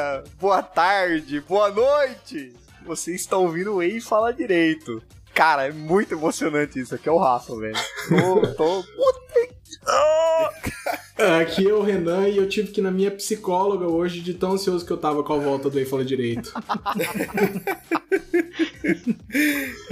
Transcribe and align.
dia, 0.00 0.24
boa 0.40 0.62
tarde, 0.62 1.40
boa 1.40 1.70
noite. 1.70 2.54
Você 2.86 3.14
está 3.14 3.36
ouvindo 3.36 3.74
o 3.74 3.82
Ei 3.82 4.00
Fala 4.00 4.32
Direito. 4.32 5.02
Cara, 5.34 5.66
é 5.66 5.72
muito 5.72 6.14
emocionante 6.14 6.80
isso. 6.80 6.94
Aqui 6.94 7.08
é 7.08 7.12
o 7.12 7.18
Rafa, 7.18 7.54
velho. 7.56 7.76
Tô, 8.08 8.54
tô... 8.54 8.84
Aqui 11.40 11.68
é 11.68 11.72
o 11.72 11.82
Renan 11.82 12.28
e 12.28 12.38
eu 12.38 12.48
tive 12.48 12.68
que 12.68 12.80
ir 12.80 12.82
na 12.82 12.90
minha 12.90 13.10
psicóloga 13.10 13.86
hoje 13.86 14.20
de 14.20 14.34
tão 14.34 14.52
ansioso 14.52 14.86
que 14.86 14.90
eu 14.90 14.96
tava 14.96 15.22
com 15.22 15.34
a 15.34 15.38
volta 15.38 15.68
do 15.68 15.78
Ei 15.78 15.84
Fala 15.84 16.04
Direito. 16.04 16.52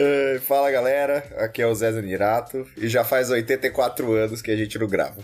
É, 0.01 0.38
fala 0.47 0.70
galera, 0.70 1.24
aqui 1.37 1.60
é 1.60 1.66
o 1.66 1.74
Zé 1.74 1.91
Zanirato 1.92 2.65
e 2.77 2.88
já 2.88 3.02
faz 3.05 3.30
84 3.30 4.12
anos 4.12 4.41
que 4.41 4.51
a 4.51 4.56
gente 4.56 4.78
não 4.78 4.87
grava. 4.87 5.16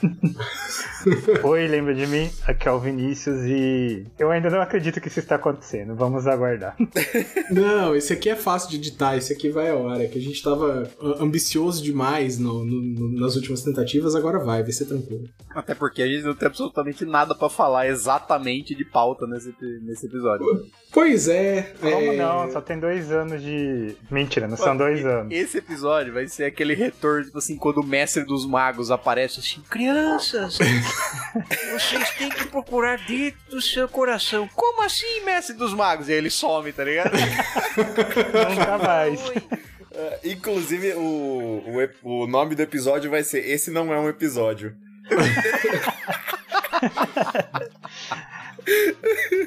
Oi, 1.45 1.67
lembra 1.69 1.95
de 1.95 2.07
mim? 2.07 2.29
Aqui 2.47 2.67
é 2.69 2.73
o 2.73 2.81
Vinícius 2.81 3.41
e 3.45 4.05
eu 4.19 4.31
ainda 4.31 4.51
não 4.51 4.61
acredito 4.61 5.01
que 5.01 5.09
isso 5.09 5.21
está 5.21 5.37
acontecendo. 5.37 5.95
Vamos 5.95 6.27
aguardar. 6.27 6.77
Não, 7.51 7.95
esse 7.95 8.13
aqui 8.13 8.29
é 8.31 8.37
fácil 8.37 8.71
de 8.71 8.77
editar, 8.77 9.17
esse 9.17 9.33
aqui 9.33 9.49
vai 9.51 9.69
a 9.71 9.77
hora, 9.77 10.07
que 10.09 10.19
a 10.19 10.23
gente 10.23 10.43
tava 10.43 10.89
ah, 11.01 11.15
ambicioso 11.23 11.83
demais 11.83 12.39
no- 12.39 12.65
no- 12.65 12.81
no- 12.83 13.21
nas 13.21 13.37
últimas 13.37 13.63
tentativas, 13.63 14.15
agora 14.17 14.39
vai, 14.39 14.63
vai 14.63 14.73
ser 14.73 14.87
tranquilo. 14.87 15.29
Até 15.55 15.75
porque 15.75 16.03
a 16.03 16.07
gente 16.07 16.25
não 16.25 16.35
tem 16.35 16.47
absolutamente 16.49 17.05
nada 17.05 17.35
pra 17.35 17.49
falar 17.49 17.87
exatamente 17.89 18.75
de 18.75 18.85
pauta 18.85 19.27
nesse, 19.27 19.55
nesse 19.83 20.07
episódio. 20.07 20.47
Pois 20.93 21.29
é. 21.29 21.75
Como 21.81 22.13
é... 22.13 22.17
não? 22.17 22.51
Só 22.51 22.61
tem 22.61 22.79
dois 22.79 23.11
anos 23.13 23.43
de. 23.43 23.54
Mentira, 24.11 24.49
não 24.49 24.57
são 24.57 24.77
dois 24.77 25.05
anos. 25.05 25.33
Esse 25.33 25.59
episódio 25.59 26.13
vai 26.13 26.27
ser 26.29 26.45
aquele 26.45 26.75
retorno, 26.75 27.25
tipo 27.25 27.39
assim, 27.39 27.57
quando 27.57 27.79
o 27.79 27.87
mestre 27.87 28.25
dos 28.25 28.47
magos 28.47 28.91
aparece 28.91 29.41
assim: 29.41 29.63
Crianças, 29.71 30.59
vocês 31.73 32.11
têm 32.19 32.31
que 32.31 32.47
procurar 32.47 32.99
dentro 33.07 33.39
do 33.51 33.61
seu 33.61 33.89
coração. 33.89 34.49
Como 34.55 34.83
assim, 34.83 35.25
mestre 35.25 35.55
dos 35.55 35.75
magos? 35.75 36.09
E 36.09 36.13
aí 36.13 36.19
ele 36.19 36.31
some, 36.31 36.73
tá 36.73 36.85
ligado? 36.85 37.13
Nunca 37.77 38.79
mais. 38.79 39.21
É, 39.93 40.21
inclusive, 40.25 40.93
o, 40.95 41.63
o, 42.03 42.23
o 42.23 42.27
nome 42.27 42.55
do 42.55 42.63
episódio 42.63 43.11
vai 43.11 43.23
ser 43.23 43.47
Esse 43.49 43.71
Não 43.71 43.93
É 43.93 43.99
Um 43.99 44.09
Episódio. 44.09 44.75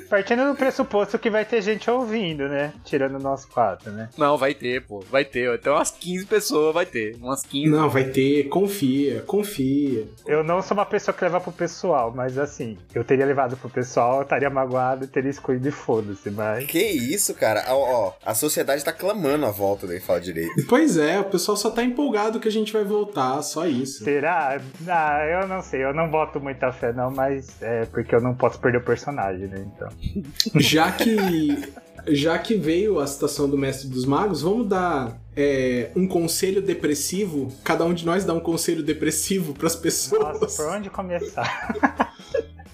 Partindo 0.10 0.48
do 0.48 0.56
pressuposto 0.56 1.20
que 1.20 1.30
vai 1.30 1.46
ter 1.46 1.62
gente 1.62 1.90
ouvindo, 1.90 2.48
né? 2.48 2.74
Tirando 2.84 3.20
nós 3.20 3.46
quatro, 3.46 3.92
né? 3.92 4.10
Não, 4.18 4.38
vai 4.38 4.54
ter, 4.54 4.82
pô. 4.84 5.00
Vai 5.12 5.26
ter. 5.26 5.50
Até 5.50 5.72
umas 5.72 5.92
15 5.92 6.26
pessoas 6.26 6.74
vai 6.74 6.86
ter. 6.86 7.16
Umas 7.18 7.44
15. 7.44 7.70
Não, 7.70 7.90
vai 7.90 8.06
ter, 8.06 8.48
confia, 8.50 9.22
confia. 9.22 10.08
Eu 10.26 10.44
não 10.44 10.62
sou 10.62 10.76
uma 10.76 10.86
pessoa 10.86 11.16
que 11.16 11.24
leva 11.24 11.40
pro 11.40 11.52
pessoal, 11.52 12.14
mas 12.16 12.38
assim, 12.38 12.78
eu 12.94 13.04
teria 13.04 13.26
levado 13.26 13.58
pro 13.58 13.70
pessoal, 13.70 14.18
eu 14.18 14.22
estaria 14.24 14.50
magoado 14.50 15.06
e 15.06 15.08
teria 15.08 15.30
escolhido 15.30 15.68
e 15.68 15.72
foda-se, 15.72 16.30
mas. 16.30 16.66
Que 16.66 16.80
isso, 16.80 17.34
cara? 17.34 17.66
Ó, 17.70 18.08
ó, 18.08 18.14
a 18.26 18.34
sociedade 18.34 18.84
tá 18.84 18.94
clamando 18.94 19.46
a 19.46 19.52
volta 19.52 19.88
do 19.88 20.00
Fala 20.02 20.20
Direito. 20.20 20.66
Pois 20.68 20.98
é, 20.98 21.20
o 21.20 21.26
pessoal 21.26 21.58
só 21.58 21.70
tá 21.70 21.84
empolgado 21.84 22.40
que 22.40 22.48
a 22.48 22.52
gente 22.52 22.72
vai 22.74 22.84
voltar, 22.84 23.42
só 23.42 23.66
isso. 23.66 24.04
Será? 24.04 24.60
Ah, 24.88 25.26
eu 25.26 25.48
não 25.48 25.62
sei, 25.62 25.84
eu 25.84 25.94
não 25.94 26.10
boto 26.10 26.40
muita 26.40 26.72
fé, 26.72 26.94
não, 26.94 27.12
mas 27.12 27.62
é 27.62 27.86
porque 27.86 28.14
eu 28.14 28.22
não 28.22 28.36
posso 28.36 28.60
perder 28.60 28.78
o 28.80 28.84
personagem, 28.84 29.07
né? 29.48 29.66
Então. 29.76 29.90
Já 30.60 30.92
que 30.92 31.74
já 32.10 32.40
que 32.40 32.56
veio 32.56 33.00
a 33.00 33.08
citação 33.08 33.50
do 33.50 33.58
Mestre 33.58 33.90
dos 33.90 34.06
Magos, 34.06 34.42
vamos 34.42 34.70
dar 34.70 35.20
é, 35.36 35.90
um 35.94 36.08
conselho 36.08 36.62
depressivo. 36.62 37.52
Cada 37.66 37.84
um 37.84 37.94
de 37.94 38.06
nós 38.06 38.24
dá 38.24 38.34
um 38.34 38.40
conselho 38.40 38.82
depressivo 38.82 39.54
pras 39.54 39.76
pessoas. 39.76 40.40
Nossa, 40.40 40.64
por 40.64 40.74
onde 40.74 40.90
começar? 40.90 42.14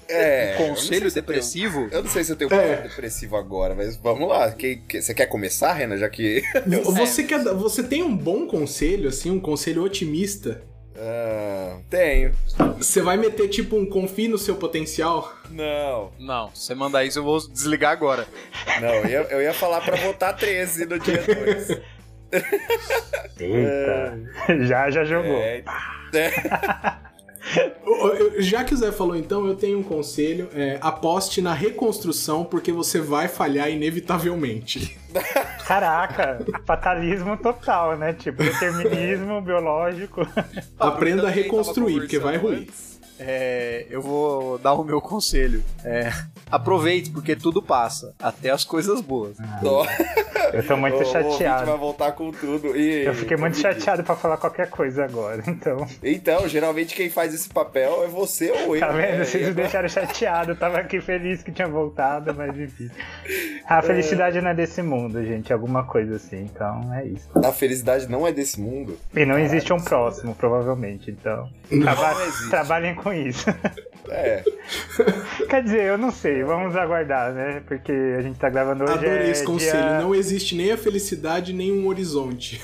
É. 0.08 0.56
sei 0.58 0.68
Conselho 0.68 0.76
se 0.76 0.94
eu 0.94 1.00
tenho- 1.00 1.14
depressivo? 1.14 1.88
Eu 1.92 2.04
não 2.04 2.10
sei 2.12 2.24
se 2.24 2.32
eu 2.32 2.36
tenho 2.36 2.52
um 2.52 2.54
É. 2.54 2.68
conselho 2.76 2.90
depressivo 2.90 3.36
agora, 3.36 3.74
mas 3.74 3.96
vamos 3.98 4.28
lá. 4.30 4.52
Que- 4.52 4.76
que- 4.88 5.02
você 5.02 5.14
quer 5.16 5.26
começar, 5.26 5.74
Renan? 5.74 5.98
Já 5.98 6.10
que. 6.10 6.44
Você, 6.84 7.24
quer, 7.24 7.44
dar- 7.44 7.54
você 7.54 7.82
tem 7.82 8.04
um 8.04 8.16
bom 8.16 8.46
conselho, 8.46 9.10
assim, 9.10 9.32
um 9.32 9.40
conselho 9.40 9.84
otimista? 9.84 10.62
Ah, 11.06 11.80
tenho. 11.90 12.32
Você 12.78 13.02
vai 13.02 13.18
meter 13.18 13.50
tipo 13.50 13.76
um 13.76 13.86
confie 13.86 14.30
no 14.30 14.38
seu 14.38 14.56
potencial? 14.56 15.34
Não. 15.50 16.12
Não, 16.18 16.56
se 16.56 16.68
você 16.68 16.76
mandar 16.76 17.04
isso, 17.04 17.20
eu 17.20 17.24
vou 17.24 17.40
desligar 17.40 17.92
agora. 17.92 18.26
Não, 18.80 18.90
eu 18.90 19.06
ia, 19.06 19.28
eu 19.32 19.42
ia 19.42 19.54
falar 19.54 19.82
pra 19.82 19.98
votar 19.98 20.34
13 20.36 20.86
no 20.86 20.98
dia 20.98 21.22
2. 21.22 21.82
Eita, 23.38 24.20
já, 24.66 24.90
já 24.90 25.04
jogou. 25.04 25.38
É, 25.42 25.64
Já 28.40 28.64
que 28.64 28.74
o 28.74 28.78
Zé 28.78 28.92
falou 28.92 29.16
então, 29.16 29.46
eu 29.46 29.56
tenho 29.56 29.80
um 29.80 29.84
conselho. 29.84 30.50
é, 30.54 30.78
aposte 30.82 31.42
na 31.42 31.54
reconstrução, 31.54 32.44
porque 32.44 32.72
você 32.72 33.00
vai 33.00 33.28
falhar 33.28 33.70
inevitavelmente. 33.70 34.98
Caraca, 35.68 36.46
fatalismo 36.66 37.38
total, 37.38 37.98
né? 37.98 38.14
Tipo, 38.14 38.44
determinismo 38.44 39.42
biológico. 39.42 40.28
Aprenda 40.80 41.28
a 41.28 41.32
reconstruir, 41.32 42.00
porque 42.00 42.20
vai 42.20 42.38
ruir. 42.38 42.60
antes. 42.60 42.93
É, 43.20 43.86
eu 43.90 44.02
vou 44.02 44.58
dar 44.58 44.74
o 44.74 44.84
meu 44.84 45.00
conselho. 45.00 45.64
É, 45.84 46.12
aproveite, 46.52 47.10
porque 47.12 47.36
tudo 47.36 47.62
passa. 47.62 48.14
Até 48.22 48.50
as 48.50 48.64
coisas 48.64 49.02
boas. 49.02 49.38
Ó, 49.64 49.86
Eu 50.54 50.66
tô 50.66 50.76
muito 50.78 50.94
o- 50.98 50.98
o 50.98 51.00
ouvinte 51.00 51.14
vai 51.14 51.32
chateado. 51.32 51.78
voltar 51.78 52.12
com 52.14 52.32
tudo. 52.32 52.76
E, 52.78 53.06
Eu 53.06 53.14
fiquei 53.14 53.38
muito 53.38 53.58
chateado 53.58 54.04
pra 54.04 54.16
falar 54.16 54.38
qualquer 54.38 54.70
coisa 54.70 55.06
agora, 55.06 55.44
então. 55.48 55.88
Então, 56.04 56.48
geralmente 56.48 56.96
quem 56.96 57.10
faz 57.10 57.34
esse 57.34 57.50
papel 57.50 58.04
é 58.04 58.08
você 58.08 58.52
ou 58.52 58.76
eu. 58.76 58.80
Tá 58.80 58.88
vendo? 58.92 59.18
né? 59.20 59.26
Vocês 59.26 59.44
me 59.44 59.50
agora- 59.50 59.64
deixaram 59.64 59.90
chateado. 59.90 60.52
Eu 60.52 60.56
tava 60.56 60.78
aqui 60.80 61.00
feliz 61.02 61.42
que 61.44 61.52
tinha 61.52 61.68
voltado, 61.68 62.34
mas 62.36 62.58
enfim. 62.58 62.90
A 63.68 63.82
felicidade 63.82 64.42
não 64.42 64.50
é 64.50 64.54
desse 64.54 64.82
mundo, 64.82 65.24
gente. 65.24 65.52
Alguma 65.54 65.84
coisa 65.86 66.16
assim. 66.18 66.42
Então 66.54 66.94
é 66.94 67.06
isso. 67.06 67.30
A 67.44 67.52
felicidade 67.52 68.08
não 68.10 68.28
é 68.28 68.32
desse 68.32 68.60
mundo. 68.60 68.98
E 69.16 69.26
não 69.26 69.40
existe 69.40 69.72
um 69.72 69.80
próximo, 69.80 70.36
provavelmente. 70.36 71.10
Então. 71.12 71.50
traba- 71.70 72.16
trabalhem 72.50 72.96
com 72.96 73.12
isso. 73.14 73.46
É. 74.10 74.44
Quer 75.50 75.64
dizer, 75.64 75.84
eu 75.84 75.98
não 75.98 76.12
sei. 76.12 76.44
Vamos 76.44 76.76
aguardar, 76.76 77.32
né? 77.34 77.62
Porque 77.66 77.92
a 78.18 78.22
gente 78.22 78.38
tá 78.38 78.50
gravando 78.50 78.84
hoje. 78.84 78.94
Adorei 78.94 79.28
é 79.28 79.30
esse 79.30 79.46
conselho. 79.46 79.72
dia... 79.82 80.00
Não 80.02 80.14
existe 80.14 80.56
nem 80.56 80.72
a 80.72 80.78
felicidade, 80.78 81.54
nem 81.54 81.72
um 81.72 81.88
horizonte. 81.88 82.62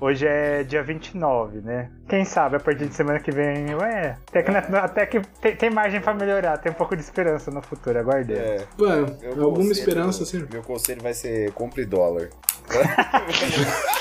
Hoje 0.00 0.26
é 0.26 0.62
dia 0.64 0.82
29, 0.82 1.58
né? 1.60 1.90
Quem 2.08 2.24
sabe 2.24 2.56
a 2.56 2.60
partir 2.60 2.86
de 2.86 2.94
semana 2.94 3.20
que 3.20 3.30
vem, 3.30 3.74
ué, 3.74 4.16
até 4.28 4.42
que, 4.42 4.50
até 4.50 5.06
que 5.06 5.20
tem, 5.40 5.56
tem 5.56 5.70
margem 5.70 6.00
pra 6.00 6.12
melhorar, 6.12 6.58
tem 6.58 6.70
um 6.70 6.74
pouco 6.74 6.94
de 6.94 7.02
esperança 7.02 7.50
no 7.50 7.62
futuro, 7.62 7.98
aguardemos. 7.98 8.42
é. 8.42 8.66
Mano, 8.76 9.16
Meu 9.34 9.44
alguma 9.44 9.72
esperança, 9.72 10.21
assim. 10.22 10.46
Meu 10.50 10.62
conselho 10.62 11.02
vai 11.02 11.14
ser 11.14 11.52
compre 11.52 11.84
dólar. 11.84 12.30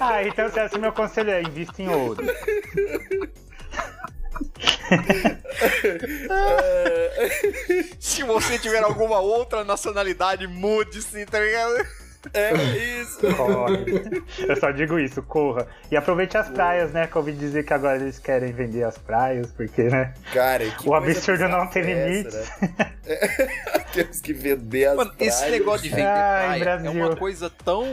Ah, 0.00 0.24
então 0.24 0.50
se 0.50 0.58
esse 0.58 0.78
meu 0.78 0.90
conselho 0.90 1.30
é 1.30 1.42
invista 1.42 1.82
em 1.82 1.88
ouro. 1.88 2.24
Se 8.00 8.22
você 8.22 8.58
tiver 8.58 8.82
alguma 8.82 9.18
outra 9.20 9.64
nacionalidade, 9.64 10.46
mude-se, 10.46 11.26
tá 11.26 11.38
ligado? 11.40 11.86
É 12.32 12.52
isso. 13.00 13.18
Corre. 13.36 14.22
Eu 14.48 14.56
só 14.56 14.70
digo 14.70 14.98
isso, 14.98 15.22
corra. 15.22 15.66
E 15.90 15.96
aproveite 15.96 16.36
as 16.36 16.48
praias, 16.48 16.92
né? 16.92 17.06
Que 17.06 17.16
eu 17.16 17.20
ouvi 17.20 17.32
dizer 17.32 17.64
que 17.64 17.72
agora 17.72 17.96
eles 17.96 18.18
querem 18.18 18.52
vender 18.52 18.82
as 18.84 18.98
praias, 18.98 19.50
porque, 19.52 19.84
né? 19.84 20.12
Cara, 20.32 20.68
que 20.70 20.88
O 20.88 20.94
absurdo 20.94 21.48
não 21.48 21.66
tem 21.68 21.82
é 21.82 22.08
limites. 22.08 22.34
essa, 22.34 22.60
né? 22.60 22.92
Temos 23.92 24.20
que 24.20 24.32
vender 24.32 24.86
as 24.86 24.96
Mano, 24.96 25.12
esse 25.18 25.38
praias. 25.38 25.58
negócio 25.58 25.82
de 25.84 25.88
vender 25.90 26.02
Ai, 26.06 26.60
praia 26.60 26.86
é 26.86 26.90
uma 26.90 27.16
coisa 27.16 27.48
tão. 27.64 27.84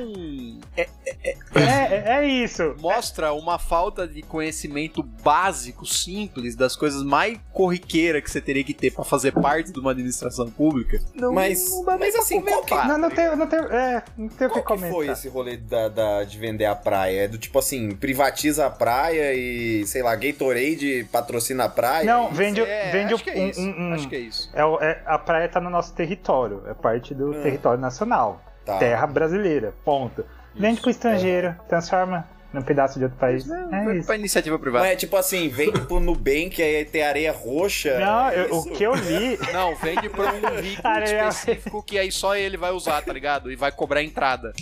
é- 0.75 0.87
É, 1.15 1.37
é, 1.55 2.03
é 2.19 2.25
isso. 2.27 2.75
mostra 2.79 3.31
uma 3.33 3.59
falta 3.59 4.07
de 4.07 4.21
conhecimento 4.23 5.03
básico, 5.03 5.85
simples, 5.85 6.55
das 6.55 6.75
coisas 6.75 7.03
mais 7.03 7.37
corriqueiras 7.51 8.23
que 8.23 8.31
você 8.31 8.41
teria 8.41 8.63
que 8.63 8.73
ter 8.73 8.91
pra 8.91 9.03
fazer 9.03 9.31
parte 9.33 9.71
de 9.71 9.79
uma 9.79 9.91
administração 9.91 10.49
pública. 10.49 10.99
Não, 11.13 11.31
Mas- 11.31 11.69
não 11.69 11.83
mas 11.97 12.15
assim, 12.15 12.41
qual 12.41 12.63
que-. 12.63 12.73
Não, 12.75 12.97
não 12.97 13.09
tem, 13.09 13.35
não 13.35 13.47
tem, 13.47 13.59
é, 13.59 14.03
não 14.23 14.29
tem 14.29 14.47
o 14.47 14.49
que 14.49 14.61
Qual 14.61 14.63
que 14.77 14.81
comentar. 14.83 14.91
foi 14.91 15.07
esse 15.09 15.29
rolê 15.29 15.57
da, 15.57 15.87
da- 15.89 16.23
de 16.23 16.37
vender 16.37 16.65
a 16.65 16.75
praia? 16.75 17.25
É 17.25 17.27
do 17.27 17.37
tipo 17.37 17.57
assim, 17.59 17.91
privatiza 17.95 18.65
a 18.65 18.69
praia 18.69 19.33
e, 19.33 19.85
sei 19.85 20.01
lá, 20.03 20.15
Gatorade 20.15 21.07
patrocina 21.11 21.65
a 21.65 21.69
praia? 21.69 22.03
Não, 22.05 22.29
vende, 22.31 22.61
É, 22.61 22.91
vende 22.91 23.13
acho 23.13 23.23
que 23.23 23.29
é 23.29 23.35
um- 23.35 23.47
isso. 23.49 23.61
um- 23.61 23.89
um- 23.89 23.93
Acho 23.93 24.07
que 24.09 24.15
é 24.15 24.19
isso. 24.19 24.49
É, 24.53 24.65
o- 24.65 24.79
é- 24.81 25.01
a 25.05 25.17
praia 25.17 25.47
tá 25.47 25.59
no 25.61 25.69
nosso 25.69 25.93
território, 25.93 26.63
é 26.67 26.73
parte 26.73 27.13
do 27.13 27.29
Hum. 27.31 27.41
território 27.43 27.79
nacional. 27.79 28.41
Tá. 28.65 28.77
Terra 28.77 29.05
brasileira, 29.07 29.73
ponto. 29.83 30.25
Vende 30.55 30.79
pro 30.81 30.89
estrangeiro, 30.89 31.55
transforma 31.67 32.27
num 32.53 32.61
pedaço 32.61 32.99
de 32.99 33.05
outro 33.05 33.17
país. 33.19 33.43
É 33.49 33.95
isso. 33.97 34.05
Pra 34.05 34.15
iniciativa 34.15 34.59
privada. 34.59 34.85
Não 34.85 34.91
é 34.91 34.95
tipo 34.95 35.17
assim, 35.17 35.49
vende 35.49 35.81
pro 35.87 35.99
Nubank 35.99 36.61
aí 36.61 36.85
tem 36.85 37.03
areia 37.03 37.31
roxa. 37.31 37.99
Não, 37.99 38.29
é 38.29 38.39
eu- 38.45 38.55
o 38.57 38.63
que 38.71 38.83
eu 38.83 38.93
li. 38.93 39.37
Não, 39.51 39.75
vende 39.75 40.07
pra 40.09 40.31
um 40.33 40.55
rico 40.61 40.87
Areia- 40.87 41.27
específico 41.29 41.81
que 41.83 41.97
aí 41.97 42.11
só 42.11 42.35
ele 42.35 42.55
vai 42.57 42.71
usar, 42.71 43.01
tá 43.01 43.11
ligado? 43.11 43.51
E 43.51 43.55
vai 43.55 43.71
cobrar 43.71 44.03
entrada. 44.03 44.53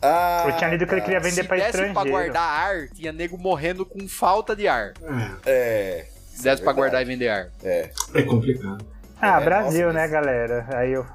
Ah, 0.00 0.44
Eu 0.48 0.56
tinha 0.56 0.70
lido 0.70 0.84
que 0.86 0.94
ele 0.94 1.00
queria 1.00 1.20
vender 1.20 1.42
Se 1.42 1.44
pra 1.44 1.56
desse 1.56 1.68
estrangeiro. 1.68 1.94
pra 2.00 2.10
guardar 2.10 2.42
ar, 2.42 2.88
tinha 2.88 3.12
nego 3.12 3.38
morrendo 3.38 3.86
com 3.86 4.08
falta 4.08 4.56
de 4.56 4.66
ar. 4.66 4.94
É, 5.46 5.50
É. 5.50 6.06
Se 6.26 6.42
desse 6.44 6.62
pra 6.62 6.72
verdade. 6.72 6.76
guardar 6.76 7.02
e 7.02 7.04
vender 7.04 7.28
ar. 7.28 7.48
É. 7.62 7.90
é 8.14 8.22
complicado. 8.22 8.84
Ah, 9.24 9.40
É, 9.40 9.44
Brasil, 9.44 9.86
nossa, 9.86 9.92
né, 9.94 10.00
mas- 10.02 10.10
galera? 10.10 10.66
Aí 10.74 10.92
eu, 10.92 11.06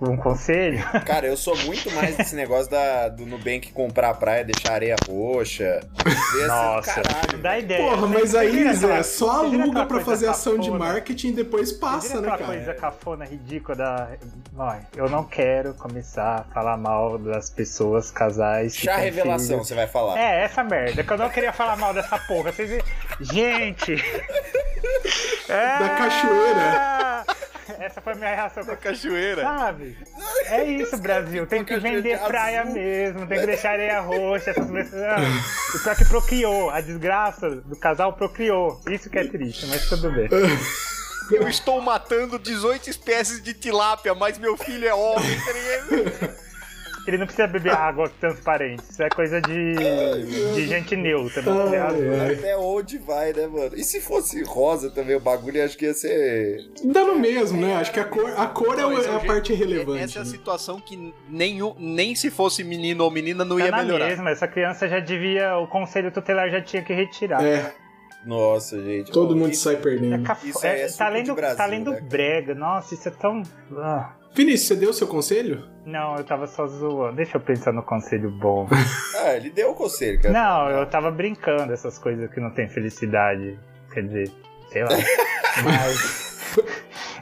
um 0.00 0.16
conselho. 0.16 0.82
Cara, 1.04 1.26
eu 1.26 1.36
sou 1.36 1.54
muito 1.66 1.90
mais 1.94 2.16
desse 2.16 2.34
negócio 2.34 2.70
da, 2.70 3.08
do 3.10 3.26
Nubank 3.26 3.70
comprar 3.72 4.08
a 4.10 4.14
praia, 4.14 4.42
deixar 4.44 4.72
areia 4.72 4.96
roxa. 5.06 5.80
Assim, 6.06 6.46
Nossa, 6.46 7.02
caralho. 7.02 7.38
dá 7.38 7.58
ideia. 7.58 7.82
Porra, 7.90 8.06
mas 8.06 8.34
aí, 8.34 8.72
Zé, 8.72 9.02
só 9.02 9.40
aluga 9.44 9.84
pra 9.84 10.00
fazer 10.00 10.28
ação 10.28 10.58
de 10.58 10.70
cafona? 10.70 10.78
marketing 10.92 11.28
e 11.28 11.32
depois 11.32 11.70
passa, 11.70 12.18
né, 12.20 12.28
cara? 12.30 12.44
coisa 12.44 12.72
cafona, 12.74 13.24
ridícula 13.26 13.76
da. 13.76 14.08
Vai, 14.54 14.80
eu 14.96 15.10
não 15.10 15.24
quero 15.24 15.74
começar 15.74 16.46
a 16.48 16.54
falar 16.54 16.78
mal 16.78 17.18
das 17.18 17.50
pessoas, 17.50 18.10
casais. 18.10 18.74
Chá 18.74 18.96
revelação, 18.96 19.46
filhos. 19.48 19.68
você 19.68 19.74
vai 19.74 19.86
falar. 19.86 20.18
É, 20.18 20.44
essa 20.44 20.64
merda, 20.64 21.04
que 21.04 21.12
eu 21.12 21.18
não 21.18 21.28
queria 21.28 21.52
falar 21.52 21.76
mal 21.76 21.92
dessa 21.92 22.18
porra. 22.20 22.52
Vocês 22.52 22.70
viram? 22.70 22.84
Gente! 23.20 24.02
É... 25.48 25.78
Da 25.80 25.88
cachoeira. 25.90 26.89
Essa 27.80 28.00
foi 28.02 28.12
a 28.12 28.16
minha 28.16 28.34
reação. 28.34 28.62
Cachoeira. 28.76 29.42
Sabe? 29.42 29.96
É 30.44 30.64
isso, 30.64 30.98
Brasil. 30.98 31.46
Tem 31.46 31.64
que 31.64 31.78
vender 31.78 32.18
de 32.18 32.24
praia 32.24 32.62
mesmo, 32.62 33.26
tem 33.26 33.40
que 33.40 33.46
deixar 33.46 33.70
areia 33.70 34.00
roxa. 34.00 34.50
Essas 34.50 34.68
o 34.68 35.82
pior 35.82 35.96
que 35.96 36.04
procriou. 36.04 36.70
A 36.70 36.82
desgraça 36.82 37.48
do 37.48 37.76
casal 37.76 38.12
procriou. 38.12 38.78
Isso 38.90 39.08
que 39.08 39.18
é 39.18 39.26
triste, 39.26 39.66
mas 39.66 39.88
tudo 39.88 40.12
bem. 40.12 40.28
Eu 41.30 41.48
estou 41.48 41.80
matando 41.80 42.38
18 42.38 42.90
espécies 42.90 43.40
de 43.40 43.54
tilápia, 43.54 44.14
mas 44.14 44.36
meu 44.36 44.56
filho 44.56 44.86
é 44.86 44.92
homem, 44.92 45.38
tá? 45.40 46.49
Ele 47.06 47.16
não 47.18 47.26
precisa 47.26 47.46
beber 47.48 47.72
água 47.74 48.10
transparente. 48.20 48.82
Isso 48.90 49.02
é 49.02 49.08
coisa 49.08 49.40
de, 49.40 49.74
de 50.54 50.66
gente 50.66 50.94
neutra. 50.96 51.42
Ai, 51.46 51.92
beber 51.96 52.20
ai. 52.20 52.34
Até 52.34 52.56
onde 52.56 52.98
vai, 52.98 53.32
né, 53.32 53.46
mano? 53.46 53.70
E 53.74 53.82
se 53.82 54.00
fosse 54.00 54.42
rosa 54.44 54.90
também 54.90 55.16
o 55.16 55.20
bagulho, 55.20 55.58
eu 55.58 55.64
acho 55.64 55.76
que 55.78 55.86
ia 55.86 55.94
ser. 55.94 56.58
Dá 56.84 57.04
no 57.04 57.18
mesmo, 57.18 57.60
né? 57.60 57.76
Acho 57.76 57.92
que 57.92 58.00
a 58.00 58.04
cor, 58.04 58.30
a 58.36 58.46
cor 58.46 58.78
é, 58.78 58.82
Não, 58.82 58.92
é 58.92 58.94
o 58.94 58.98
a 58.98 59.02
jeito- 59.02 59.26
parte 59.26 59.52
relevante. 59.54 60.04
Essa 60.04 60.18
é 60.18 60.22
a 60.22 60.24
né? 60.24 60.30
situação 60.30 60.80
que 60.80 61.12
nenhum, 61.28 61.74
nem 61.78 62.14
se 62.14 62.30
fosse 62.30 62.62
menino 62.62 63.02
ou 63.04 63.10
menina 63.10 63.44
não 63.44 63.56
Tá 63.58 63.64
ia 63.64 63.70
na 63.70 63.82
melhorar. 63.82 64.06
mesma, 64.06 64.30
essa 64.30 64.46
criança 64.46 64.88
já 64.88 65.00
devia. 65.00 65.56
O 65.58 65.66
conselho 65.66 66.10
tutelar 66.12 66.50
já 66.50 66.60
tinha 66.60 66.82
que 66.82 66.92
retirar. 66.92 67.42
É, 67.44 67.72
Nossa, 68.26 68.78
gente. 68.82 69.10
todo 69.10 69.32
Ó, 69.32 69.36
mundo 69.36 69.52
isso- 69.52 69.64
sai 69.64 69.74
É 69.74 69.78
perdendo. 69.78 70.22
cafo- 70.22 70.46
aí 70.62 70.70
é 70.70 70.82
é, 70.82 70.86
suco 70.88 70.98
tá 70.98 71.08
lendo, 71.08 71.34
Brasil, 71.34 71.56
tá 71.56 71.66
lendo 71.66 71.90
né? 71.92 72.00
brega. 72.02 72.54
Nossa, 72.54 72.94
isso 72.94 73.08
é 73.08 73.12
tão. 73.12 73.42
Ah. 73.78 74.12
Vinícius, 74.32 74.68
você 74.68 74.76
deu 74.76 74.90
o 74.90 74.94
seu 74.94 75.06
conselho? 75.06 75.64
Não, 75.84 76.16
eu 76.16 76.24
tava 76.24 76.46
só 76.46 76.66
zoando. 76.66 77.16
Deixa 77.16 77.36
eu 77.36 77.40
pensar 77.40 77.72
no 77.72 77.82
conselho 77.82 78.30
bom. 78.30 78.68
Ah, 79.22 79.34
ele 79.34 79.50
deu 79.50 79.72
o 79.72 79.74
conselho, 79.74 80.18
cara. 80.22 80.32
Não, 80.32 80.70
eu 80.70 80.86
tava 80.86 81.10
brincando 81.10 81.74
essas 81.74 81.98
coisas 81.98 82.30
que 82.32 82.40
não 82.40 82.50
tem 82.54 82.66
felicidade. 82.68 83.58
Quer 83.92 84.04
dizer, 84.04 84.30
sei 84.70 84.82
lá. 84.82 84.88
Mas. 85.62 86.40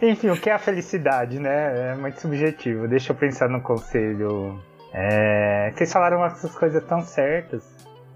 Enfim, 0.00 0.30
o 0.30 0.40
que 0.40 0.48
é 0.48 0.52
a 0.52 0.60
felicidade, 0.60 1.40
né? 1.40 1.90
É 1.90 1.94
muito 1.96 2.20
subjetivo. 2.20 2.86
Deixa 2.86 3.12
eu 3.12 3.16
pensar 3.16 3.48
no 3.48 3.60
conselho. 3.62 4.62
É. 4.92 5.72
Que 5.74 5.82
eles 5.82 5.92
falaram 5.92 6.24
essas 6.24 6.54
coisas 6.54 6.84
tão 6.84 7.00
certas. 7.02 7.64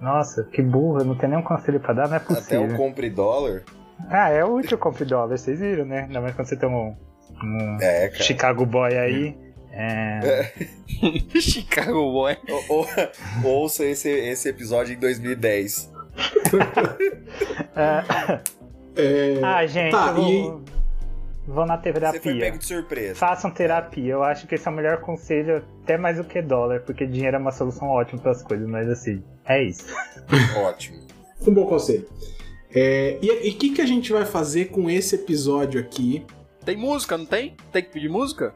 Nossa, 0.00 0.44
que 0.44 0.62
burro, 0.62 1.00
eu 1.00 1.04
não 1.04 1.16
tenho 1.16 1.30
nenhum 1.30 1.42
conselho 1.44 1.80
pra 1.80 1.92
dar, 1.92 2.06
não 2.08 2.14
é 2.14 2.18
Até 2.18 2.26
possível. 2.34 2.62
o 2.66 2.76
compre 2.76 3.10
dólar. 3.10 3.62
Ah, 4.08 4.30
é 4.30 4.44
útil 4.44 4.78
comprar 4.78 5.06
dólar, 5.06 5.36
vocês 5.36 5.58
viram, 5.60 5.84
né? 5.84 6.02
Ainda 6.02 6.20
mais 6.20 6.34
quando 6.34 6.48
você 6.48 6.56
tem 6.56 6.68
um, 6.68 6.96
um 7.44 7.76
É, 7.80 8.08
cara. 8.08 8.22
Chicago 8.24 8.64
Boy 8.66 8.96
aí. 8.96 9.36
É. 9.72 10.52
Chicago 11.40 12.12
Boy. 12.12 12.36
Ou- 12.48 12.64
ou- 12.68 12.86
ouça 13.62 13.84
esse, 13.84 14.08
esse 14.10 14.48
episódio 14.48 14.94
em 14.94 14.98
2010. 14.98 15.90
é. 17.76 18.40
É, 18.94 19.40
Ah, 19.42 19.66
gente, 19.66 19.90
Tá, 19.92 20.12
vou, 20.12 20.28
e- 20.28 21.50
vou 21.50 21.64
na 21.66 21.76
Você 21.78 21.82
foi 21.84 21.92
terapia. 21.92 22.38
pego 22.40 22.58
de 22.58 22.66
surpresa. 22.66 23.14
Façam 23.14 23.50
terapia. 23.50 24.12
Eu 24.12 24.22
acho 24.22 24.46
que 24.46 24.54
esse 24.54 24.68
é 24.68 24.70
o 24.70 24.74
melhor 24.74 24.98
conselho, 25.00 25.64
até 25.82 25.96
mais 25.96 26.18
do 26.18 26.24
que 26.24 26.42
dólar, 26.42 26.80
porque 26.80 27.06
dinheiro 27.06 27.36
é 27.36 27.38
uma 27.40 27.52
solução 27.52 27.88
ótima 27.88 28.20
para 28.20 28.32
as 28.32 28.42
coisas, 28.42 28.68
mas 28.68 28.88
assim, 28.90 29.22
é 29.46 29.62
isso. 29.62 29.86
Ótimo. 30.58 30.98
um 31.46 31.54
bom 31.54 31.66
conselho. 31.66 32.06
É, 32.74 33.18
e 33.22 33.50
o 33.50 33.56
que, 33.58 33.70
que 33.70 33.80
a 33.80 33.86
gente 33.86 34.12
vai 34.12 34.24
fazer 34.26 34.66
com 34.66 34.88
esse 34.90 35.14
episódio 35.14 35.80
aqui? 35.80 36.24
Tem 36.64 36.76
música, 36.76 37.17
não 37.19 37.26
tem? 37.26 37.56
Tem 37.73 37.82
que 37.82 37.91
pedir 37.91 38.09
música? 38.09 38.55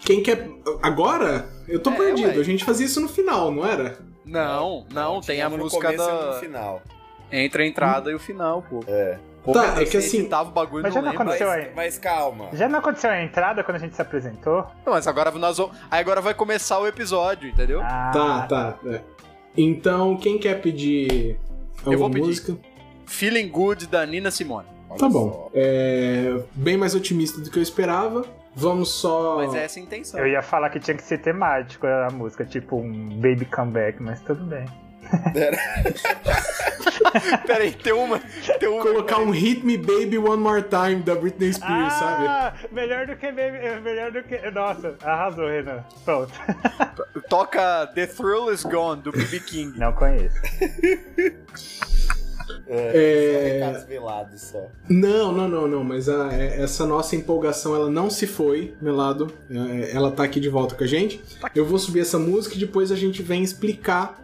Quem 0.00 0.22
quer. 0.22 0.48
Agora? 0.82 1.48
Eu 1.68 1.80
tô 1.80 1.90
É, 1.90 1.96
perdido. 1.96 2.28
ué. 2.28 2.36
A 2.38 2.42
gente 2.42 2.64
fazia 2.64 2.86
isso 2.86 3.00
no 3.00 3.08
final, 3.08 3.50
não 3.50 3.64
era? 3.64 3.98
Não, 4.24 4.84
não, 4.92 5.20
tem 5.20 5.40
a 5.42 5.48
no 5.48 5.58
música 5.58 5.92
e 5.92 5.96
no 5.96 6.06
da. 6.06 6.32
final. 6.40 6.82
Entre 7.30 7.62
a 7.62 7.66
entrada 7.66 8.10
e 8.10 8.14
o 8.14 8.18
final, 8.18 8.62
pô. 8.62 8.80
É. 8.86 9.18
Pô, 9.44 9.52
Tá, 9.52 9.62
mas 9.68 9.78
é 9.80 9.84
que 9.84 9.96
eu 9.96 10.00
assim- 10.00 10.28
Tava 10.28 10.48
o 10.48 10.52
bagulho, 10.52 10.82
Mas 10.82 10.92
não 10.94 11.00
já 11.00 11.02
não 11.02 11.10
lembro. 11.12 11.22
aconteceu 11.22 11.46
Mas, 11.48 11.66
aí. 11.66 11.72
mas 11.74 11.98
calma. 11.98 12.48
Já 12.52 12.68
não 12.68 12.78
aconteceu 12.80 13.10
a 13.10 13.22
entrada 13.22 13.62
quando 13.62 13.76
a 13.76 13.78
gente 13.80 13.94
se 13.94 14.02
apresentou? 14.02 14.66
Não, 14.84 14.92
mas 14.92 15.06
agora 15.06 15.30
nós 15.32 15.56
vamos. 15.58 15.76
Aí 15.88 16.00
agora 16.00 16.20
vai 16.20 16.34
começar 16.34 16.80
o 16.80 16.86
episódio, 16.86 17.48
entendeu? 17.48 17.80
Ah, 17.82 18.10
Tá, 18.12 18.42
tá. 18.42 18.78
é. 18.86 19.00
Então, 19.56 20.16
quem 20.16 20.36
quer 20.38 20.60
pedir 20.60 21.38
Eu 21.84 21.92
alguma 21.92 21.98
vou 21.98 22.10
pedir. 22.10 22.26
música? 22.26 22.56
Feeling 23.06 23.48
Good 23.48 23.86
da 23.86 24.04
Nina 24.04 24.30
Simone. 24.32 24.66
Olha 24.96 24.98
Tá 24.98 25.10
só. 25.10 25.12
bom. 25.18 25.50
É, 25.54 26.40
bem 26.54 26.76
mais 26.76 26.94
otimista 26.94 27.40
do 27.40 27.50
que 27.50 27.58
eu 27.58 27.62
esperava. 27.62 28.24
Vamos 28.54 28.90
só. 28.90 29.36
Mas 29.36 29.54
é 29.54 29.64
essa 29.64 29.78
a 29.78 29.82
intenção. 29.82 30.18
Eu 30.20 30.26
ia 30.26 30.42
falar 30.42 30.70
que 30.70 30.80
tinha 30.80 30.96
que 30.96 31.02
ser 31.02 31.18
temático 31.18 31.86
a 31.86 32.08
música, 32.10 32.44
tipo 32.44 32.76
um 32.76 33.08
Baby 33.20 33.44
Comeback, 33.44 34.02
mas 34.02 34.20
tudo 34.22 34.44
bem. 34.44 34.64
Peraí, 37.46 37.72
tem 37.72 37.92
uma. 37.92 38.18
Tem 38.58 38.68
uma 38.68 38.82
Colocar 38.82 39.18
um 39.18 39.30
Hit 39.30 39.64
Me 39.64 39.76
Baby 39.76 40.18
One 40.18 40.42
More 40.42 40.62
Time 40.62 40.96
da 41.02 41.14
Britney 41.14 41.52
Spears, 41.52 41.92
sabe? 41.92 42.26
ah, 42.26 42.52
melhor 42.72 43.06
do 43.06 43.14
que 43.16 43.26
Baby, 43.26 43.56
é 43.58 43.80
melhor 43.80 44.10
do 44.10 44.22
que. 44.24 44.50
Nossa, 44.50 44.96
arrasou, 45.04 45.46
Renan. 45.46 45.84
Pronto. 46.04 46.32
Toca 47.28 47.86
The 47.94 48.06
Thrill 48.06 48.50
Is 48.52 48.64
Gone 48.64 49.02
do 49.02 49.12
BB 49.12 49.40
King. 49.40 49.78
Não 49.78 49.92
conheço. 49.92 50.36
É. 52.68 53.84
Velados 53.88 54.40
só. 54.40 54.66
Não, 54.88 55.30
não, 55.32 55.48
não, 55.48 55.68
não. 55.68 55.84
Mas 55.84 56.08
a- 56.08 56.32
é- 56.32 56.60
essa 56.62 56.84
nossa 56.86 57.14
empolgação, 57.14 57.74
ela 57.74 57.90
não 57.90 58.10
se 58.10 58.26
foi, 58.26 58.74
Melado. 58.80 59.30
É, 59.50 59.90
Ela 59.94 60.10
tá 60.10 60.24
aqui 60.24 60.40
de 60.40 60.48
volta 60.48 60.74
com 60.74 60.82
a 60.84 60.86
gente. 60.86 61.20
Eu 61.54 61.64
vou 61.64 61.78
subir 61.78 62.00
essa 62.00 62.18
música 62.18 62.56
e 62.56 62.58
depois 62.58 62.90
a 62.90 62.96
gente 62.96 63.22
vem 63.22 63.42
explicar 63.42 64.20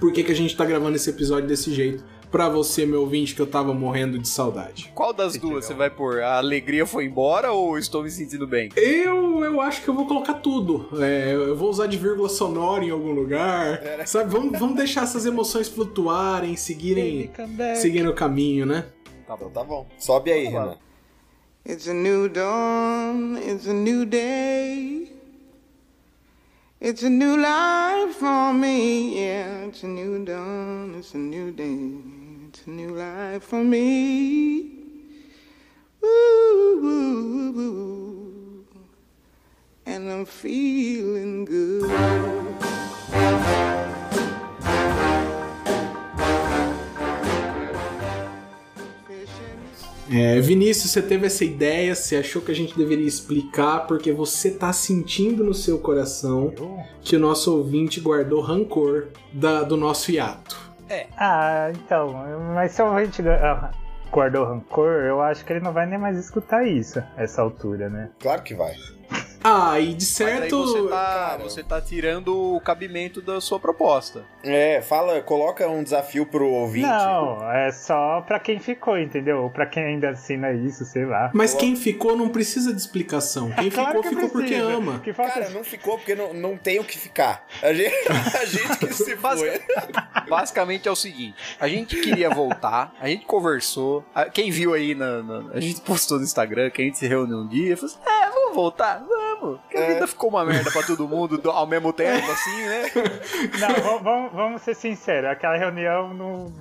por 0.00 0.12
que, 0.12 0.22
que 0.24 0.32
a 0.32 0.36
gente 0.36 0.56
tá 0.56 0.64
gravando 0.64 0.96
esse 0.96 1.08
episódio 1.10 1.48
desse 1.48 1.72
jeito. 1.72 2.04
Pra 2.30 2.48
você, 2.48 2.84
meu 2.84 3.00
ouvinte, 3.02 3.34
que 3.34 3.40
eu 3.40 3.46
tava 3.46 3.72
morrendo 3.72 4.18
de 4.18 4.28
saudade. 4.28 4.90
Qual 4.94 5.12
das 5.12 5.36
duas 5.36 5.64
você 5.64 5.74
vai 5.74 5.88
pôr? 5.88 6.20
A 6.22 6.38
alegria 6.38 6.84
foi 6.84 7.04
embora 7.04 7.52
ou 7.52 7.78
estou 7.78 8.02
me 8.02 8.10
sentindo 8.10 8.46
bem? 8.46 8.68
Eu, 8.76 9.44
eu 9.44 9.60
acho 9.60 9.82
que 9.82 9.88
eu 9.88 9.94
vou 9.94 10.06
colocar 10.06 10.34
tudo. 10.34 10.88
É, 11.02 11.32
eu 11.34 11.56
vou 11.56 11.70
usar 11.70 11.86
de 11.86 11.96
vírgula 11.96 12.28
sonora 12.28 12.84
em 12.84 12.90
algum 12.90 13.12
lugar. 13.12 13.80
Sabe? 14.06 14.30
Vamos, 14.30 14.58
vamos 14.58 14.76
deixar 14.76 15.04
essas 15.04 15.24
emoções 15.24 15.68
flutuarem, 15.68 16.56
seguirem, 16.56 17.30
seguirem 17.76 18.08
o 18.08 18.14
caminho, 18.14 18.66
né? 18.66 18.86
Então 19.24 19.50
tá 19.50 19.64
bom. 19.64 19.86
Sobe 19.98 20.30
aí, 20.32 20.44
Tá 20.44 20.50
bom. 20.50 20.58
Renan. 20.58 20.78
It's 21.68 21.88
a 21.88 21.94
new 21.94 22.28
dawn, 22.28 23.36
it's 23.38 23.66
a 23.66 23.72
new 23.72 24.04
day. 24.06 25.12
It's 26.80 27.02
a 27.02 27.08
new 27.08 27.36
life 27.36 28.14
for 28.20 28.52
me, 28.52 29.18
yeah. 29.18 29.66
It's 29.66 29.82
a 29.82 29.88
new 29.88 30.24
dawn, 30.24 30.94
it's 30.96 31.12
a 31.14 31.18
new 31.18 31.50
day. 31.50 32.05
It's 32.66 32.72
a 32.72 32.74
new 32.74 32.96
life 32.96 33.44
for 33.44 33.62
me. 33.62 34.72
Ooh, 36.02 36.80
ooh, 36.82 37.60
ooh. 37.60 38.64
And 39.86 40.10
I'm 40.10 40.24
feeling 40.24 41.44
good. 41.44 41.92
É, 50.08 50.40
Vinícius, 50.40 50.92
você 50.92 51.02
teve 51.02 51.26
essa 51.26 51.44
ideia, 51.44 51.94
você 51.94 52.16
achou 52.16 52.40
que 52.40 52.52
a 52.52 52.54
gente 52.54 52.76
deveria 52.76 53.06
explicar 53.06 53.86
porque 53.88 54.12
você 54.12 54.52
tá 54.52 54.72
sentindo 54.72 55.42
no 55.42 55.52
seu 55.52 55.78
coração 55.78 56.52
que 57.02 57.16
o 57.16 57.20
nosso 57.20 57.56
ouvinte 57.56 58.00
guardou 58.00 58.40
rancor 58.40 59.08
da- 59.32 59.64
do 59.64 59.76
nosso 59.76 60.12
hiato. 60.12 60.65
Ah, 61.16 61.70
então, 61.72 62.12
mas 62.54 62.72
se 62.72 62.82
a 62.82 63.04
gente 63.04 63.22
ah, 63.28 63.70
guardou 64.10 64.44
rancor, 64.44 65.02
eu 65.04 65.20
acho 65.20 65.44
que 65.44 65.52
ele 65.52 65.60
não 65.60 65.72
vai 65.72 65.86
nem 65.86 65.98
mais 65.98 66.16
escutar 66.16 66.66
isso, 66.66 67.02
essa 67.16 67.42
altura, 67.42 67.88
né? 67.88 68.10
Claro 68.20 68.42
que 68.42 68.54
vai. 68.54 68.74
Ah, 69.48 69.78
e 69.80 69.86
de 69.88 69.92
Mas 69.94 70.20
aí 70.20 70.40
certo. 70.40 70.58
você 70.66 70.88
tá, 70.88 70.96
cara. 71.30 71.42
você 71.42 71.62
tá 71.62 71.80
tirando 71.80 72.54
o 72.56 72.60
cabimento 72.60 73.20
da 73.22 73.40
sua 73.40 73.58
proposta. 73.60 74.24
É, 74.42 74.80
fala, 74.82 75.20
coloca 75.22 75.68
um 75.68 75.82
desafio 75.82 76.26
pro 76.26 76.48
ouvinte. 76.48 76.86
Não, 76.86 77.50
é 77.52 77.70
só 77.72 78.20
pra 78.22 78.38
quem 78.40 78.58
ficou, 78.58 78.98
entendeu? 78.98 79.42
Ou 79.44 79.50
pra 79.50 79.66
quem 79.66 79.84
ainda 79.84 80.10
assina 80.10 80.52
isso, 80.52 80.84
sei 80.84 81.04
lá. 81.04 81.30
Mas 81.34 81.54
quem 81.54 81.76
ficou 81.76 82.16
não 82.16 82.28
precisa 82.28 82.72
de 82.72 82.80
explicação. 82.80 83.50
Quem 83.52 83.70
Claro 83.76 83.88
ficou, 83.98 84.02
que 84.02 84.08
ficou 84.08 84.28
porque 84.30 84.48
precisa. 84.48 84.72
ama. 84.76 84.98
Que 85.00 85.12
falta 85.12 85.32
Cara, 85.34 85.50
não 85.50 85.62
ficou 85.64 85.96
porque 85.98 86.14
não, 86.14 86.32
não 86.34 86.56
tem 86.56 86.78
o 86.80 86.84
que 86.84 86.98
ficar. 86.98 87.46
A 87.62 87.72
gente, 87.72 87.94
a 88.40 88.44
gente 88.44 88.78
que 88.78 88.92
se 88.94 89.16
foi. 89.16 89.60
Basicamente 90.28 90.88
é 90.88 90.90
o 90.90 90.96
seguinte: 90.96 91.36
a 91.60 91.68
gente 91.68 91.96
queria 92.00 92.30
voltar, 92.30 92.94
a 93.00 93.08
gente 93.08 93.24
conversou. 93.26 94.04
a- 94.14 94.24
Quem 94.26 94.50
viu 94.50 94.74
aí, 94.74 94.94
na, 94.94 95.22
na- 95.22 95.52
a 95.52 95.60
gente 95.60 95.80
postou 95.82 96.18
no 96.18 96.24
Instagram 96.24 96.70
que 96.70 96.82
a 96.82 96.84
gente 96.84 96.98
se 96.98 97.06
reuniu 97.06 97.38
um 97.38 97.46
dia 97.48 97.72
e 97.72 97.76
falou 97.76 97.90
assim: 97.94 98.00
é, 98.10 98.30
vamos 98.30 98.54
voltar, 98.54 98.98
vamos. 99.46 99.60
Porque 99.62 99.76
a 99.76 99.80
É. 99.80 99.94
vida 99.94 100.06
ficou 100.06 100.30
uma 100.30 100.44
merda 100.44 100.70
pra 100.70 100.82
todo 100.82 101.06
mundo 101.08 101.38
do- 101.38 101.50
ao 101.50 101.66
mesmo 101.66 101.92
tempo, 101.92 102.30
assim, 102.30 102.66
né? 102.66 102.82
Não, 103.60 103.82
va- 103.82 103.98
vamos, 104.02 104.32
vamos 104.32 104.62
ser 104.62 104.74
sinceros, 104.74 105.30
aquela 105.30 105.56
reunião 105.56 106.12
não. 106.14 106.52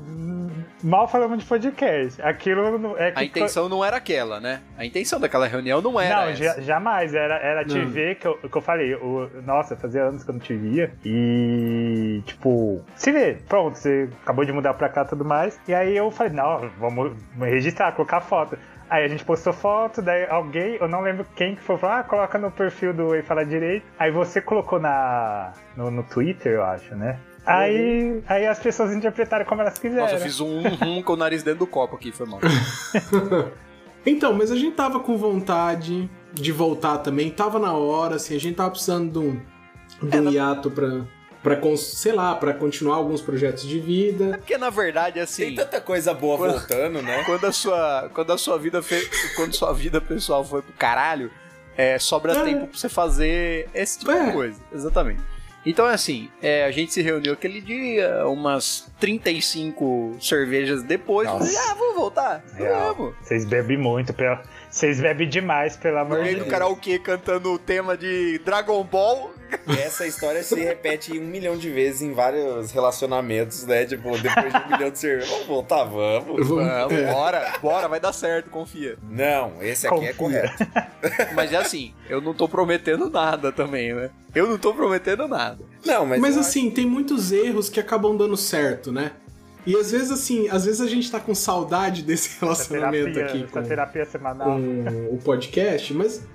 Mal 0.84 1.08
falamos 1.08 1.40
de 1.40 1.46
podcast. 1.46 2.22
Aquilo 2.22 2.78
não- 2.78 2.96
é 2.98 3.12
que. 3.12 3.20
A 3.20 3.24
intenção 3.24 3.68
não 3.68 3.84
era 3.84 3.98
aquela, 3.98 4.40
né? 4.40 4.62
A 4.78 4.86
intenção 4.86 5.20
daquela 5.20 5.48
reunião 5.48 5.82
não 5.82 6.00
era. 6.00 6.16
Não, 6.26 6.30
essa. 6.30 6.44
ja- 6.44 6.62
jamais. 6.62 7.14
Era, 7.14 7.36
era 7.38 7.66
te 7.66 7.76
Não. 7.78 7.88
ver, 7.90 8.16
que 8.16 8.28
eu, 8.28 8.38
que 8.38 8.56
eu 8.56 8.62
falei. 8.62 8.94
o- 8.94 9.30
nossa, 9.44 9.76
fazia 9.76 10.04
anos 10.04 10.24
que 10.24 10.30
eu 10.30 10.34
não 10.34 10.40
te 10.40 10.54
via. 10.56 10.94
E, 11.04 12.22
tipo, 12.26 12.82
se 12.96 13.12
vê, 13.12 13.38
pronto, 13.48 13.78
você 13.78 14.10
acabou 14.24 14.46
de 14.46 14.52
mudar 14.52 14.74
pra 14.76 14.90
cá 14.90 15.02
e 15.04 15.08
tudo 15.08 15.26
mais. 15.26 15.60
E 15.68 15.74
aí 15.74 15.96
eu 15.98 16.12
falei, 16.12 16.34
não, 16.34 16.70
vamos 16.80 17.14
registrar, 17.40 17.92
colocar 17.94 18.22
foto. 18.22 18.58
Aí 18.90 19.04
a 19.04 19.08
gente 19.08 19.26
postou 19.26 19.52
foto, 19.52 20.02
daí 20.02 20.28
alguém, 20.30 20.78
eu 20.80 20.88
não 20.88 21.02
lembro 21.02 21.26
quem 21.36 21.56
que 21.56 21.62
foi, 21.62 21.78
falou, 21.78 21.98
ah, 21.98 22.04
coloca 22.04 22.38
no 22.38 22.52
perfil 22.52 22.94
do 22.94 23.16
Ei 23.16 23.24
Fala 23.24 23.46
Direito. 23.46 23.86
Aí 23.98 24.12
você 24.12 24.40
colocou 24.40 24.80
na, 24.80 25.54
no, 25.76 25.90
no 25.90 26.04
Twitter, 26.04 26.54
eu 26.54 26.64
acho, 26.64 26.96
né? 26.96 27.20
Aí, 27.46 28.24
aí 28.28 28.48
as 28.48 28.60
pessoas 28.60 28.94
interpretaram 28.94 29.46
como 29.46 29.62
elas 29.62 29.78
quiseram. 29.78 30.04
Nossa, 30.04 30.16
eu 30.16 30.20
fiz 30.20 30.40
um 30.40 30.62
rum 30.68 31.04
com 31.04 31.14
o 31.14 31.18
nariz 31.18 31.44
dentro 31.44 31.60
do 31.60 31.68
copo 31.68 31.96
aqui, 31.96 32.12
foi 32.12 32.26
mal. 32.26 32.40
Então, 34.06 34.34
mas 34.34 34.52
a 34.52 34.56
gente 34.56 34.76
tava 34.76 35.00
com 35.00 35.18
vontade 35.18 36.10
de 36.32 36.52
voltar 36.52 37.00
também. 37.00 37.32
Tava 37.32 37.58
na 37.58 37.74
hora, 37.74 38.18
assim, 38.18 38.36
a 38.36 38.40
gente 38.40 38.56
tava 38.56 38.70
precisando 38.70 39.12
de 39.12 39.18
um, 39.18 39.42
de 40.08 40.20
um 40.20 40.30
hiato 40.30 40.70
pra, 40.70 41.02
cons- 41.56 41.82
sei 41.98 42.14
lá, 42.14 42.34
pra 42.36 42.54
continuar 42.54 42.96
alguns 42.96 43.22
projetos 43.22 43.68
de 43.68 43.78
vida. 43.80 44.38
Porque 44.38 44.58
na 44.58 44.70
verdade, 44.70 45.16
Tem 45.16 45.24
assim. 45.24 45.54
tanta 45.56 45.82
coisa 45.82 46.14
boa 46.14 46.38
Quando- 46.38 46.52
voltando, 46.60 47.02
né? 47.02 47.24
Quando 47.28 47.46
a 47.46 47.52
sua, 47.52 48.10
quando 48.14 48.32
a 48.32 48.38
sua 48.38 48.58
vida 48.58 48.82
fe... 48.82 49.06
quando 49.36 49.54
sua 49.54 49.74
vida 49.74 50.00
pessoal 50.00 50.46
foi 50.46 50.62
pro 50.62 50.74
caralho, 50.74 51.30
é, 51.78 52.00
sobra 52.00 52.32
É. 52.38 52.44
tempo 52.46 52.68
pra 52.68 52.78
você 52.80 52.88
fazer 52.88 53.68
esse 53.74 54.00
tipo 54.00 54.12
É. 54.12 54.26
de 54.28 54.32
coisa. 54.32 54.60
Exatamente. 54.74 55.22
Então 55.66 55.88
é 55.90 55.94
assim, 55.96 56.30
é, 56.44 56.64
a 56.64 56.70
gente 56.72 56.94
se 56.94 57.02
reuniu 57.02 57.34
aquele 57.34 57.60
dia, 57.60 58.28
umas 58.28 58.88
35 59.00 60.16
cervejas 60.22 60.84
depois, 60.84 61.28
falei, 61.28 61.56
ah, 61.58 61.74
vamos 61.74 61.96
voltar? 61.96 62.44
Vamos. 62.58 63.16
Vocês 63.22 63.46
bebem 63.46 63.76
muito, 63.78 64.14
pelo... 64.14 64.38
vocês 64.76 65.00
bebem 65.00 65.30
demais, 65.30 65.78
pelo 65.78 65.98
amor 66.00 66.16
de 66.16 66.20
Alguém 66.20 66.34
no 66.34 66.40
Deus. 66.40 66.52
karaokê 66.52 67.00
cantando 67.00 67.54
o 67.54 67.58
tema 67.58 67.96
de 67.96 68.40
Dragon 68.40 68.84
Ball. 68.84 69.32
E 69.68 69.72
essa 69.80 70.06
história 70.06 70.44
se 70.44 70.60
repete 70.60 71.18
um 71.18 71.24
milhão 71.24 71.56
de 71.56 71.70
vezes 71.70 72.02
em 72.02 72.12
vários 72.12 72.72
relacionamentos, 72.72 73.66
né? 73.66 73.86
Tipo, 73.86 74.18
depois 74.18 74.52
de 74.52 74.60
um 74.60 74.72
milhão 74.72 74.90
de 74.92 75.00
cerveja. 75.00 75.32
Vamos 75.32 75.46
voltar, 75.48 75.86
vamos. 75.86 76.46
Vamos- 76.46 76.92
é. 76.94 77.14
bora, 77.14 77.54
bora, 77.62 77.88
vai 77.88 78.00
dar 78.02 78.12
certo, 78.12 78.50
confia. 78.50 78.98
Não, 79.10 79.64
esse 79.64 79.88
aqui 79.88 80.08
é 80.08 80.14
Confia. 80.14 80.54
correto. 80.54 80.68
Mas 81.34 81.54
é 81.54 81.56
assim, 81.56 81.94
eu 82.10 82.20
não 82.20 82.34
tô 82.34 82.50
prometendo 82.50 83.10
nada 83.10 83.54
também, 83.54 83.94
né? 83.94 84.10
Eu 84.34 84.46
não 84.50 84.58
tô 84.58 84.74
prometendo 84.74 85.26
nada. 85.26 85.64
Não, 85.86 86.06
mas. 86.06 86.20
Mas 86.20 86.38
assim, 86.38 86.70
tem 86.70 86.86
muitos 86.86 87.32
erros 87.32 87.70
que 87.70 87.80
acabam 87.80 88.18
dando 88.18 88.36
certo, 88.36 88.92
né? 88.92 89.12
E 89.66 89.76
às 89.76 89.92
vezes, 89.92 90.12
assim, 90.12 90.48
às 90.50 90.66
vezes 90.66 90.82
a 90.82 90.88
gente 90.88 91.10
tá 91.10 91.20
com 91.20 91.34
saudade 91.34 92.04
desse 92.04 92.38
relacionamento 92.40 93.14
terapia, 93.14 93.42
aqui 93.42 93.52
com, 93.52 93.64
terapia 93.64 94.06
semanal. 94.06 94.48
com 94.48 95.16
o 95.16 95.18
podcast, 95.18 95.94
mas 95.94 96.28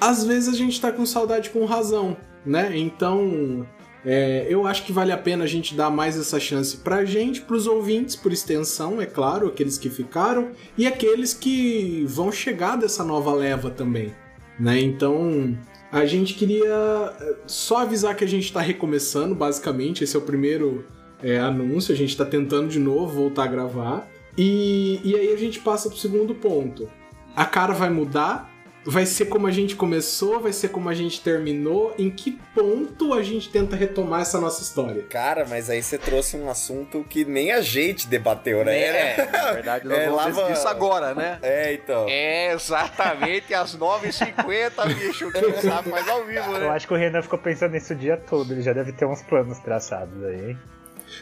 às 0.00 0.24
vezes 0.24 0.52
a 0.52 0.56
gente 0.56 0.80
tá 0.80 0.92
com 0.92 1.04
saudade 1.04 1.50
com 1.50 1.64
razão, 1.64 2.16
né? 2.44 2.76
Então, 2.76 3.66
é, 4.04 4.46
eu 4.48 4.66
acho 4.66 4.84
que 4.84 4.92
vale 4.92 5.12
a 5.12 5.16
pena 5.16 5.44
a 5.44 5.46
gente 5.46 5.74
dar 5.74 5.90
mais 5.90 6.18
essa 6.18 6.40
chance 6.40 6.76
pra 6.78 7.04
gente, 7.04 7.40
pros 7.40 7.66
ouvintes, 7.66 8.16
por 8.16 8.32
extensão, 8.32 9.00
é 9.00 9.06
claro, 9.06 9.46
aqueles 9.46 9.78
que 9.78 9.88
ficaram, 9.88 10.50
e 10.76 10.86
aqueles 10.86 11.32
que 11.32 12.04
vão 12.08 12.32
chegar 12.32 12.76
dessa 12.76 13.04
nova 13.04 13.32
leva 13.32 13.70
também, 13.70 14.12
né? 14.58 14.80
Então, 14.80 15.56
a 15.90 16.04
gente 16.04 16.34
queria 16.34 17.14
é, 17.20 17.34
só 17.46 17.78
avisar 17.78 18.16
que 18.16 18.24
a 18.24 18.28
gente 18.28 18.52
tá 18.52 18.60
recomeçando, 18.60 19.34
basicamente, 19.34 20.02
esse 20.02 20.16
é 20.16 20.18
o 20.18 20.22
primeiro 20.22 20.84
é, 21.22 21.38
anúncio, 21.38 21.92
a 21.94 21.96
gente 21.96 22.16
tá 22.16 22.24
tentando 22.24 22.68
de 22.68 22.78
novo 22.78 23.14
voltar 23.14 23.44
a 23.44 23.46
gravar. 23.48 24.08
E, 24.36 25.00
e 25.04 25.14
aí 25.14 25.32
a 25.32 25.36
gente 25.36 25.60
passa 25.60 25.88
pro 25.88 25.98
segundo 25.98 26.34
ponto. 26.34 26.88
A 27.36 27.44
cara 27.44 27.72
vai 27.74 27.90
mudar, 27.90 28.50
vai 28.84 29.04
ser 29.06 29.26
como 29.26 29.46
a 29.46 29.50
gente 29.50 29.76
começou, 29.76 30.40
vai 30.40 30.52
ser 30.52 30.68
como 30.68 30.88
a 30.88 30.94
gente 30.94 31.20
terminou. 31.20 31.94
Em 31.98 32.10
que 32.10 32.38
ponto 32.54 33.12
a 33.12 33.22
gente 33.22 33.50
tenta 33.50 33.76
retomar 33.76 34.22
essa 34.22 34.40
nossa 34.40 34.62
história? 34.62 35.02
Cara, 35.02 35.46
mas 35.48 35.68
aí 35.68 35.82
você 35.82 35.98
trouxe 35.98 36.36
um 36.36 36.48
assunto 36.48 37.04
que 37.08 37.24
nem 37.26 37.52
a 37.52 37.60
gente 37.60 38.08
debateu, 38.08 38.64
né? 38.64 38.78
É, 38.80 39.28
na 39.30 39.52
verdade, 39.52 39.86
nós 39.86 39.98
É, 39.98 40.06
vamos 40.08 40.36
lava- 40.36 40.52
isso 40.52 40.68
agora, 40.68 41.14
né? 41.14 41.38
É, 41.42 41.74
então. 41.74 42.06
É, 42.08 42.52
exatamente, 42.54 43.52
às 43.52 43.76
9h50, 43.76 44.94
bicho. 44.94 45.30
Quem 45.30 45.60
sabe 45.60 45.90
faz 45.90 46.08
ao 46.08 46.24
vivo, 46.24 46.52
Eu 46.52 46.60
né? 46.60 46.68
acho 46.70 46.86
que 46.88 46.94
o 46.94 46.96
Renan 46.96 47.22
ficou 47.22 47.38
pensando 47.38 47.72
nisso 47.72 47.92
o 47.92 47.96
dia 47.96 48.16
todo. 48.16 48.50
Ele 48.52 48.62
já 48.62 48.72
deve 48.72 48.92
ter 48.92 49.04
uns 49.06 49.22
planos 49.22 49.58
traçados 49.58 50.22
aí, 50.24 50.50
hein? 50.50 50.58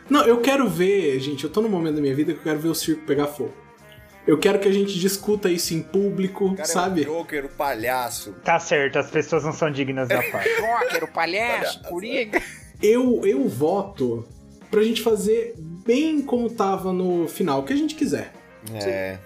Não, 0.08 0.24
eu 0.26 0.40
quero 0.40 0.68
ver, 0.68 1.18
gente, 1.20 1.44
eu 1.44 1.50
tô 1.50 1.60
num 1.60 1.68
momento 1.68 1.96
da 1.96 2.00
minha 2.00 2.14
vida 2.14 2.32
que 2.32 2.38
eu 2.38 2.42
quero 2.44 2.58
ver 2.58 2.68
o 2.68 2.74
circo 2.74 3.02
pegar 3.06 3.26
fogo. 3.26 3.54
Eu 4.26 4.38
quero 4.38 4.58
que 4.58 4.68
a 4.68 4.72
gente 4.72 4.98
discuta 4.98 5.48
isso 5.50 5.72
em 5.74 5.82
público, 5.82 6.46
O 6.46 6.54
cara 6.54 6.68
sabe? 6.68 7.04
é 7.04 7.10
um 7.10 7.14
joker, 7.18 7.46
o 7.46 7.48
palhaço. 7.48 8.32
Tá 8.44 8.58
certo, 8.60 8.98
as 8.98 9.10
pessoas 9.10 9.42
não 9.44 9.52
são 9.52 9.70
dignas 9.72 10.08
da 10.08 10.22
paz. 10.22 10.44
Joker, 10.56 11.04
o 11.04 11.08
palhaço, 11.08 11.82
coringa. 11.84 12.40
Eu, 12.82 13.22
eu 13.24 13.48
voto 13.48 14.26
pra 14.70 14.82
gente 14.82 15.02
fazer 15.02 15.54
bem 15.58 16.20
como 16.22 16.48
tava 16.50 16.92
no 16.92 17.26
final, 17.28 17.60
o 17.60 17.64
que 17.64 17.72
a 17.72 17.76
gente 17.76 17.94
quiser. 17.94 18.32
É. 18.74 19.18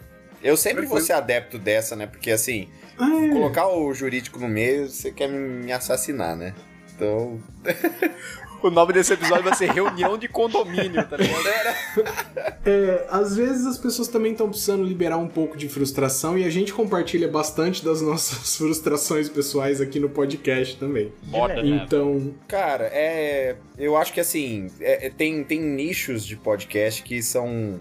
Eu 0.42 0.56
sempre 0.56 0.87
vou 0.87 1.00
ser 1.00 1.12
adepto 1.14 1.59
dessa, 1.59 1.97
né? 1.97 2.06
Porque 2.06 2.30
assim, 2.30 2.68
É. 2.99 3.28
colocar 3.33 3.66
o 3.68 3.92
jurídico 3.92 4.38
no 4.38 4.49
meio, 4.49 4.88
você 4.88 5.11
quer 5.11 5.28
me 5.28 5.73
assassinar, 5.73 6.37
né? 6.37 6.54
Então. 6.94 7.40
O 8.62 8.70
nome 8.70 8.92
desse 8.94 9.12
episódio 9.12 9.44
vai 9.44 9.54
ser 9.54 9.70
Reunião 9.70 10.16
de 10.16 10.26
Condomínio, 10.28 11.06
tá 11.06 11.16
ligado? 11.16 11.44
É, 12.66 13.04
às 13.11 13.37
vezes 13.37 13.66
as 13.66 13.76
pessoas 13.76 14.08
também 14.08 14.32
estão 14.32 14.49
precisando 14.49 14.82
liberar 14.84 15.18
um 15.18 15.28
pouco 15.28 15.54
de 15.54 15.68
frustração 15.68 16.38
e 16.38 16.44
a 16.44 16.49
gente 16.50 16.73
compartilha 16.73 17.28
bastante 17.28 17.84
das 17.84 18.00
nossas 18.00 18.56
frustrações 18.56 19.28
pessoais 19.28 19.82
aqui 19.82 20.00
no 20.00 20.08
podcast 20.08 20.78
também. 20.78 21.12
Moda, 21.25 21.62
né? 21.62 21.82
Então, 21.84 22.34
Cara, 22.49 22.84
é. 22.90 23.56
Eu 23.76 23.99
acho 23.99 24.14
que 24.14 24.20
assim, 24.20 24.70
é- 24.80 25.08
é- 25.08 25.11
tem, 25.11 25.44
tem 25.44 25.61
nichos 25.61 26.25
de 26.25 26.37
podcast 26.37 27.02
que 27.02 27.23
são 27.23 27.78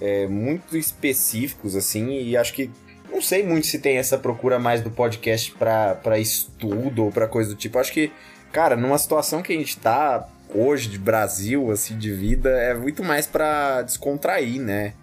é, 0.00 0.26
muito 0.26 0.76
específicos, 0.76 1.76
assim, 1.76 2.20
e 2.20 2.36
acho 2.36 2.52
que. 2.54 2.68
Não 3.08 3.22
sei 3.22 3.44
muito 3.44 3.68
se 3.68 3.78
tem 3.78 3.98
essa 3.98 4.18
procura 4.18 4.58
mais 4.58 4.80
do 4.82 4.90
podcast 4.90 5.52
pra 5.52 6.18
estudo 6.18 7.04
ou 7.04 7.12
pra 7.12 7.28
coisa 7.28 7.50
do 7.50 7.56
tipo. 7.56 7.78
Acho 7.78 7.92
que, 7.92 8.10
cara, 8.52 8.76
numa 8.76 8.98
situação 8.98 9.42
que 9.42 9.52
a 9.52 9.56
gente 9.56 9.78
tá 9.78 10.26
hoje 10.54 10.88
de 10.88 10.98
Brasil, 10.98 11.70
assim, 11.70 11.96
de 11.98 12.12
vida, 12.12 12.50
é 12.50 12.74
muito 12.74 13.02
mais 13.04 13.26
pra 13.26 13.82
descontrair, 13.82 14.60
né? 14.60 14.94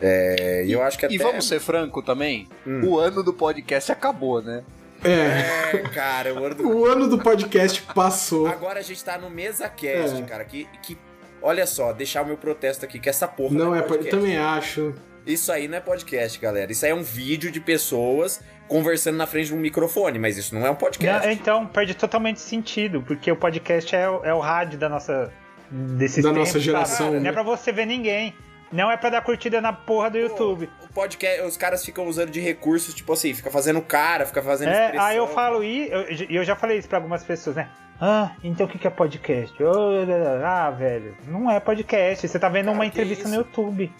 É, 0.00 0.64
e 0.66 0.72
eu 0.72 0.82
acho 0.82 0.98
que 0.98 1.06
até. 1.06 1.14
E 1.14 1.18
vamos 1.18 1.46
ser 1.48 1.58
franco 1.60 2.02
também, 2.02 2.48
Hum. 2.66 2.82
o 2.88 2.98
ano 2.98 3.22
do 3.22 3.32
podcast 3.32 3.90
acabou, 3.92 4.42
né? 4.42 4.62
é, 5.04 5.76
É, 5.76 5.78
cara, 5.94 6.34
o 6.34 6.44
ano 6.44 6.54
do 6.54 6.68
o 6.68 6.84
ano 6.86 7.08
do 7.08 7.18
podcast 7.18 7.82
passou. 7.94 8.46
Agora 8.46 8.80
a 8.80 8.82
gente 8.82 9.02
tá 9.04 9.16
no 9.18 9.30
MesaCast, 9.30 10.16
É. 10.16 10.22
cara, 10.22 10.44
que, 10.44 10.66
que... 10.82 10.96
Olha 11.42 11.66
só, 11.66 11.92
deixar 11.92 12.22
o 12.22 12.26
meu 12.26 12.36
protesto 12.36 12.84
aqui, 12.84 12.98
que 12.98 13.08
essa 13.08 13.28
porra 13.28 13.54
Não 13.54 13.74
é, 13.74 13.82
podcast. 13.82 14.10
pod- 14.10 14.22
também 14.22 14.36
acho. 14.38 14.94
Isso 15.26 15.50
aí 15.50 15.66
não 15.66 15.78
é 15.78 15.80
podcast, 15.80 16.38
galera. 16.38 16.70
Isso 16.70 16.84
aí 16.84 16.92
é 16.92 16.94
um 16.94 17.02
vídeo 17.02 17.50
de 17.50 17.60
pessoas 17.60 18.40
conversando 18.68 19.16
na 19.16 19.26
frente 19.26 19.46
de 19.48 19.54
um 19.54 19.58
microfone, 19.58 20.18
mas 20.18 20.36
isso 20.36 20.54
não 20.54 20.64
é 20.66 20.70
um 20.70 20.74
podcast. 20.74 21.26
Não, 21.26 21.32
então, 21.32 21.66
perde 21.66 21.94
totalmente 21.94 22.40
sentido, 22.40 23.02
porque 23.02 23.30
o 23.30 23.36
podcast 23.36 23.94
é, 23.94 24.08
o- 24.08 24.24
é 24.24 24.32
o 24.34 24.40
rádio 24.40 24.78
da 24.78 24.88
nossa. 24.88 25.32
Desse 25.68 26.22
Da 26.22 26.32
nossa 26.32 26.60
geração, 26.60 27.12
Não 27.14 27.20
né? 27.20 27.28
é 27.28 27.32
pra 27.32 27.42
você 27.42 27.72
ver 27.72 27.86
ninguém. 27.86 28.32
Não 28.70 28.88
é 28.90 28.96
pra 28.96 29.10
dar 29.10 29.20
curtida 29.20 29.60
na 29.60 29.72
porra 29.72 30.10
do 30.10 30.18
YouTube. 30.18 30.68
O 30.88 30.92
podcast, 30.92 31.42
os 31.42 31.56
caras 31.56 31.84
ficam 31.84 32.06
usando 32.06 32.30
de 32.30 32.38
recursos, 32.40 32.94
tipo 32.94 33.12
assim, 33.12 33.34
fica 33.34 33.50
fazendo 33.50 33.80
cara, 33.80 34.26
fica 34.26 34.40
fazendo 34.42 34.68
É, 34.70 34.84
expressão. 34.86 35.06
aí 35.06 35.16
eu 35.16 35.26
falo 35.26 35.62
e 35.64 35.88
eu, 35.90 36.02
eu 36.30 36.44
já 36.44 36.54
falei 36.54 36.78
isso 36.78 36.88
pra 36.88 36.98
algumas 36.98 37.24
pessoas, 37.24 37.56
né? 37.56 37.68
Ah, 38.00 38.32
então 38.44 38.66
o 38.66 38.68
que 38.68 38.78
que 38.78 38.86
é 38.86 38.90
podcast? 38.90 39.60
Oh, 39.62 40.04
ah, 40.44 40.70
velho, 40.70 41.16
não 41.26 41.50
é 41.50 41.58
podcast. 41.58 42.26
Você 42.28 42.38
tá 42.38 42.48
vendo 42.48 42.66
Cara, 42.66 42.76
uma 42.76 42.86
entrevista 42.86 43.24
isso? 43.24 43.32
no 43.32 43.36
YouTube. 43.40 43.92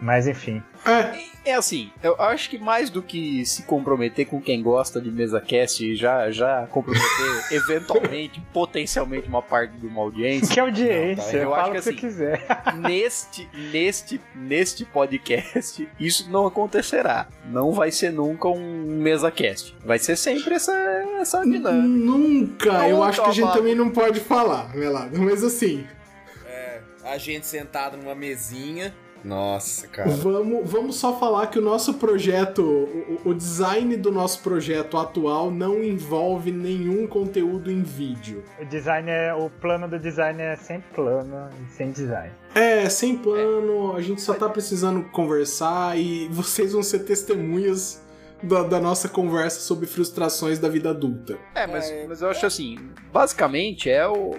Mas 0.00 0.26
enfim. 0.26 0.62
É, 0.86 1.50
É 1.50 1.54
assim, 1.54 1.90
eu 2.02 2.14
acho 2.20 2.50
que 2.50 2.58
mais 2.58 2.90
do 2.90 3.02
que 3.02 3.44
se 3.46 3.62
comprometer 3.62 4.26
com 4.26 4.40
quem 4.40 4.62
gosta 4.62 5.00
de 5.00 5.10
mesa 5.10 5.40
cast 5.40 5.84
e 5.84 5.96
já, 5.96 6.30
já 6.30 6.66
comprometer 6.66 7.08
eventualmente, 7.50 8.40
potencialmente 8.52 9.26
uma 9.28 9.40
parte 9.42 9.72
de 9.78 9.86
uma 9.86 10.02
audiência, 10.02 10.54
Que 10.54 10.60
audiência, 10.60 11.24
Não, 11.24 11.30
tá, 11.32 11.36
eu 11.38 11.54
acho 11.54 11.68
o 11.68 11.72
que 11.72 11.78
assim, 11.78 11.94
quiser. 11.94 12.46
neste, 12.76 13.48
neste, 13.72 14.20
neste 14.34 14.84
podcast, 14.84 15.88
isso 15.98 16.30
não 16.30 16.46
acontecerá. 16.46 17.28
Não 17.46 17.72
vai 17.72 17.90
ser 17.90 18.12
nunca 18.12 18.48
um 18.48 18.84
mesa 18.98 19.30
cast. 19.30 19.74
Vai 19.84 19.98
ser 19.98 20.16
sempre 20.16 20.54
essa, 20.54 20.72
essa 21.18 21.42
dinâmica. 21.42 21.72
Nunca. 21.72 22.88
Eu 22.88 22.96
Nunca, 22.96 23.08
acho 23.08 23.22
que 23.22 23.28
a 23.30 23.32
gente 23.32 23.52
também 23.52 23.74
não 23.74 23.90
pode 23.90 24.20
falar, 24.20 24.74
Melado. 24.76 25.18
Mas 25.18 25.42
assim, 25.42 25.86
É, 26.46 26.80
a 27.04 27.16
gente 27.16 27.46
sentado 27.46 27.96
numa 27.96 28.14
mesinha. 28.14 28.94
Nossa, 29.24 29.86
cara. 29.88 30.08
vamos, 30.10 30.70
vamos 30.70 30.96
só 30.96 31.18
falar 31.18 31.48
que 31.48 31.58
o 31.58 31.62
nosso 31.62 31.94
projeto, 31.94 32.62
o, 32.62 33.30
o 33.30 33.34
design 33.34 33.96
do 33.96 34.10
nosso 34.10 34.42
projeto 34.42 34.96
atual 34.96 35.50
não 35.50 35.82
envolve 35.82 36.50
nenhum 36.50 37.06
conteúdo 37.06 37.70
em 37.70 37.82
vídeo. 37.82 38.44
O 38.60 38.64
design 38.64 39.10
é. 39.10 39.34
O 39.34 39.50
plano 39.50 39.88
do 39.88 39.98
design 39.98 40.40
é 40.40 40.56
sempre 40.56 40.88
plano 40.94 41.48
e 41.62 41.72
sem 41.72 41.90
design. 41.90 42.32
É, 42.54 42.88
sem 42.88 43.16
plano, 43.16 43.94
a 43.94 44.00
gente 44.00 44.20
só 44.20 44.34
tá 44.34 44.48
precisando 44.48 45.02
conversar 45.10 45.98
e 45.98 46.28
vocês 46.28 46.72
vão 46.72 46.82
ser 46.82 47.00
testemunhas 47.00 48.02
da, 48.42 48.62
da 48.62 48.80
nossa 48.80 49.08
conversa 49.08 49.60
sobre 49.60 49.86
frustrações 49.86 50.58
da 50.58 50.68
vida 50.68 50.90
adulta. 50.90 51.36
É, 51.54 51.66
mas, 51.66 51.92
mas 52.08 52.22
eu 52.22 52.28
acho 52.28 52.46
assim, 52.46 52.78
basicamente 53.12 53.90
é 53.90 54.06
o 54.06 54.34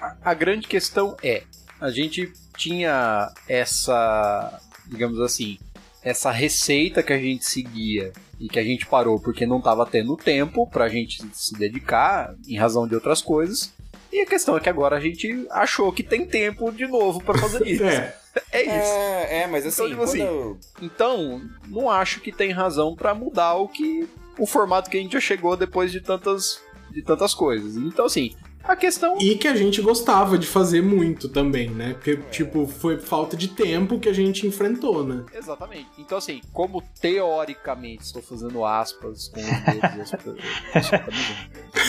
a, 0.00 0.16
a 0.22 0.34
grande 0.34 0.66
questão 0.66 1.16
é 1.22 1.42
a 1.80 1.90
gente 1.90 2.32
tinha 2.56 3.30
essa, 3.48 4.60
digamos 4.86 5.20
assim, 5.20 5.58
essa 6.02 6.30
receita 6.30 7.02
que 7.02 7.12
a 7.12 7.18
gente 7.18 7.44
seguia 7.44 8.12
e 8.40 8.48
que 8.48 8.58
a 8.58 8.64
gente 8.64 8.86
parou 8.86 9.20
porque 9.20 9.46
não 9.46 9.58
estava 9.58 9.86
tendo 9.86 10.16
tempo 10.16 10.68
pra 10.68 10.88
gente 10.88 11.22
se 11.32 11.54
dedicar 11.54 12.34
em 12.46 12.56
razão 12.56 12.86
de 12.88 12.94
outras 12.94 13.22
coisas. 13.22 13.72
E 14.12 14.20
a 14.20 14.26
questão 14.26 14.56
é 14.56 14.60
que 14.60 14.68
agora 14.68 14.96
a 14.96 15.00
gente 15.00 15.46
achou 15.50 15.90
que 15.92 16.02
tem 16.02 16.26
tempo 16.26 16.70
de 16.70 16.86
novo 16.86 17.22
pra 17.22 17.38
fazer 17.38 17.64
isso. 17.66 17.84
É, 17.84 18.14
É 18.50 18.62
isso. 18.62 18.92
É, 18.92 19.38
é, 19.42 19.46
mas 19.46 19.64
assim, 19.64 19.82
Então, 19.84 19.90
tipo 19.90 20.02
assim, 20.02 20.20
eu- 20.22 20.58
Então, 20.82 21.40
não 21.68 21.88
acho 21.90 22.20
que 22.20 22.30
tem 22.32 22.50
razão 22.50 22.94
pra 22.94 23.14
mudar 23.14 23.54
o 23.54 23.68
que 23.68 24.06
o 24.38 24.46
formato 24.46 24.90
que 24.90 24.96
a 24.98 25.00
gente 25.00 25.12
já 25.12 25.20
chegou 25.20 25.56
depois 25.56 25.90
de 25.92 26.00
tantas 26.00 26.60
de 26.90 27.00
tantas 27.02 27.32
coisas. 27.32 27.76
Então, 27.76 28.04
assim, 28.04 28.34
a 28.64 28.76
questão 28.76 29.18
e 29.20 29.36
que 29.36 29.48
a 29.48 29.56
gente 29.56 29.80
gostava 29.80 30.38
de 30.38 30.46
fazer 30.46 30.82
muito 30.82 31.28
também, 31.28 31.68
né? 31.70 31.94
Porque, 31.94 32.16
tipo, 32.30 32.66
foi 32.66 32.98
falta 32.98 33.36
de 33.36 33.48
tempo 33.48 33.98
que 33.98 34.08
a 34.08 34.12
gente 34.12 34.46
enfrentou, 34.46 35.04
né? 35.04 35.24
Exatamente. 35.34 35.88
Então, 35.98 36.18
assim, 36.18 36.40
como 36.52 36.82
teoricamente, 37.00 38.04
estou 38.04 38.22
fazendo 38.22 38.64
aspas 38.64 39.28
com 39.28 39.40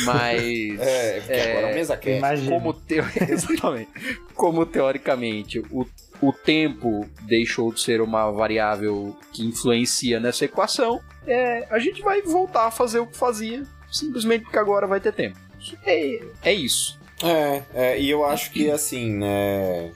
mas. 0.06 0.80
É, 0.80 1.20
porque 1.20 1.34
agora 1.34 1.68
é 1.68 1.72
um 1.72 1.76
mesa. 1.76 2.00
Imagina. 2.06 2.52
Como, 2.52 2.74
teo... 2.74 3.06
Exatamente. 3.30 3.92
como 4.34 4.66
teoricamente 4.66 5.60
o, 5.72 5.86
o 6.22 6.34
tempo 6.34 7.08
deixou 7.22 7.72
de 7.72 7.82
ser 7.82 8.02
uma 8.02 8.32
variável 8.32 9.16
que 9.32 9.46
influencia 9.46 10.20
nessa 10.20 10.46
equação, 10.46 11.00
é, 11.26 11.68
a 11.70 11.80
gente 11.80 12.02
vai 12.02 12.22
voltar 12.22 12.68
a 12.68 12.72
fazer 12.72 13.00
o 13.00 13.08
que 13.08 13.18
fazia, 13.18 13.64
simplesmente 13.92 14.44
porque 14.44 14.58
agora 14.58 14.88
vai 14.88 15.00
ter 15.00 15.14
tempo. 15.14 15.43
É, 15.86 16.20
é 16.44 16.54
isso. 16.54 17.00
É, 17.24 17.64
é, 17.74 18.00
e 18.00 18.10
eu 18.10 18.26
acho 18.26 18.52
que 18.52 18.70
assim, 18.70 19.12
né? 19.14 19.92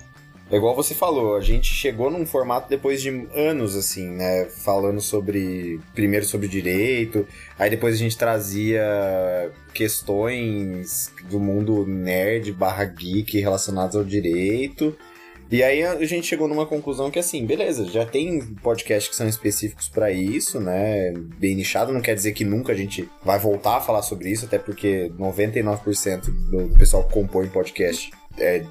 É 0.50 0.56
igual 0.56 0.74
você 0.74 0.96
falou, 0.96 1.36
a 1.36 1.42
gente 1.42 1.74
chegou 1.74 2.10
num 2.10 2.26
formato 2.26 2.70
depois 2.70 3.02
de 3.02 3.10
anos, 3.36 3.76
assim, 3.76 4.08
né? 4.08 4.46
Falando 4.46 5.02
sobre. 5.02 5.80
Primeiro 5.94 6.26
sobre 6.26 6.48
direito, 6.48 7.28
aí 7.60 7.70
depois 7.70 7.96
a 7.96 7.98
gente 7.98 8.18
trazia 8.18 9.52
questões 9.74 11.12
do 11.30 11.40
mundo 11.40 11.86
nerd 11.86 12.54
barra 12.54 12.86
geek 12.86 13.40
relacionadas 13.40 13.96
ao 13.96 14.06
direito. 14.06 14.98
E 15.50 15.64
aí 15.64 15.82
a 15.82 16.04
gente 16.04 16.28
chegou 16.28 16.48
numa 16.48 16.66
conclusão 16.66 17.10
que 17.10 17.18
assim, 17.18 17.46
beleza, 17.46 17.86
já 17.86 18.06
tem 18.06 18.42
podcasts 18.56 19.10
que 19.10 19.16
são 19.16 19.28
específicos 19.28 19.88
pra 19.88 20.12
isso, 20.12 20.60
né? 20.60 21.14
Bem 21.38 21.56
nichado, 21.56 21.94
não 21.94 22.02
quer 22.02 22.16
dizer 22.16 22.34
que 22.34 22.44
nunca 22.44 22.74
a 22.74 22.76
gente 22.76 23.10
vai 23.24 23.40
voltar 23.40 23.78
a 23.78 23.82
falar 23.82 24.02
sobre 24.02 24.30
isso, 24.30 24.46
até 24.46 24.60
porque 24.60 25.10
99% 25.18 26.26
do 26.50 26.78
pessoal 26.78 27.04
que 27.06 27.14
compõe 27.14 27.48
podcast 27.48 28.12
é 28.38 28.66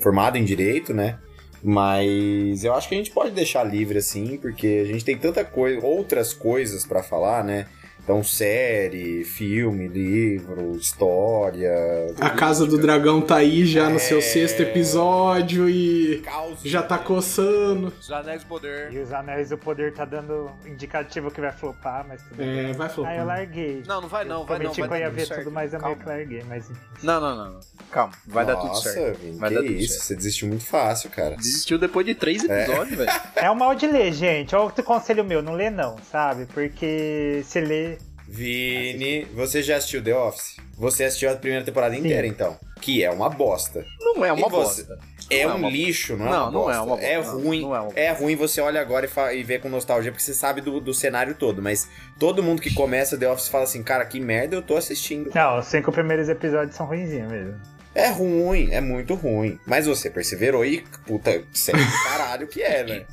formado 0.00 0.38
em 0.38 0.44
direito, 0.44 0.94
né? 0.94 1.18
Mas 1.62 2.64
eu 2.64 2.72
acho 2.74 2.88
que 2.88 2.94
a 2.94 2.98
gente 2.98 3.10
pode 3.10 3.32
deixar 3.32 3.64
livre 3.64 3.98
assim, 3.98 4.38
porque 4.38 4.82
a 4.84 4.86
gente 4.86 5.04
tem 5.04 5.18
tanta 5.18 5.44
coisa, 5.44 5.84
outras 5.84 6.32
coisas 6.32 6.86
pra 6.86 7.02
falar, 7.02 7.44
né? 7.44 7.66
Então, 8.06 8.22
série, 8.22 9.24
filme, 9.24 9.88
livro, 9.88 10.76
história. 10.76 11.74
A 12.20 12.30
Casa 12.30 12.64
do 12.64 12.78
Dragão 12.78 13.20
tá 13.20 13.34
aí 13.34 13.66
já 13.66 13.90
no 13.90 13.98
seu 13.98 14.18
É. 14.18 14.20
sexto 14.20 14.60
episódio 14.62 15.68
e 15.68 16.18
Caos. 16.24 16.60
já 16.64 16.84
tá 16.84 16.98
coçando. 16.98 17.92
Os 18.00 18.08
Anéis 18.12 18.44
do 18.44 18.46
Poder. 18.46 18.92
E 18.92 19.00
os 19.00 19.12
Anéis 19.12 19.48
do 19.48 19.58
Poder 19.58 19.92
tá 19.92 20.04
dando 20.04 20.48
indicativo 20.64 21.32
que 21.32 21.40
vai 21.40 21.50
flopar, 21.50 22.06
mas 22.08 22.22
tudo 22.22 22.36
bem. 22.36 22.70
É, 22.70 22.72
vai 22.74 22.88
Ah, 23.04 23.16
eu 23.16 23.24
larguei. 23.26 23.82
Não, 23.88 24.00
não 24.00 24.08
vai 24.08 24.24
não, 24.24 24.42
eu 24.42 24.46
vai 24.46 24.58
não. 24.60 24.70
prometi 24.70 24.80
Vai 24.82 24.88
que 24.88 24.94
eu 24.94 24.98
ia 25.00 25.10
ver 25.10 25.26
certo. 25.26 25.40
tudo, 25.40 25.50
mas 25.52 25.74
eu 25.74 25.82
meio 25.82 25.96
que 25.96 26.06
larguei. 26.06 26.44
Mas 26.48 26.70
enfim. 26.70 26.80
Não, 27.02 27.20
não, 27.20 27.36
não, 27.36 27.52
não. 27.54 27.60
Calma, 27.90 28.12
vai 28.24 28.46
dar 28.46 28.54
tudo 28.54 28.68
Nossa, 28.68 28.88
certo. 28.92 29.18
Vini, 29.18 29.36
Vai 29.36 29.48
que 29.48 29.54
dar 29.56 29.62
tudo 29.62 29.72
isso, 29.72 29.94
certo. 29.94 30.02
você 30.04 30.14
desistiu 30.14 30.46
muito 30.46 30.64
fácil, 30.64 31.10
cara. 31.10 31.34
Desistiu 31.34 31.76
depois 31.76 32.06
de 32.06 32.14
três 32.14 32.44
episódios, 32.44 32.96
velho. 32.98 33.10
É 33.34 33.50
um 33.50 33.56
mal 33.56 33.74
de 33.74 33.88
ler, 33.88 34.12
gente. 34.12 34.54
Olha 34.54 34.64
outro 34.66 34.84
conselho 34.84 35.24
meu, 35.24 35.42
não 35.42 35.54
lê 35.54 35.70
não, 35.70 35.96
sabe? 36.12 36.46
Porque 36.46 37.42
se 37.44 37.60
lê. 37.60 37.95
Vini, 38.28 39.24
você 39.34 39.62
já 39.62 39.76
assistiu 39.76 40.02
The 40.02 40.14
Office? 40.14 40.56
Você 40.76 41.04
assistiu 41.04 41.30
a 41.30 41.36
primeira 41.36 41.64
temporada 41.64 41.94
Sim. 41.94 42.00
inteira, 42.00 42.26
então. 42.26 42.58
Que 42.80 43.02
é 43.02 43.10
uma 43.10 43.28
bosta. 43.30 43.84
Não 44.00 44.24
é 44.24 44.32
uma 44.32 44.48
você? 44.48 44.82
bosta. 44.84 44.98
É 45.28 45.44
Não 45.44 45.50
é 45.50 45.54
um 45.54 45.58
uma 45.58 45.70
lixo, 45.70 46.16
não 46.16 46.26
é 46.26 46.30
Não, 46.30 46.42
uma 46.42 46.50
não 46.50 46.60
bosta. 46.60 46.72
é 46.76 46.80
uma 46.80 46.86
bosta, 46.86 47.04
É 47.06 47.22
não, 47.22 47.40
ruim. 47.40 47.60
não 47.62 47.74
é 47.76 47.80
uma 47.80 47.92
É 47.96 48.12
ruim 48.12 48.36
você 48.36 48.60
olha 48.60 48.80
agora 48.80 49.06
e, 49.06 49.08
fa- 49.08 49.32
e 49.34 49.42
vê 49.42 49.58
com 49.58 49.68
nostalgia, 49.68 50.12
porque 50.12 50.22
você 50.22 50.34
sabe 50.34 50.60
do, 50.60 50.80
do 50.80 50.94
cenário 50.94 51.34
todo. 51.34 51.60
Mas 51.62 51.88
todo 52.18 52.42
mundo 52.42 52.62
que 52.62 52.72
começa 52.74 53.16
The 53.18 53.28
Office 53.28 53.48
fala 53.48 53.64
assim, 53.64 53.82
cara, 53.82 54.04
que 54.04 54.20
merda 54.20 54.54
eu 54.54 54.62
tô 54.62 54.76
assistindo. 54.76 55.30
Não, 55.34 55.58
os 55.58 55.66
cinco 55.66 55.90
primeiros 55.90 56.28
episódios 56.28 56.76
são 56.76 56.86
ruinzinhos 56.86 57.30
mesmo. 57.30 57.54
É 57.94 58.08
ruim, 58.10 58.68
é 58.72 58.80
muito 58.80 59.14
ruim. 59.14 59.58
Mas 59.66 59.86
você 59.86 60.10
perseverou 60.10 60.64
e, 60.64 60.84
puta, 61.06 61.42
sério, 61.52 61.80
caralho 62.04 62.46
que 62.46 62.62
é, 62.62 62.84
né? 62.84 63.04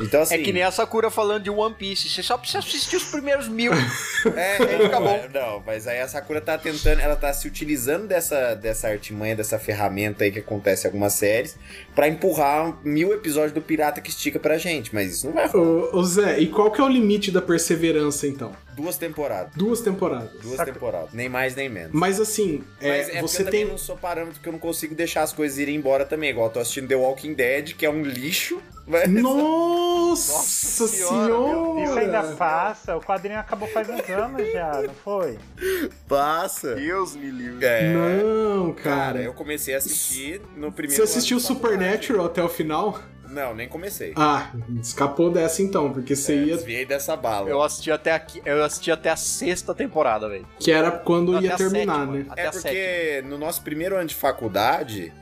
Então 0.00 0.22
assim... 0.22 0.34
É 0.34 0.38
que 0.38 0.52
nem 0.52 0.62
a 0.62 0.70
Sakura 0.70 1.10
falando 1.10 1.44
de 1.44 1.50
One 1.50 1.74
Piece. 1.74 2.08
Você 2.08 2.22
só 2.22 2.36
precisa 2.36 2.58
assistir 2.58 2.96
os 2.96 3.04
primeiros 3.04 3.48
mil. 3.48 3.72
É, 4.34 4.56
Aí 4.56 4.78
fica 4.84 4.98
não, 5.00 5.02
bom. 5.02 5.10
é, 5.10 5.28
não, 5.28 5.62
mas 5.66 5.86
aí 5.86 6.00
a 6.00 6.08
Sakura 6.08 6.40
tá 6.40 6.56
tentando, 6.56 6.98
ela 6.98 7.14
tá 7.14 7.30
se 7.34 7.46
utilizando 7.46 8.06
dessa, 8.06 8.54
dessa 8.54 8.88
artimanha, 8.88 9.36
dessa 9.36 9.58
ferramenta 9.58 10.24
aí 10.24 10.32
que 10.32 10.38
acontece 10.38 10.86
em 10.86 10.88
algumas 10.88 11.12
séries, 11.12 11.58
pra 11.94 12.08
empurrar 12.08 12.74
mil 12.82 13.12
episódios 13.12 13.52
do 13.52 13.60
Pirata 13.60 14.00
que 14.00 14.08
estica 14.08 14.38
pra 14.38 14.56
gente, 14.56 14.94
mas 14.94 15.12
isso 15.12 15.26
não 15.26 15.34
vai. 15.34 15.46
Ô, 15.54 15.90
ô, 15.92 16.02
Zé, 16.02 16.40
e 16.40 16.46
qual 16.46 16.70
que 16.70 16.80
é 16.80 16.84
o 16.84 16.88
limite 16.88 17.30
da 17.30 17.42
perseverança, 17.42 18.26
então? 18.26 18.52
Duas 18.74 18.96
temporadas. 18.96 19.52
Duas 19.54 19.80
temporadas. 19.80 20.30
Duas 20.42 20.56
Saca- 20.56 20.72
temporadas. 20.72 21.12
Nem 21.12 21.28
mais, 21.28 21.54
nem 21.54 21.68
menos. 21.68 21.90
Mas 21.92 22.20
assim, 22.20 22.62
é, 22.80 22.88
Mas 22.88 23.08
é 23.10 23.20
você 23.20 23.42
eu 23.42 23.50
tem. 23.50 23.64
não 23.64 23.78
sou 23.78 23.96
parâmetro 23.96 24.40
que 24.40 24.48
eu 24.48 24.52
não 24.52 24.58
consigo 24.58 24.94
deixar 24.94 25.22
as 25.22 25.32
coisas 25.32 25.58
irem 25.58 25.76
embora 25.76 26.04
também. 26.04 26.30
Igual 26.30 26.46
eu 26.48 26.52
tô 26.52 26.60
assistindo 26.60 26.88
The 26.88 26.96
Walking 26.96 27.34
Dead, 27.34 27.74
que 27.74 27.86
é 27.86 27.90
um 27.90 28.02
lixo. 28.02 28.60
Mas... 28.86 29.08
Nossa, 29.08 30.86
senhora, 30.86 31.24
senhora! 31.26 31.82
Isso 31.84 31.98
ainda 31.98 32.22
passa, 32.36 32.96
o 32.96 33.00
quadrinho 33.00 33.38
acabou 33.38 33.66
faz 33.68 33.88
uns 33.88 34.08
anos 34.10 34.52
já, 34.52 34.82
não 34.82 34.94
foi? 34.94 35.38
Passa. 36.06 36.74
Deus 36.74 37.16
me 37.16 37.30
livre. 37.30 37.64
É. 37.64 37.92
Não, 37.94 38.72
Cara, 38.74 38.96
cara. 38.96 39.22
eu 39.22 39.32
comecei 39.32 39.74
a 39.74 39.78
assistir 39.78 40.40
no 40.56 40.70
primeiro 40.70 40.96
Você 40.96 41.02
assistiu. 41.02 41.40
Supernatural 41.40 42.26
até 42.26 42.42
o 42.42 42.48
final? 42.48 42.98
Não, 43.34 43.54
nem 43.54 43.68
comecei. 43.68 44.12
Ah, 44.16 44.50
escapou 44.80 45.30
dessa 45.30 45.60
então, 45.62 45.92
porque 45.92 46.14
você 46.14 46.36
ia. 46.36 46.54
Desviei 46.56 46.86
dessa 46.86 47.16
bala. 47.16 47.50
Eu 47.50 47.60
assisti 47.62 47.90
até 47.90 48.12
aqui, 48.12 48.40
eu 48.46 48.62
assisti 48.62 48.90
até 48.92 49.10
a 49.10 49.16
sexta 49.16 49.74
temporada, 49.74 50.28
velho. 50.28 50.46
Que 50.58 50.70
era 50.70 50.90
quando 50.92 51.36
Até 51.36 51.46
ia 51.46 51.56
terminar, 51.56 51.98
sétima. 52.06 52.12
né? 52.18 52.26
Até 52.30 52.42
É 52.42 52.46
a 52.46 52.52
sétima. 52.52 52.70
porque 52.70 53.22
no 53.28 53.38
nosso 53.38 53.62
primeiro 53.62 53.96
ano 53.96 54.06
de 54.06 54.14
faculdade, 54.14 55.12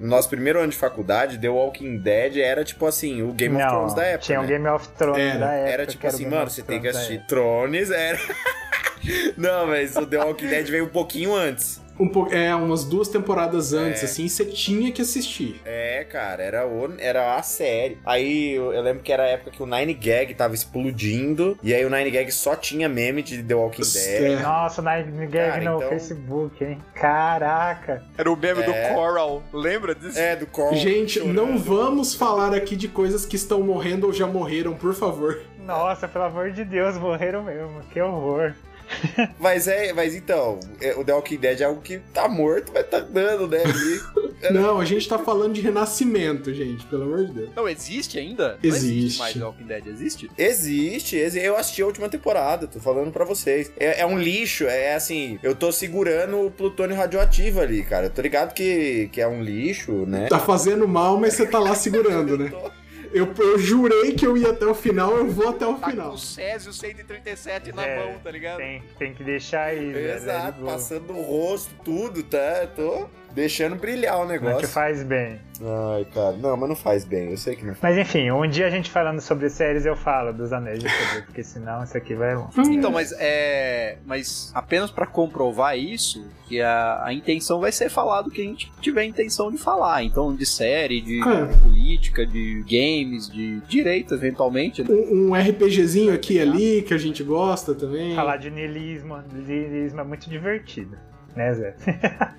no 0.00 0.08
nosso 0.08 0.28
primeiro 0.28 0.58
ano 0.58 0.68
de 0.72 0.76
faculdade, 0.76 1.38
The 1.38 1.48
Walking 1.48 1.98
Dead 1.98 2.38
era 2.38 2.64
tipo 2.64 2.86
assim, 2.86 3.22
o 3.22 3.32
Game 3.32 3.54
of 3.54 3.62
não, 3.64 3.70
Thrones 3.70 3.94
da 3.94 4.02
época. 4.04 4.24
tinha 4.24 4.38
o 4.40 4.42
né? 4.42 4.48
Game 4.48 4.66
of 4.68 4.88
Thrones 4.88 5.20
Era. 5.20 5.38
da 5.38 5.52
época. 5.52 5.72
Era 5.72 5.86
tipo 5.86 6.06
assim, 6.06 6.26
mano, 6.26 6.42
of 6.44 6.52
você 6.52 6.62
tem 6.62 6.80
que 6.80 6.88
assistir. 6.88 7.24
Thrones, 7.26 7.90
era. 7.90 8.18
Não, 9.36 9.66
mas 9.66 9.96
o 9.96 10.04
The 10.06 10.18
Walking 10.18 10.48
Dead 10.48 10.66
veio 10.68 10.84
um 10.84 10.88
pouquinho 10.88 11.34
antes. 11.34 11.80
Um 12.00 12.08
pouco, 12.08 12.32
é, 12.34 12.54
umas 12.54 12.82
duas 12.84 13.08
temporadas 13.08 13.72
antes, 13.74 14.02
É. 14.02 14.06
assim, 14.06 14.26
você 14.26 14.44
tinha 14.46 14.90
que 14.90 15.02
assistir. 15.02 15.60
É, 15.66 16.02
cara, 16.04 16.42
era, 16.42 16.66
o, 16.66 16.94
era 16.98 17.36
a 17.36 17.42
série. 17.42 17.98
Aí 18.06 18.52
eu, 18.54 18.72
eu 18.72 18.80
lembro 18.82 19.02
que 19.02 19.12
era 19.12 19.24
a 19.24 19.26
época 19.26 19.50
que 19.50 19.62
o 19.62 19.66
Nine 19.66 19.92
Gag 19.92 20.34
tava 20.34 20.54
explodindo. 20.54 21.58
E 21.62 21.74
aí 21.74 21.84
o 21.84 21.90
Nine 21.90 22.10
Gag 22.10 22.32
só 22.32 22.56
tinha 22.56 22.88
meme 22.88 23.22
de 23.22 23.42
The 23.42 23.54
Walking 23.54 23.82
Dead. 23.82 24.38
É. 24.38 24.42
Nossa, 24.42 24.80
Nine 24.80 25.26
Gag 25.26 25.50
Cara, 25.50 25.70
no 25.70 25.76
então- 25.76 25.88
Facebook, 25.90 26.64
hein? 26.64 26.78
Caraca. 26.94 28.02
Era 28.16 28.30
o 28.32 28.36
meme 28.36 28.62
É. 28.62 28.88
do 28.90 28.94
Coral. 28.94 29.42
Lembra 29.52 29.94
disso? 29.94 30.18
É, 30.18 30.34
do 30.36 30.46
Coral. 30.46 30.74
Gente, 30.76 31.18
chorando. 31.20 31.34
não 31.34 31.58
vamos 31.58 32.14
falar 32.14 32.54
aqui 32.54 32.76
de 32.76 32.88
coisas 32.88 33.26
que 33.26 33.36
estão 33.36 33.60
morrendo 33.62 34.06
ou 34.06 34.12
já 34.12 34.26
morreram, 34.26 34.74
por 34.74 34.94
favor. 34.94 35.40
Nossa, 35.66 36.08
pelo 36.08 36.24
amor 36.24 36.50
de 36.50 36.64
Deus, 36.64 36.96
morreram 36.98 37.42
mesmo. 37.44 37.80
Que 37.92 38.00
horror. 38.00 38.54
Mas 39.38 39.68
é, 39.68 39.92
mas 39.92 40.14
então, 40.14 40.58
é, 40.80 40.94
o 40.96 41.04
The 41.04 41.12
Walking 41.14 41.36
Dead 41.38 41.60
é 41.60 41.64
algo 41.64 41.80
que 41.80 41.98
tá 42.12 42.28
morto, 42.28 42.72
mas 42.74 42.86
tá 42.88 43.00
dando, 43.00 43.46
né? 43.48 43.62
ali. 43.64 44.00
Não, 44.52 44.80
a 44.80 44.84
gente 44.84 45.06
tá 45.08 45.18
falando 45.18 45.52
de 45.52 45.60
renascimento, 45.60 46.52
gente, 46.54 46.84
pelo 46.86 47.02
amor 47.04 47.26
de 47.26 47.32
Deus. 47.32 47.50
Não, 47.54 47.68
existe 47.68 48.18
ainda? 48.18 48.52
Não 48.52 48.58
Existe. 48.62 48.98
existe 48.98 49.18
mais 49.18 49.34
The 49.34 49.44
Walking 49.44 49.64
Dead, 49.64 49.86
existe? 49.86 50.30
Existe, 50.36 51.16
exi- 51.16 51.40
eu 51.40 51.56
assisti 51.56 51.82
a 51.82 51.86
última 51.86 52.08
temporada, 52.08 52.66
tô 52.66 52.80
falando 52.80 53.12
pra 53.12 53.24
vocês. 53.24 53.70
É, 53.78 54.00
é 54.00 54.06
um 54.06 54.18
lixo, 54.18 54.64
é 54.64 54.94
assim, 54.94 55.38
eu 55.42 55.54
tô 55.54 55.70
segurando 55.70 56.46
o 56.46 56.50
plutônio 56.50 56.96
radioativo 56.96 57.60
ali, 57.60 57.82
cara. 57.82 58.06
Eu 58.06 58.10
tô 58.10 58.22
ligado 58.22 58.54
que, 58.54 59.08
que 59.12 59.20
é 59.20 59.28
um 59.28 59.42
lixo, 59.42 59.92
né? 60.06 60.26
Tá 60.28 60.38
fazendo 60.38 60.88
mal, 60.88 61.18
mas 61.18 61.34
você 61.34 61.46
tá 61.46 61.58
lá 61.58 61.74
segurando, 61.74 62.36
né? 62.38 62.50
Eu, 63.12 63.32
eu 63.38 63.58
jurei 63.58 64.12
que 64.14 64.24
eu 64.24 64.36
ia 64.36 64.50
até 64.50 64.64
o 64.64 64.74
final, 64.74 65.16
eu 65.16 65.26
vou 65.28 65.48
até 65.48 65.66
o 65.66 65.74
Tá 65.74 65.80
com 65.86 65.90
final. 65.90 66.12
o 66.12 66.18
Césio 66.18 66.72
137 66.72 67.72
na 67.72 67.84
É, 67.84 68.04
mão, 68.06 68.18
tá 68.20 68.30
ligado? 68.30 68.58
Tem, 68.58 68.82
tem 68.98 69.12
que 69.12 69.24
deixar 69.24 69.64
aí, 69.64 69.92
velho. 69.92 70.12
Exato, 70.14 70.64
passando 70.64 71.12
no 71.12 71.20
rosto, 71.20 71.70
tudo, 71.84 72.22
tá? 72.22 72.68
Tô 72.74 73.08
deixando 73.34 73.76
brilhar 73.76 74.16
o 74.16 74.20
Não 74.20 74.26
te 74.26 74.32
negócio. 74.32 74.68
faz 74.68 75.02
bem. 75.02 75.38
Ai, 75.62 76.06
cara, 76.14 76.32
não, 76.38 76.56
mas 76.56 76.68
não 76.70 76.76
faz 76.76 77.04
bem, 77.04 77.30
eu 77.30 77.36
sei 77.36 77.54
que 77.54 77.66
não 77.66 77.76
Mas 77.82 77.98
enfim, 77.98 78.30
um 78.30 78.48
dia 78.48 78.66
a 78.66 78.70
gente 78.70 78.90
falando 78.90 79.20
sobre 79.20 79.50
séries 79.50 79.84
eu 79.84 79.94
falo 79.94 80.32
dos 80.32 80.54
Anéis 80.54 80.78
de 80.82 80.86
Poder, 80.88 81.24
porque 81.26 81.42
senão 81.44 81.84
isso 81.84 81.94
aqui 81.98 82.14
vai 82.14 82.34
longe. 82.34 82.58
Então, 82.70 82.90
mas 82.90 83.12
é. 83.18 83.98
Mas 84.06 84.50
apenas 84.54 84.90
pra 84.90 85.06
comprovar 85.06 85.76
isso, 85.78 86.26
que 86.48 86.62
a, 86.62 87.04
a 87.04 87.12
intenção 87.12 87.60
vai 87.60 87.70
ser 87.72 87.90
falar 87.90 88.22
do 88.22 88.30
que 88.30 88.40
a 88.40 88.44
gente 88.44 88.72
tiver 88.80 89.04
intenção 89.04 89.50
de 89.50 89.58
falar. 89.58 90.02
Então, 90.02 90.34
de 90.34 90.46
série, 90.46 91.00
de, 91.02 91.20
É. 91.20 91.44
de 91.44 91.58
política, 91.58 92.26
de 92.26 92.64
games, 92.66 93.28
de 93.28 93.60
direito, 93.68 94.14
eventualmente. 94.14 94.82
né? 94.82 94.88
Um, 94.90 95.28
um 95.30 95.34
RPGzinho 95.34 96.14
aqui 96.14 96.34
e 96.36 96.40
ali, 96.40 96.82
que 96.82 96.94
a 96.94 96.98
gente 96.98 97.22
gosta 97.22 97.74
também. 97.74 98.14
Falar 98.16 98.38
de 98.38 98.50
niilismo, 98.50 99.18
niilismo 99.30 100.00
é 100.00 100.04
muito 100.04 100.28
divertido, 100.30 100.96
né, 101.36 101.54
Zé? 101.54 101.74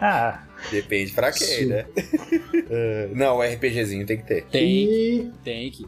ah, 0.00 0.42
Depende 0.70 1.12
pra 1.12 1.30
quem, 1.30 1.46
Sim. 1.46 1.66
né? 1.66 1.84
É, 2.70 3.08
não, 3.14 3.36
o 3.36 3.42
RPGzinho 3.42 4.06
tem 4.06 4.16
que 4.16 4.22
ter. 4.24 4.44
Tem, 4.46 4.64
E, 4.64 5.32
tem 5.44 5.70
que. 5.70 5.86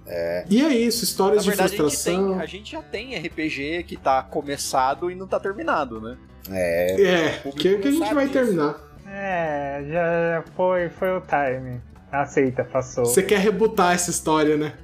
e 0.50 0.62
é 0.62 0.68
isso, 0.74 0.98
Na 0.98 1.04
histórias 1.04 1.42
de 1.42 1.48
verdade, 1.48 1.68
a 1.68 1.70
gente, 1.70 1.76
frustração. 1.78 2.32
tem, 2.32 2.40
a 2.40 2.46
gente 2.46 2.72
já 2.72 2.82
tem 2.82 3.16
RPG 3.18 3.84
que 3.84 3.96
tá 3.96 4.22
começado 4.22 5.10
e 5.10 5.14
não 5.14 5.26
tá 5.26 5.40
terminado, 5.40 6.00
né? 6.00 6.16
É. 6.50 7.00
É, 7.02 7.50
que, 7.52 7.78
que 7.78 7.88
a 7.88 7.90
não 7.90 7.98
gente 7.98 8.14
vai 8.14 8.26
disso. 8.28 8.38
terminar. 8.38 8.76
é, 9.08 9.84
já, 9.88 9.92
já 9.92 10.44
foi, 10.54 10.88
foi 10.90 11.08
o 11.16 11.20
time. 11.22 11.80
Aceita, 12.12 12.62
passou. 12.64 13.04
Você 13.06 13.22
quer 13.22 13.38
rebutar 13.40 13.94
essa 13.94 14.10
história, 14.10 14.56
né? 14.56 14.74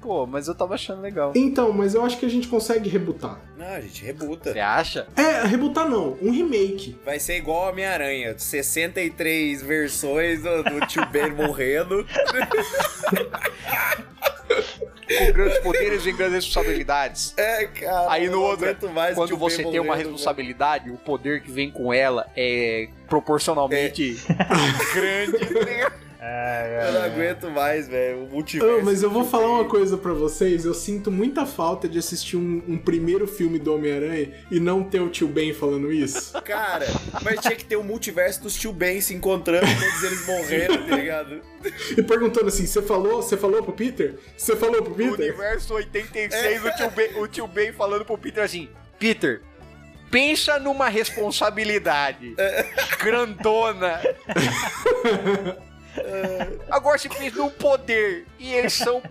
Pô, 0.00 0.26
mas 0.26 0.48
eu 0.48 0.54
tava 0.54 0.74
achando 0.74 1.02
legal. 1.02 1.32
Então, 1.36 1.72
mas 1.72 1.94
eu 1.94 2.04
acho 2.04 2.18
que 2.18 2.24
a 2.24 2.28
gente 2.28 2.48
consegue 2.48 2.88
rebutar. 2.88 3.38
Não, 3.56 3.66
a 3.66 3.80
gente 3.80 4.02
rebuta. 4.04 4.52
Você 4.52 4.58
acha? 4.58 5.06
É, 5.14 5.46
rebutar 5.46 5.88
não, 5.88 6.16
um 6.22 6.30
remake. 6.30 6.98
Vai 7.04 7.18
ser 7.20 7.36
igual 7.36 7.66
a 7.66 7.70
Homem-Aranha. 7.70 8.34
63 8.38 9.62
versões 9.62 10.42
do, 10.42 10.62
do 10.62 10.86
tio 10.86 11.04
Ben 11.06 11.30
morrendo. 11.36 12.06
Com 15.18 15.32
grandes 15.32 15.58
poderes 15.58 16.04
vem 16.04 16.16
grandes 16.16 16.44
responsabilidades. 16.44 17.34
É, 17.36 17.66
cara. 17.66 18.12
Aí 18.12 18.28
no 18.30 18.40
outro, 18.40 18.66
Quando 19.14 19.36
você 19.36 19.62
tem 19.64 19.80
uma 19.80 19.96
responsabilidade, 19.96 20.90
o 20.90 20.96
poder 20.96 21.42
que 21.42 21.50
vem 21.50 21.70
com 21.70 21.92
ela 21.92 22.26
é 22.36 22.88
proporcionalmente 23.08 24.16
grande. 24.94 26.00
É, 26.22 26.86
Eu 26.86 26.92
não 26.92 27.02
é, 27.02 27.06
aguento 27.06 27.50
mais, 27.50 27.88
velho. 27.88 28.24
O 28.24 28.28
multiverso. 28.28 28.80
Ah, 28.80 28.84
mas 28.84 29.02
eu 29.02 29.10
vou 29.10 29.24
falar 29.24 29.48
uma 29.48 29.64
coisa 29.64 29.96
pra 29.96 30.12
vocês. 30.12 30.66
Eu 30.66 30.74
sinto 30.74 31.10
muita 31.10 31.46
falta 31.46 31.88
de 31.88 31.98
assistir 31.98 32.36
um, 32.36 32.62
um 32.68 32.76
primeiro 32.76 33.26
filme 33.26 33.58
do 33.58 33.74
Homem-Aranha 33.74 34.30
e 34.50 34.60
não 34.60 34.84
ter 34.84 35.00
o 35.00 35.08
tio 35.08 35.26
Ben 35.26 35.54
falando 35.54 35.90
isso. 35.90 36.40
Cara, 36.42 36.86
mas 37.22 37.40
tinha 37.40 37.56
que 37.56 37.64
ter 37.64 37.76
o 37.76 37.82
multiverso 37.82 38.42
dos 38.42 38.54
tio 38.54 38.70
Ben 38.70 39.00
se 39.00 39.14
encontrando, 39.14 39.66
todos 39.66 40.02
eles 40.02 40.26
morrendo, 40.26 40.86
tá 40.86 40.96
ligado? 40.96 41.40
E 41.96 42.02
perguntando 42.02 42.48
assim: 42.48 42.66
você 42.66 42.82
falou, 42.82 43.22
você 43.22 43.38
falou 43.38 43.62
pro 43.62 43.72
Peter? 43.72 44.16
Você 44.36 44.54
falou 44.54 44.82
pro 44.82 44.90
No 44.90 44.96
Peter? 44.96 45.30
universo 45.30 45.72
86, 45.72 46.64
o, 46.64 46.70
tio 46.76 46.90
ben, 46.90 47.22
o 47.22 47.26
tio 47.26 47.46
Ben 47.46 47.72
falando 47.72 48.04
pro 48.04 48.18
Peter 48.18 48.44
assim: 48.44 48.68
Peter, 48.98 49.40
pensa 50.10 50.58
numa 50.58 50.88
responsabilidade 50.88 52.34
grandona. 52.98 54.00
Agora 56.70 56.98
você 56.98 57.08
pensa 57.08 57.36
num 57.36 57.50
poder 57.50 58.26
e 58.38 58.52
eles 58.52 58.72
são 58.72 59.02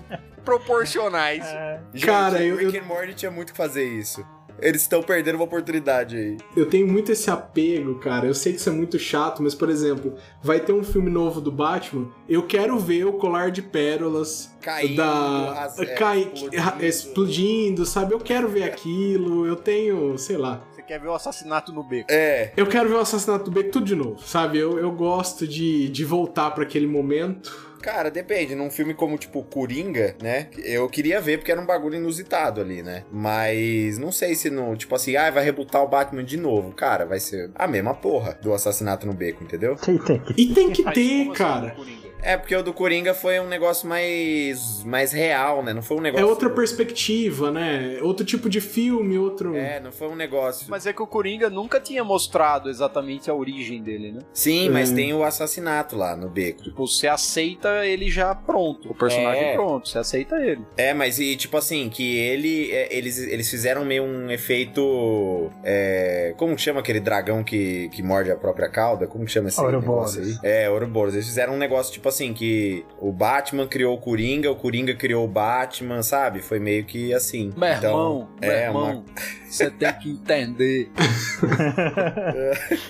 proporcionais. 0.43 1.45
é. 1.45 1.79
Gente, 1.93 2.05
Cara, 2.05 2.37
o 2.39 2.41
eu- 2.41 2.57
Rick 2.57 2.75
eu- 2.75 2.81
and 2.83 2.85
Morty 2.85 3.13
tinha 3.13 3.31
muito 3.31 3.51
que 3.51 3.57
fazer 3.57 3.83
isso. 3.85 4.25
Eles 4.61 4.81
estão 4.81 5.01
perdendo 5.01 5.35
uma 5.35 5.45
oportunidade 5.45 6.17
aí. 6.17 6.37
Eu 6.53 6.65
tenho 6.65 6.85
muito 6.85 7.13
esse 7.13 7.31
apego, 7.31 7.95
cara. 7.99 8.25
Eu 8.27 8.33
sei 8.33 8.51
que 8.51 8.59
isso 8.59 8.67
é 8.67 8.73
muito 8.73 8.99
chato, 8.99 9.41
mas, 9.41 9.55
por 9.55 9.69
exemplo, 9.69 10.15
vai 10.43 10.59
ter 10.59 10.73
um 10.73 10.83
filme 10.83 11.09
novo 11.09 11.39
do 11.39 11.49
Batman. 11.49 12.09
Eu 12.27 12.43
quero 12.45 12.77
ver 12.77 13.05
o 13.05 13.13
colar 13.13 13.51
de 13.51 13.61
pérolas 13.61 14.53
Caindo, 14.59 14.97
da. 14.97 15.63
as- 15.63 15.79
é, 15.79 15.85
cai- 15.85 16.29
explodindo. 16.33 16.85
explodindo, 16.85 17.85
sabe? 17.85 18.13
Eu 18.13 18.19
quero 18.19 18.49
ver 18.49 18.63
aquilo. 18.63 19.47
Eu 19.47 19.55
tenho, 19.55 20.17
sei 20.17 20.35
lá. 20.35 20.61
Quer 20.89 20.99
ver 20.99 21.09
o 21.09 21.13
assassinato 21.13 21.71
no 21.71 21.83
beco? 21.83 22.11
É, 22.11 22.51
Eu 22.57 22.65
quero 22.65 22.89
ver 22.89 22.95
o 22.95 22.99
assassinato 22.99 23.45
do 23.45 23.51
Beck 23.51 23.69
tudo 23.69 23.85
de 23.85 23.93
novo, 23.95 24.19
sabe? 24.25 24.57
Eu, 24.57 24.79
eu 24.79 24.91
gosto 24.91 25.47
de, 25.47 25.87
de 25.87 26.03
voltar 26.03 26.49
pra 26.49 26.63
aquele 26.63 26.87
momento. 26.87 27.55
cara, 27.79 28.09
depende. 28.09 28.55
Num 28.55 28.71
filme 28.71 28.95
como, 28.95 29.15
tipo, 29.15 29.43
Coringa, 29.43 30.15
né? 30.19 30.49
Eu 30.57 30.89
queria 30.89 31.21
ver 31.21 31.37
porque 31.37 31.51
era 31.51 31.61
um 31.61 31.65
bagulho 31.67 31.93
inusitado 31.97 32.59
ali, 32.59 32.81
né? 32.81 33.03
Mas 33.11 33.99
não 33.99 34.11
sei 34.11 34.33
se 34.33 34.49
no, 34.49 34.75
tipo 34.75 34.95
assim, 34.95 35.15
ah, 35.15 35.29
vai 35.29 35.43
rebutar 35.43 35.83
o 35.83 35.87
Batman 35.87 36.23
de 36.23 36.37
novo. 36.37 36.71
Cara, 36.71 37.05
vai 37.05 37.19
ser 37.19 37.51
a 37.53 37.67
mesma 37.67 37.93
porra 37.93 38.33
do 38.41 38.51
assassinato 38.51 39.05
no 39.05 39.13
beco, 39.13 39.43
entendeu? 39.43 39.75
Tem, 39.75 39.95
tem 39.95 40.19
que 40.19 40.41
E 40.41 40.53
tem 40.55 40.71
que 40.71 40.83
ter, 40.85 41.21
assim, 41.21 41.33
cara. 41.33 41.69
Coringa? 41.69 41.98
É, 42.21 42.35
porque 42.37 42.55
o 42.55 42.61
do 42.63 42.73
Coringa 42.73 43.13
foi 43.13 43.39
um 43.39 43.47
negócio 43.47 43.87
mais 43.87 44.83
mais 44.83 45.11
real, 45.11 45.63
né? 45.63 45.73
Não 45.73 45.81
foi 45.81 45.97
um 45.97 46.01
É 46.01 46.03
negócio 46.03 46.27
outra 46.27 46.49
perspectiva, 46.49 47.51
né? 47.51 47.97
Outro 48.01 48.25
tipo 48.25 48.49
de 48.49 48.59
filme, 48.61 49.17
outro. 49.17 49.55
É, 49.55 49.79
não 49.79 49.91
foi 49.91 50.07
um 50.09 50.15
negócio. 50.15 50.65
Mas 50.69 50.85
é 50.85 50.93
que 50.93 51.01
o 51.01 51.07
Coringa 51.07 51.49
nunca 51.49 51.79
tinha 51.79 52.03
mostrado 52.03 52.69
exatamente 52.69 53.29
a 53.29 53.33
origem 53.33 53.81
dele, 53.81 54.11
né? 54.11 54.19
Sim, 54.33 54.69
mas 54.69 54.91
É. 54.91 54.95
tem 54.95 55.13
o 55.13 55.23
assassinato 55.23 55.95
lá 55.95 56.15
no 56.15 56.29
beco. 56.29 56.63
Tipo, 56.63 56.85
você 56.87 57.07
aceita 57.07 57.85
ele 57.85 58.09
já 58.09 58.35
pronto. 58.35 58.91
O 58.91 58.95
personagem 58.95 59.43
É. 59.43 59.53
pronto, 59.53 59.87
você 59.87 59.97
aceita 59.97 60.35
ele. 60.37 60.65
É, 60.77 60.93
mas 60.93 61.19
e 61.19 61.35
tipo 61.35 61.55
assim, 61.57 61.89
que 61.89 62.17
ele. 62.17 62.71
é, 62.71 62.95
eles, 62.95 63.17
eles 63.19 63.49
fizeram 63.49 63.85
meio 63.85 64.03
um 64.03 64.29
efeito. 64.29 65.49
É, 65.63 66.33
como 66.37 66.55
que 66.55 66.61
chama 66.61 66.79
aquele 66.81 66.99
dragão 66.99 67.43
que, 67.43 67.89
que 67.89 68.03
morde 68.03 68.31
a 68.31 68.35
própria 68.35 68.69
cauda? 68.69 69.07
Como 69.07 69.25
que 69.25 69.31
chama 69.31 69.47
esse 69.49 69.59
Ouroboros. 69.61 70.15
negócio 70.15 70.39
aí? 70.43 70.51
É, 70.63 70.69
Ouroboros. 70.69 71.13
Eles 71.13 71.25
fizeram 71.27 71.53
um 71.53 71.57
negócio 71.57 71.93
tipo 71.93 72.08
assim, 72.09 72.33
que 72.33 72.85
o 72.99 73.11
Batman 73.11 73.67
criou 73.67 73.95
o 73.95 73.97
Coringa, 73.97 74.51
o 74.51 74.55
Coringa 74.55 74.93
criou 74.93 75.25
o 75.25 75.27
Batman, 75.27 76.03
sabe? 76.03 76.41
Foi 76.41 76.59
meio 76.59 76.83
que 76.85 77.13
assim. 77.13 77.51
Meu 77.55 77.69
então, 77.69 77.89
irmão, 77.89 78.29
meu 78.41 78.51
é 78.51 78.65
irmão, 78.65 79.05
você 79.49 79.69
tem 79.71 79.93
que 79.93 80.09
entender. 80.11 80.91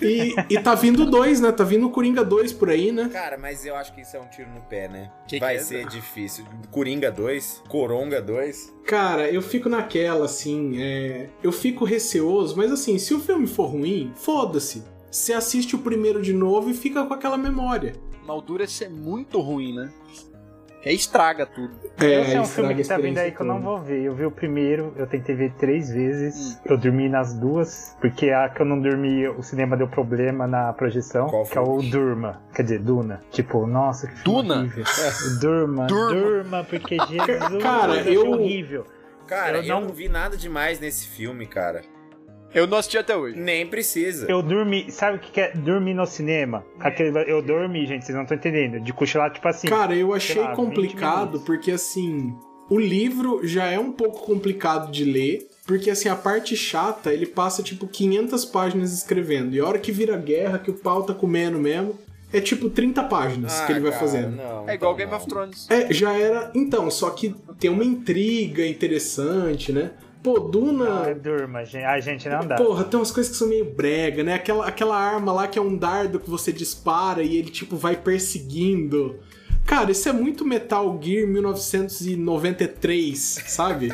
E, 0.02 0.34
e 0.48 0.60
tá 0.60 0.74
vindo 0.74 1.06
dois, 1.06 1.40
né? 1.40 1.52
Tá 1.52 1.64
vindo 1.64 1.86
o 1.86 1.90
Coringa 1.90 2.24
2 2.24 2.52
por 2.52 2.70
aí, 2.70 2.90
né? 2.90 3.08
Cara, 3.12 3.36
mas 3.36 3.64
eu 3.64 3.76
acho 3.76 3.94
que 3.94 4.00
isso 4.00 4.16
é 4.16 4.20
um 4.20 4.26
tiro 4.26 4.48
no 4.50 4.60
pé, 4.62 4.88
né? 4.88 5.10
Que 5.26 5.36
que 5.36 5.40
Vai 5.40 5.56
é, 5.56 5.58
ser 5.58 5.86
difícil. 5.86 6.44
Coringa 6.70 7.10
2, 7.10 7.62
Coronga 7.68 8.20
2. 8.20 8.74
Cara, 8.86 9.30
eu 9.30 9.42
fico 9.42 9.68
naquela, 9.68 10.24
assim, 10.24 10.80
é... 10.80 11.28
eu 11.42 11.52
fico 11.52 11.84
receoso, 11.84 12.56
mas 12.56 12.70
assim, 12.70 12.98
se 12.98 13.14
o 13.14 13.20
filme 13.20 13.46
for 13.46 13.66
ruim, 13.66 14.12
foda-se. 14.14 14.82
Você 15.10 15.32
assiste 15.32 15.74
o 15.74 15.78
primeiro 15.78 16.22
de 16.22 16.32
novo 16.32 16.70
e 16.70 16.74
fica 16.74 17.04
com 17.04 17.14
aquela 17.14 17.36
memória. 17.36 17.94
Maldura 18.26 18.66
ser 18.66 18.88
muito 18.90 19.40
ruim, 19.40 19.74
né? 19.74 19.90
Que 20.82 20.88
aí 20.88 20.94
estraga 20.94 21.44
tudo. 21.44 21.74
É, 22.00 22.22
Esse 22.22 22.36
é 22.36 22.40
um 22.40 22.46
filme 22.46 22.74
que 22.74 22.82
tá 22.84 22.96
vindo 22.96 23.18
aí 23.18 23.30
que 23.32 23.40
eu 23.42 23.44
não 23.44 23.60
vou 23.60 23.78
ver. 23.82 24.02
Eu 24.02 24.14
vi 24.14 24.24
o 24.24 24.30
primeiro, 24.30 24.94
eu 24.96 25.06
tentei 25.06 25.34
ver 25.34 25.52
três 25.58 25.90
vezes. 25.90 26.54
Hum. 26.54 26.60
Eu 26.64 26.78
dormi 26.78 27.06
nas 27.06 27.34
duas, 27.34 27.94
porque 28.00 28.30
a 28.30 28.48
que 28.48 28.62
eu 28.62 28.64
não 28.66 28.80
dormi, 28.80 29.28
o 29.28 29.42
cinema 29.42 29.76
deu 29.76 29.86
problema 29.86 30.46
na 30.46 30.72
projeção, 30.72 31.28
Qual 31.28 31.44
que 31.44 31.58
é 31.58 31.62
foi? 31.62 31.68
o 31.86 31.90
Durma. 31.90 32.40
Quer 32.54 32.62
dizer, 32.62 32.78
Duna. 32.78 33.22
Tipo, 33.30 33.66
nossa, 33.66 34.06
que 34.06 34.16
filme 34.20 34.42
Duna? 34.42 34.54
horrível. 34.60 34.84
Durma, 35.40 35.86
Durma. 35.86 36.12
Durma, 36.14 36.64
porque 36.64 36.96
Jesus, 36.96 37.62
Cara, 37.62 38.02
que 38.02 38.14
eu- 38.14 38.30
horrível. 38.30 38.86
Cara, 39.26 39.58
Eu 39.58 39.62
eu 39.64 39.68
não- 39.68 39.80
não... 39.82 39.88
vi 39.94 40.08
nada 40.08 40.34
demais 40.34 40.80
nesse 40.80 41.06
filme, 41.08 41.46
cara. 41.46 41.82
Eu 42.52 42.66
não 42.66 42.78
assisti 42.78 42.98
até 42.98 43.16
hoje. 43.16 43.38
Nem 43.38 43.66
precisa. 43.66 44.26
Eu 44.28 44.42
dormi, 44.42 44.90
sabe 44.90 45.18
o 45.18 45.20
que 45.20 45.40
é 45.40 45.52
dormir 45.52 45.94
no 45.94 46.04
cinema? 46.06 46.64
Aquele, 46.80 47.16
eu 47.30 47.40
dormi, 47.40 47.86
gente, 47.86 48.04
vocês 48.04 48.14
não 48.16 48.22
estão 48.24 48.36
entendendo. 48.36 48.80
De 48.82 48.92
cochilar, 48.92 49.32
tipo 49.32 49.46
assim. 49.46 49.68
Cara, 49.68 49.94
eu 49.94 50.12
achei 50.12 50.40
lá, 50.40 50.48
20 50.48 50.56
complicado 50.56 51.40
porque 51.40 51.70
assim, 51.70 52.34
o 52.68 52.78
livro 52.78 53.40
já 53.46 53.66
é 53.66 53.78
um 53.78 53.92
pouco 53.92 54.26
complicado 54.26 54.90
de 54.90 55.04
ler, 55.04 55.48
porque 55.64 55.90
assim, 55.90 56.08
a 56.08 56.16
parte 56.16 56.56
chata, 56.56 57.12
ele 57.12 57.26
passa 57.26 57.62
tipo 57.62 57.86
500 57.86 58.44
páginas 58.46 58.92
escrevendo, 58.92 59.54
e 59.54 59.60
a 59.60 59.66
hora 59.66 59.78
que 59.78 59.92
vira 59.92 60.16
guerra, 60.16 60.58
que 60.58 60.70
o 60.70 60.74
pau 60.74 61.04
tá 61.04 61.14
comendo 61.14 61.58
mesmo, 61.58 61.96
é 62.32 62.40
tipo 62.40 62.68
30 62.70 63.02
páginas 63.04 63.60
Ah, 63.60 63.66
que 63.66 63.72
ele 63.72 63.80
vai 63.80 63.90
cara, 63.92 64.00
fazendo. 64.04 64.36
não, 64.36 64.68
É 64.68 64.74
igual 64.74 64.92
então 64.92 64.94
Game 64.96 65.10
não. 65.10 65.18
of 65.18 65.26
Thrones. 65.28 65.66
É, 65.70 65.92
já 65.92 66.16
era. 66.16 66.50
Então, 66.54 66.90
só 66.90 67.10
que 67.10 67.34
tem 67.58 67.70
uma 67.70 67.84
intriga 67.84 68.66
interessante, 68.66 69.72
né? 69.72 69.90
Pô, 70.22 70.38
Duna. 70.38 71.10
Ah, 71.10 71.14
durma. 71.14 71.60
A 71.60 72.00
gente 72.00 72.28
não 72.28 72.46
dá. 72.46 72.56
Porra, 72.56 72.84
tem 72.84 72.98
umas 73.00 73.10
coisas 73.10 73.32
que 73.32 73.38
são 73.38 73.48
meio 73.48 73.64
brega, 73.64 74.22
né? 74.22 74.34
Aquela, 74.34 74.66
aquela 74.66 74.96
arma 74.96 75.32
lá 75.32 75.48
que 75.48 75.58
é 75.58 75.62
um 75.62 75.76
dardo 75.76 76.20
que 76.20 76.28
você 76.28 76.52
dispara 76.52 77.22
e 77.22 77.36
ele, 77.36 77.50
tipo, 77.50 77.76
vai 77.76 77.96
perseguindo. 77.96 79.18
Cara, 79.66 79.92
isso 79.92 80.08
é 80.08 80.12
muito 80.12 80.44
Metal 80.44 80.98
Gear 81.02 81.26
1993, 81.28 83.18
sabe? 83.46 83.92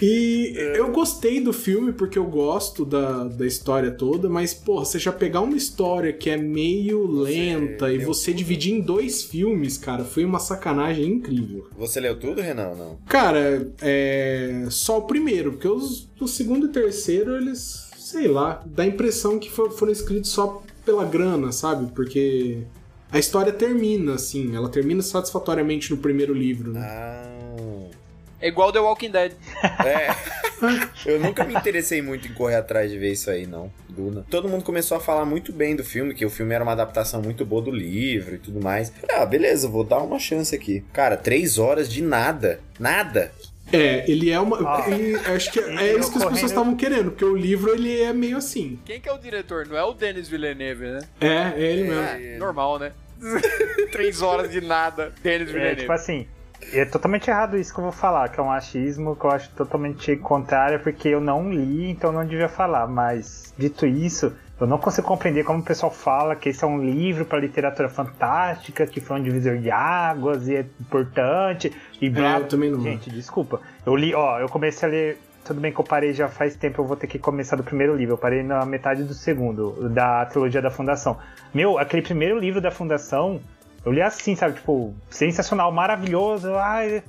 E 0.00 0.54
eu 0.76 0.92
gostei 0.92 1.40
do 1.40 1.52
filme 1.52 1.92
porque 1.92 2.16
eu 2.18 2.24
gosto 2.26 2.84
da, 2.84 3.24
da 3.24 3.44
história 3.46 3.90
toda, 3.90 4.28
mas, 4.28 4.54
porra, 4.54 4.84
você 4.84 4.98
já 4.98 5.10
pegar 5.12 5.40
uma 5.40 5.56
história 5.56 6.12
que 6.12 6.30
é 6.30 6.36
meio 6.36 7.04
lenta 7.06 7.92
e 7.92 7.98
você 7.98 8.32
dividir 8.32 8.74
em 8.74 8.80
dois 8.80 9.24
filmes, 9.24 9.76
cara, 9.76 10.04
foi 10.04 10.24
uma 10.24 10.38
sacanagem 10.38 11.04
incrível. 11.06 11.66
Você 11.76 11.98
leu 11.98 12.16
tudo, 12.18 12.40
Renan? 12.40 12.68
ou 12.68 12.76
Não. 12.76 12.98
Cara, 13.08 13.68
é. 13.82 14.66
Só 14.70 14.98
o 14.98 15.02
primeiro, 15.02 15.52
porque 15.52 15.68
os, 15.68 16.08
o 16.20 16.28
segundo 16.28 16.66
e 16.66 16.70
terceiro, 16.70 17.36
eles. 17.36 17.84
Sei 17.98 18.28
lá, 18.28 18.62
dá 18.64 18.84
a 18.84 18.86
impressão 18.86 19.36
que 19.36 19.50
fo- 19.50 19.68
foram 19.70 19.90
escritos 19.90 20.30
só 20.30 20.62
pela 20.84 21.04
grana, 21.04 21.50
sabe? 21.50 21.90
Porque 21.92 22.58
a 23.10 23.18
história 23.18 23.52
termina, 23.52 24.14
assim, 24.14 24.54
ela 24.54 24.68
termina 24.68 25.02
satisfatoriamente 25.02 25.90
no 25.90 25.96
primeiro 25.96 26.34
livro, 26.34 26.72
né? 26.72 26.80
Ah. 26.82 27.36
É 28.40 28.48
igual 28.48 28.70
The 28.70 28.80
Walking 28.80 29.10
Dead. 29.10 29.32
É. 29.84 30.14
Eu 31.04 31.20
nunca 31.20 31.44
me 31.44 31.54
interessei 31.54 32.02
muito 32.02 32.28
em 32.28 32.34
correr 32.34 32.56
atrás 32.56 32.90
de 32.90 32.98
ver 32.98 33.12
isso 33.12 33.30
aí, 33.30 33.46
não. 33.46 33.72
Duna. 33.88 34.26
Todo 34.28 34.48
mundo 34.48 34.62
começou 34.62 34.96
a 34.96 35.00
falar 35.00 35.24
muito 35.24 35.52
bem 35.52 35.74
do 35.74 35.82
filme, 35.82 36.14
que 36.14 36.24
o 36.24 36.30
filme 36.30 36.54
era 36.54 36.62
uma 36.62 36.72
adaptação 36.72 37.22
muito 37.22 37.44
boa 37.44 37.62
do 37.62 37.70
livro 37.70 38.34
e 38.34 38.38
tudo 38.38 38.62
mais. 38.62 38.92
Ah, 39.10 39.24
beleza, 39.24 39.68
vou 39.68 39.84
dar 39.84 39.98
uma 39.98 40.18
chance 40.18 40.54
aqui. 40.54 40.84
Cara, 40.92 41.16
três 41.16 41.58
horas 41.58 41.90
de 41.90 42.02
nada. 42.02 42.60
Nada. 42.78 43.32
É, 43.72 44.08
ele 44.10 44.30
é 44.30 44.38
uma. 44.38 44.58
Ah. 44.58 44.88
e 44.88 45.14
acho 45.34 45.50
que 45.52 45.58
é 45.58 45.94
E 45.94 45.98
isso 45.98 46.12
que 46.12 46.18
as 46.18 46.24
pessoas 46.24 46.50
estavam 46.50 46.76
querendo, 46.76 47.10
porque 47.10 47.24
o 47.24 47.36
livro 47.36 47.72
ele 47.74 48.00
é 48.00 48.12
meio 48.12 48.36
assim. 48.36 48.78
Quem 48.84 49.00
que 49.00 49.08
é 49.08 49.12
o 49.12 49.18
diretor? 49.18 49.66
Não 49.66 49.76
é 49.76 49.82
o 49.82 49.92
Denis 49.92 50.28
Villeneuve, 50.28 50.84
né? 50.86 51.00
É, 51.20 51.52
é 51.56 51.72
ele 51.72 51.84
mesmo. 51.84 52.00
É, 52.02 52.38
normal, 52.38 52.78
né? 52.78 52.92
Três 53.92 54.22
horas 54.22 54.50
de 54.50 54.60
nada, 54.60 55.12
Denis 55.22 55.48
É, 55.48 55.52
Villeneuve. 55.52 55.80
tipo 55.80 55.92
assim, 55.92 56.26
é 56.72 56.84
totalmente 56.84 57.28
errado 57.30 57.56
isso 57.56 57.72
que 57.72 57.78
eu 57.78 57.84
vou 57.84 57.92
falar, 57.92 58.28
que 58.28 58.40
é 58.40 58.42
um 58.42 58.50
achismo 58.50 59.14
que 59.14 59.24
eu 59.24 59.30
acho 59.30 59.50
totalmente 59.50 60.16
contrário, 60.16 60.80
porque 60.80 61.08
eu 61.08 61.20
não 61.20 61.52
li, 61.52 61.90
então 61.90 62.12
não 62.12 62.24
devia 62.24 62.48
falar. 62.48 62.86
Mas, 62.86 63.54
dito 63.56 63.86
isso, 63.86 64.32
eu 64.58 64.66
não 64.66 64.78
consigo 64.78 65.06
compreender 65.06 65.44
como 65.44 65.60
o 65.60 65.62
pessoal 65.62 65.92
fala 65.92 66.34
que 66.34 66.48
esse 66.48 66.64
é 66.64 66.66
um 66.66 66.82
livro 66.82 67.26
para 67.26 67.38
literatura 67.38 67.88
fantástica, 67.88 68.86
que 68.86 69.00
foi 69.00 69.20
um 69.20 69.22
divisor 69.22 69.58
de 69.58 69.70
águas 69.70 70.48
e 70.48 70.56
é 70.56 70.66
importante, 70.80 71.72
e 72.00 72.08
blá. 72.08 72.36
É, 72.36 72.40
eu 72.40 72.48
também 72.48 72.70
não. 72.70 72.80
Gente, 72.80 73.10
desculpa. 73.10 73.60
Eu 73.84 73.94
li, 73.94 74.14
ó, 74.14 74.40
eu 74.40 74.48
comecei 74.48 74.88
a 74.88 74.90
ler. 74.90 75.18
Tudo 75.44 75.60
bem 75.60 75.70
que 75.70 75.78
eu 75.78 75.84
parei 75.84 76.12
já 76.12 76.26
faz 76.26 76.56
tempo, 76.56 76.82
eu 76.82 76.86
vou 76.86 76.96
ter 76.96 77.06
que 77.06 77.20
começar 77.20 77.54
do 77.54 77.62
primeiro 77.62 77.94
livro. 77.94 78.14
Eu 78.14 78.18
parei 78.18 78.42
na 78.42 78.66
metade 78.66 79.04
do 79.04 79.14
segundo, 79.14 79.88
da 79.90 80.26
trilogia 80.26 80.60
da 80.60 80.72
Fundação. 80.72 81.18
Meu, 81.54 81.78
aquele 81.78 82.02
primeiro 82.02 82.36
livro 82.36 82.60
da 82.60 82.72
Fundação, 82.72 83.40
eu 83.86 83.92
li 83.92 84.02
assim, 84.02 84.34
sabe? 84.34 84.54
Tipo, 84.54 84.92
sensacional, 85.08 85.70
maravilhoso. 85.70 86.52
Ai, 86.56 87.04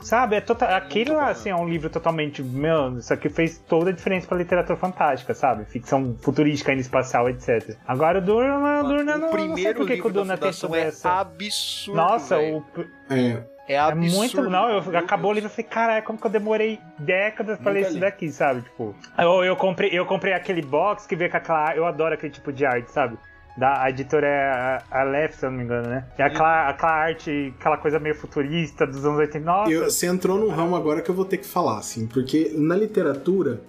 sabe? 0.00 0.36
É 0.36 0.40
total, 0.40 0.70
aquele 0.70 1.10
lá, 1.10 1.28
assim, 1.30 1.50
é 1.50 1.56
um 1.56 1.68
livro 1.68 1.90
totalmente. 1.90 2.40
Meu, 2.40 2.98
isso 2.98 3.12
aqui 3.12 3.28
fez 3.28 3.58
toda 3.58 3.90
a 3.90 3.92
diferença 3.92 4.28
pra 4.28 4.38
literatura 4.38 4.78
fantástica, 4.78 5.34
sabe? 5.34 5.64
Ficção 5.64 6.16
futurística, 6.22 6.70
ainda 6.70 6.82
espacial, 6.82 7.28
etc. 7.28 7.76
Agora 7.84 8.18
o 8.18 8.22
Durna, 8.22 8.80
o 8.80 8.88
Durna 8.88 9.18
não, 9.18 9.28
o 9.28 9.32
não 9.32 9.32
sei 9.32 9.46
primeiro 9.48 9.78
por 9.80 9.86
que, 9.88 10.00
o 10.00 10.10
Durna 10.12 10.38
tem 10.38 10.52
toda 10.52 10.78
é 10.78 10.82
essa. 10.82 11.18
absurdo, 11.18 11.96
Nossa, 11.96 12.36
velho. 12.38 12.64
o, 12.76 12.80
É. 13.12 13.42
É 13.66 13.74
é 13.74 13.78
absurdo. 13.78 14.16
muito. 14.16 14.50
Não, 14.50 14.68
eu 14.68 14.98
acabou 14.98 15.32
o 15.32 15.34
livro 15.34 15.48
e 15.48 15.52
falei, 15.52 15.68
caralho, 15.68 16.04
como 16.04 16.18
que 16.18 16.26
eu 16.26 16.30
demorei 16.30 16.78
décadas 16.98 17.58
pra 17.58 17.72
ler 17.72 17.82
isso 17.82 17.94
li. 17.94 18.00
daqui, 18.00 18.30
sabe? 18.30 18.62
Tipo. 18.62 18.94
Eu, 19.18 19.44
eu, 19.44 19.56
comprei, 19.56 19.90
eu 19.92 20.06
comprei 20.06 20.32
aquele 20.32 20.62
box 20.62 21.06
que 21.06 21.14
veio 21.16 21.30
com 21.30 21.36
aquela. 21.36 21.74
Eu 21.76 21.86
adoro 21.86 22.14
aquele 22.14 22.32
tipo 22.32 22.52
de 22.52 22.64
arte, 22.64 22.90
sabe? 22.90 23.16
Da, 23.56 23.82
a 23.82 23.90
editora 23.90 24.26
é 24.26 24.48
a, 24.50 24.82
a 24.90 25.02
Left, 25.02 25.36
se 25.38 25.44
eu 25.44 25.50
não 25.50 25.58
me 25.58 25.64
engano, 25.64 25.88
né? 25.88 26.04
E 26.18 26.22
aquela, 26.22 26.68
aquela 26.68 26.92
arte, 26.92 27.52
aquela 27.58 27.76
coisa 27.76 27.98
meio 27.98 28.14
futurista 28.14 28.86
dos 28.86 29.04
anos 29.04 29.18
80. 29.18 29.44
Nossa, 29.44 29.70
Eu- 29.70 29.84
você 29.90 30.06
entrou 30.06 30.38
num 30.38 30.48
ramo 30.48 30.76
agora 30.76 31.02
que 31.02 31.10
eu 31.10 31.14
vou 31.14 31.24
ter 31.24 31.36
que 31.38 31.46
falar, 31.46 31.78
assim, 31.78 32.06
porque 32.06 32.52
na 32.54 32.74
literatura 32.76 33.60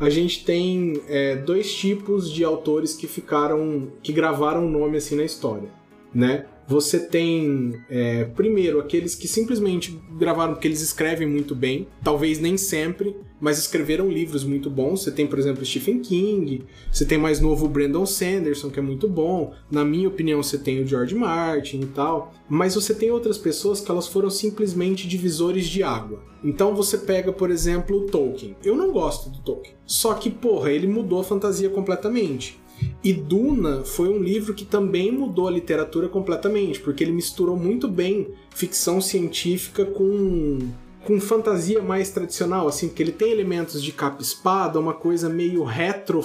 a 0.00 0.10
gente 0.10 0.44
tem 0.44 1.00
é, 1.08 1.36
dois 1.36 1.72
tipos 1.74 2.30
de 2.30 2.42
autores 2.44 2.94
que 2.94 3.06
ficaram, 3.06 3.88
que 4.02 4.12
gravaram 4.12 4.66
o 4.66 4.68
nome 4.68 4.96
assim 4.96 5.16
na 5.16 5.24
história, 5.24 5.68
né? 6.12 6.46
Você 6.66 6.98
tem, 6.98 7.74
é, 7.90 8.24
primeiro, 8.24 8.78
aqueles 8.78 9.14
que 9.14 9.26
simplesmente 9.26 9.98
gravaram 10.18 10.54
porque 10.54 10.68
eles 10.68 10.80
escrevem 10.80 11.28
muito 11.28 11.54
bem, 11.54 11.86
talvez 12.02 12.38
nem 12.38 12.56
sempre, 12.56 13.16
mas 13.40 13.58
escreveram 13.58 14.08
livros 14.08 14.44
muito 14.44 14.70
bons. 14.70 15.02
Você 15.02 15.10
tem, 15.10 15.26
por 15.26 15.38
exemplo, 15.38 15.64
Stephen 15.64 15.98
King, 16.00 16.64
você 16.90 17.04
tem 17.04 17.18
mais 17.18 17.40
novo 17.40 17.66
Brandon 17.66 18.06
Sanderson, 18.06 18.70
que 18.70 18.78
é 18.78 18.82
muito 18.82 19.08
bom. 19.08 19.52
Na 19.68 19.84
minha 19.84 20.08
opinião, 20.08 20.40
você 20.42 20.56
tem 20.56 20.80
o 20.80 20.86
George 20.86 21.14
Martin 21.14 21.80
e 21.80 21.86
tal. 21.86 22.32
Mas 22.48 22.76
você 22.76 22.94
tem 22.94 23.10
outras 23.10 23.36
pessoas 23.36 23.80
que 23.80 23.90
elas 23.90 24.06
foram 24.06 24.30
simplesmente 24.30 25.08
divisores 25.08 25.66
de 25.66 25.82
água. 25.82 26.22
Então 26.44 26.74
você 26.74 26.96
pega, 26.98 27.32
por 27.32 27.50
exemplo, 27.50 27.96
o 27.96 28.06
Tolkien. 28.06 28.56
Eu 28.64 28.76
não 28.76 28.92
gosto 28.92 29.28
do 29.28 29.38
Tolkien. 29.40 29.74
Só 29.84 30.14
que, 30.14 30.30
porra, 30.30 30.70
ele 30.70 30.86
mudou 30.86 31.20
a 31.20 31.24
fantasia 31.24 31.68
completamente. 31.68 32.61
E 33.04 33.12
Duna 33.12 33.84
foi 33.84 34.08
um 34.08 34.22
livro 34.22 34.54
que 34.54 34.64
também 34.64 35.10
mudou 35.10 35.48
a 35.48 35.50
literatura 35.50 36.08
completamente, 36.08 36.78
porque 36.80 37.02
ele 37.02 37.12
misturou 37.12 37.56
muito 37.56 37.88
bem 37.88 38.28
ficção 38.54 39.00
científica 39.00 39.84
com 39.84 40.58
com 41.04 41.20
fantasia 41.20 41.82
mais 41.82 42.10
tradicional, 42.10 42.68
assim, 42.68 42.86
porque 42.86 43.02
ele 43.02 43.10
tem 43.10 43.32
elementos 43.32 43.82
de 43.82 43.90
capa-espada, 43.90 44.78
uma 44.78 44.94
coisa 44.94 45.28
meio 45.28 45.64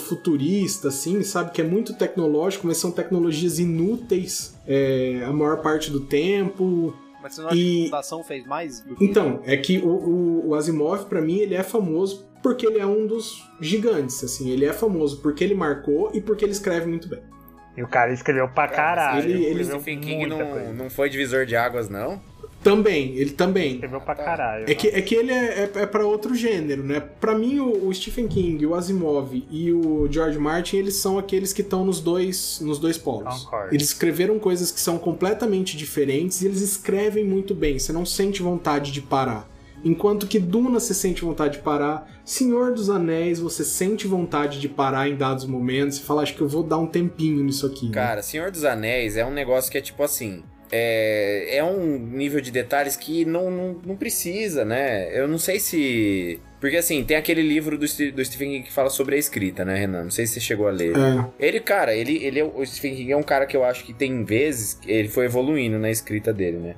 retrofuturista, 0.01 0.89
assim, 0.89 1.23
sabe? 1.23 1.51
Que 1.51 1.61
é 1.61 1.63
muito 1.63 1.93
tecnológico, 1.95 2.67
mas 2.67 2.77
são 2.77 2.91
tecnologias 2.91 3.57
inúteis 3.57 4.55
é, 4.67 5.23
a 5.25 5.33
maior 5.33 5.61
parte 5.63 5.89
do 5.89 6.01
tempo. 6.01 6.93
Mas 7.23 7.33
você 7.33 7.41
não 7.41 7.47
acha 7.49 7.57
E- 7.57 7.63
que 7.63 7.81
a 7.81 7.85
Fundação 7.85 8.23
fez 8.23 8.45
mais? 8.45 8.81
do 8.81 8.95
que- 8.95 9.03
Então, 9.03 9.39
é 9.45 9.57
que 9.57 9.79
o, 9.79 9.87
o, 9.87 10.47
o 10.49 10.53
Asimov, 10.55 11.05
pra 11.05 11.21
mim, 11.21 11.37
ele 11.37 11.55
é 11.55 11.63
famoso 11.63 12.26
porque 12.41 12.65
ele 12.65 12.79
é 12.79 12.85
um 12.85 13.05
dos 13.07 13.43
gigantes, 13.59 14.23
assim. 14.23 14.49
Ele 14.49 14.65
é 14.65 14.73
famoso 14.73 15.17
porque 15.21 15.43
ele 15.43 15.55
marcou 15.55 16.11
e 16.13 16.21
porque 16.21 16.45
ele 16.45 16.51
escreve 16.51 16.85
muito 16.87 17.07
bem. 17.07 17.19
E 17.75 17.83
o 17.83 17.87
cara 17.87 18.11
escreveu 18.11 18.47
pra 18.49 18.67
caralho. 18.67 19.29
ele- 19.29 19.45
ele- 19.45 19.63
Stephen 19.65 19.99
King 19.99 20.25
não, 20.27 20.37
coisa. 20.37 20.73
não 20.73 20.89
foi 20.89 21.09
divisor 21.09 21.45
de 21.45 21.55
águas, 21.55 21.89
não? 21.89 22.19
Também, 22.63 23.15
ele 23.15 23.29
também. 23.29 23.73
Escreveu 23.75 24.01
pra 24.01 24.15
caralho. 24.15 24.65
É 24.67 24.73
que, 24.73 24.87
é 24.87 24.99
que 25.01 25.13
ele 25.13 25.31
é, 25.31 25.69
é, 25.75 25.81
é 25.83 25.85
para 25.85 26.03
outro 26.05 26.33
gênero, 26.33 26.83
né? 26.83 26.99
Pra 26.99 27.37
mim, 27.37 27.59
o, 27.59 27.87
o 27.87 27.93
Stephen 27.93 28.27
King, 28.27 28.65
o 28.65 28.73
Asimov 28.73 29.31
e 29.49 29.71
o 29.71 30.07
George 30.11 30.39
Martin, 30.39 30.77
eles 30.77 30.95
são 30.95 31.19
aqueles 31.19 31.53
que 31.53 31.61
estão 31.61 31.85
nos 31.85 32.01
dois, 32.01 32.59
nos 32.61 32.79
dois 32.79 32.97
polos. 32.97 33.43
Concordo. 33.43 33.73
Eles 33.75 33.87
escreveram 33.89 34.39
coisas 34.39 34.71
que 34.71 34.79
são 34.79 34.97
completamente 34.97 35.77
diferentes 35.77 36.41
e 36.41 36.47
eles 36.47 36.61
escrevem 36.61 37.23
muito 37.23 37.53
bem. 37.53 37.77
Você 37.77 37.93
não 37.93 38.05
sente 38.05 38.41
vontade 38.41 38.91
de 38.91 39.01
parar. 39.03 39.47
Enquanto 39.83 40.27
que 40.27 40.39
Duna 40.39 40.79
você 40.79 40.93
sente 40.93 41.23
vontade 41.23 41.57
de 41.57 41.63
parar, 41.63 42.09
Senhor 42.25 42.73
dos 42.73 42.89
Anéis 42.89 43.39
você 43.39 43.63
sente 43.63 44.07
vontade 44.07 44.59
de 44.59 44.67
parar 44.67 45.07
em 45.07 45.15
dados 45.15 45.45
momentos 45.45 45.97
e 45.97 46.01
falar, 46.01 46.23
acho 46.23 46.35
que 46.35 46.41
eu 46.41 46.47
vou 46.47 46.63
dar 46.63 46.77
um 46.77 46.87
tempinho 46.87 47.43
nisso 47.43 47.65
aqui. 47.65 47.85
né? 47.87 47.91
Cara, 47.93 48.21
Senhor 48.21 48.51
dos 48.51 48.63
Anéis 48.63 49.17
é 49.17 49.25
um 49.25 49.31
negócio 49.31 49.71
que 49.71 49.77
é 49.77 49.81
tipo 49.81 50.03
assim. 50.03 50.43
É, 50.69 51.57
é 51.57 51.63
um 51.63 51.97
nível 51.97 52.41
de 52.41 52.51
detalhes 52.51 52.97
que 52.97 53.23
não, 53.23 53.49
não, 53.49 53.77
não 53.85 53.95
precisa, 53.95 54.65
né? 54.65 55.17
Eu 55.17 55.25
não 55.25 55.37
sei 55.37 55.59
se. 55.61 56.41
Porque 56.59 56.75
assim, 56.75 57.05
tem 57.05 57.15
aquele 57.15 57.41
livro 57.41 57.77
do, 57.77 57.85
do 57.85 58.25
Stephen 58.25 58.51
King 58.51 58.63
que 58.63 58.73
fala 58.73 58.89
sobre 58.89 59.15
a 59.15 59.17
escrita, 59.17 59.63
né, 59.63 59.77
Renan? 59.77 60.03
Não 60.03 60.11
sei 60.11 60.25
se 60.27 60.33
você 60.33 60.39
chegou 60.41 60.67
a 60.67 60.71
ler. 60.71 60.93
É. 60.97 61.47
Ele, 61.47 61.59
cara, 61.61 61.95
ele, 61.95 62.17
ele 62.21 62.39
é, 62.39 62.43
o 62.43 62.65
Stephen 62.65 62.95
King 62.95 63.11
é 63.13 63.17
um 63.17 63.23
cara 63.23 63.45
que 63.45 63.55
eu 63.55 63.63
acho 63.63 63.85
que 63.85 63.93
tem 63.93 64.25
vezes 64.25 64.77
ele 64.85 65.07
foi 65.07 65.25
evoluindo 65.25 65.79
na 65.79 65.89
escrita 65.89 66.33
dele, 66.33 66.57
né? 66.57 66.75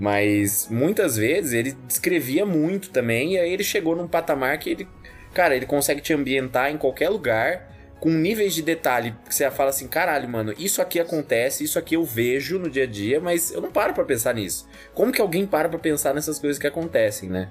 Mas 0.00 0.66
muitas 0.70 1.18
vezes 1.18 1.52
ele 1.52 1.72
descrevia 1.86 2.46
muito 2.46 2.88
também, 2.88 3.34
e 3.34 3.38
aí 3.38 3.52
ele 3.52 3.62
chegou 3.62 3.94
num 3.94 4.08
patamar 4.08 4.58
que 4.58 4.70
ele, 4.70 4.88
cara, 5.34 5.54
ele 5.54 5.66
consegue 5.66 6.00
te 6.00 6.14
ambientar 6.14 6.70
em 6.70 6.78
qualquer 6.78 7.10
lugar 7.10 7.68
com 8.00 8.08
níveis 8.08 8.54
de 8.54 8.62
detalhe 8.62 9.14
que 9.28 9.34
você 9.34 9.48
fala 9.50 9.68
assim, 9.68 9.86
caralho, 9.86 10.26
mano, 10.26 10.54
isso 10.58 10.80
aqui 10.80 10.98
acontece, 10.98 11.62
isso 11.62 11.78
aqui 11.78 11.96
eu 11.96 12.02
vejo 12.02 12.58
no 12.58 12.70
dia 12.70 12.84
a 12.84 12.86
dia, 12.86 13.20
mas 13.20 13.52
eu 13.52 13.60
não 13.60 13.70
paro 13.70 13.92
pra 13.92 14.02
pensar 14.02 14.34
nisso. 14.34 14.66
Como 14.94 15.12
que 15.12 15.20
alguém 15.20 15.46
para 15.46 15.68
pra 15.68 15.78
pensar 15.78 16.14
nessas 16.14 16.38
coisas 16.38 16.58
que 16.58 16.66
acontecem, 16.66 17.28
né? 17.28 17.50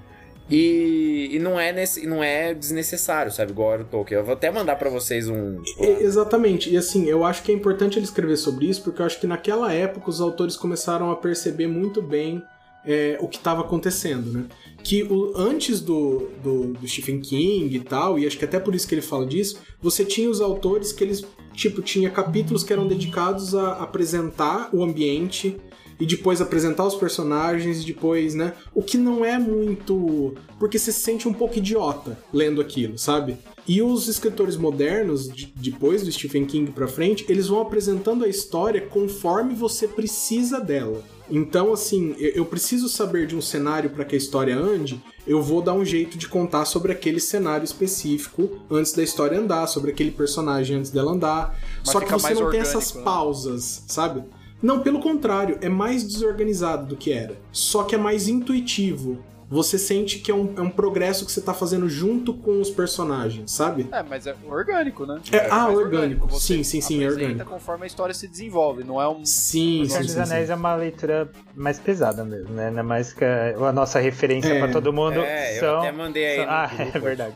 E, 0.49 1.29
e 1.31 1.39
não, 1.39 1.59
é 1.59 1.71
nesse, 1.71 2.07
não 2.07 2.23
é 2.23 2.53
desnecessário, 2.53 3.31
sabe? 3.31 3.51
Igual 3.51 3.79
o 3.79 3.83
Tolkien. 3.83 4.19
Eu 4.19 4.25
vou 4.25 4.33
até 4.33 4.49
mandar 4.49 4.75
para 4.77 4.89
vocês 4.89 5.29
um. 5.29 5.61
Exatamente. 5.79 6.69
E 6.69 6.77
assim, 6.77 7.07
eu 7.07 7.23
acho 7.23 7.43
que 7.43 7.51
é 7.51 7.55
importante 7.55 7.97
ele 7.97 8.05
escrever 8.05 8.37
sobre 8.37 8.65
isso, 8.65 8.83
porque 8.83 9.01
eu 9.01 9.05
acho 9.05 9.19
que 9.19 9.27
naquela 9.27 9.71
época 9.71 10.09
os 10.09 10.19
autores 10.19 10.55
começaram 10.55 11.11
a 11.11 11.15
perceber 11.15 11.67
muito 11.67 12.01
bem 12.01 12.43
é, 12.85 13.17
o 13.21 13.27
que 13.27 13.37
estava 13.37 13.61
acontecendo, 13.61 14.31
né? 14.31 14.45
Que 14.83 15.03
o, 15.03 15.33
antes 15.35 15.81
do, 15.81 16.29
do, 16.41 16.73
do, 16.73 16.87
Stephen 16.87 17.19
King 17.19 17.75
e 17.75 17.79
tal, 17.79 18.17
e 18.17 18.25
acho 18.25 18.37
que 18.37 18.45
até 18.45 18.59
por 18.59 18.73
isso 18.73 18.87
que 18.87 18.95
ele 18.95 19.01
fala 19.01 19.25
disso, 19.25 19.59
você 19.81 20.05
tinha 20.05 20.29
os 20.29 20.39
autores 20.39 20.93
que 20.93 21.03
eles, 21.03 21.25
tipo, 21.53 21.81
tinha 21.81 22.09
capítulos 22.09 22.63
que 22.63 22.71
eram 22.71 22.87
dedicados 22.87 23.53
a 23.53 23.73
apresentar 23.73 24.69
o 24.73 24.83
ambiente 24.83 25.57
e 25.99 26.05
depois 26.05 26.39
apresentar 26.39 26.85
os 26.85 26.95
personagens 26.95 27.81
e 27.81 27.85
depois, 27.85 28.33
né? 28.33 28.53
O 28.73 28.81
que 28.81 28.97
não 28.97 29.25
é 29.25 29.37
muito. 29.37 30.33
Porque 30.57 30.79
você 30.79 30.93
se 30.93 31.01
sente 31.01 31.27
um 31.27 31.33
pouco 31.33 31.57
idiota 31.57 32.17
lendo 32.31 32.61
aquilo, 32.61 32.97
sabe? 32.97 33.37
E 33.67 33.81
os 33.81 34.07
escritores 34.07 34.55
modernos, 34.55 35.27
de, 35.31 35.53
depois 35.57 36.01
do 36.01 36.11
Stephen 36.11 36.45
King 36.45 36.71
pra 36.71 36.87
frente, 36.87 37.25
eles 37.27 37.47
vão 37.47 37.61
apresentando 37.61 38.23
a 38.23 38.29
história 38.29 38.81
conforme 38.81 39.53
você 39.53 39.87
precisa 39.87 40.61
dela. 40.61 41.03
Então, 41.29 41.73
assim, 41.73 42.15
eu 42.17 42.45
preciso 42.45 42.89
saber 42.89 43.27
de 43.27 43.35
um 43.35 43.41
cenário 43.41 43.89
para 43.89 44.03
que 44.03 44.15
a 44.15 44.17
história 44.17 44.57
ande, 44.57 45.01
eu 45.27 45.41
vou 45.41 45.61
dar 45.61 45.73
um 45.73 45.85
jeito 45.85 46.17
de 46.17 46.27
contar 46.27 46.65
sobre 46.65 46.91
aquele 46.91 47.19
cenário 47.19 47.63
específico 47.63 48.59
antes 48.69 48.93
da 48.93 49.03
história 49.03 49.39
andar, 49.39 49.67
sobre 49.67 49.91
aquele 49.91 50.11
personagem 50.11 50.77
antes 50.77 50.91
dela 50.91 51.11
andar. 51.11 51.57
Mas 51.79 51.89
Só 51.89 51.99
que 51.99 52.11
você 52.11 52.33
não 52.33 52.49
tem 52.49 52.59
essas 52.59 52.93
né? 52.93 53.03
pausas, 53.03 53.83
sabe? 53.87 54.23
Não, 54.61 54.81
pelo 54.81 54.99
contrário, 54.99 55.57
é 55.61 55.69
mais 55.69 56.03
desorganizado 56.03 56.85
do 56.85 56.97
que 56.97 57.11
era. 57.11 57.39
Só 57.51 57.83
que 57.83 57.95
é 57.95 57.97
mais 57.97 58.27
intuitivo 58.27 59.23
você 59.49 59.79
sente 59.79 60.19
que 60.19 60.29
é 60.29 60.35
um, 60.35 60.53
é 60.57 60.61
um 60.61 60.69
progresso 60.69 61.25
que 61.25 61.31
você 61.31 61.41
tá 61.41 61.53
fazendo 61.53 61.89
junto 61.89 62.33
com 62.35 62.61
os 62.61 62.69
personagens, 62.69 63.51
sabe? 63.51 63.87
É, 63.91 64.03
mas 64.03 64.27
é 64.27 64.35
orgânico, 64.47 65.07
né? 65.07 65.19
É, 65.31 65.37
é 65.37 65.47
ah, 65.49 65.67
orgânico. 65.67 66.25
orgânico. 66.25 66.39
Sim, 66.39 66.63
sim, 66.63 66.79
sim, 66.79 67.03
é 67.03 67.07
orgânico. 67.07 67.45
conforme 67.45 67.85
a 67.85 67.87
história 67.87 68.13
se 68.13 68.27
desenvolve, 68.27 68.83
não 68.83 69.01
é 69.01 69.09
um... 69.09 69.25
Sim, 69.25 69.85
sim, 69.85 69.89
Senhor 69.89 70.03
dos 70.03 70.17
Anéis 70.17 70.49
é 70.51 70.55
uma 70.55 70.75
leitura 70.75 71.31
mais 71.55 71.79
pesada 71.79 72.23
mesmo, 72.23 72.53
né? 72.53 72.69
Não 72.69 72.79
é 72.79 72.83
mais 72.83 73.11
que 73.11 73.25
a, 73.25 73.55
a 73.57 73.71
nossa 73.71 73.99
referência 73.99 74.53
é. 74.53 74.59
para 74.59 74.71
todo 74.71 74.93
mundo 74.93 75.19
é, 75.19 75.59
são... 75.59 75.67
eu 75.67 75.79
até 75.79 75.91
mandei 75.91 76.25
aí 76.27 76.35
são, 76.37 76.45
Ah, 76.47 76.69
é 76.93 76.99
verdade. 76.99 77.35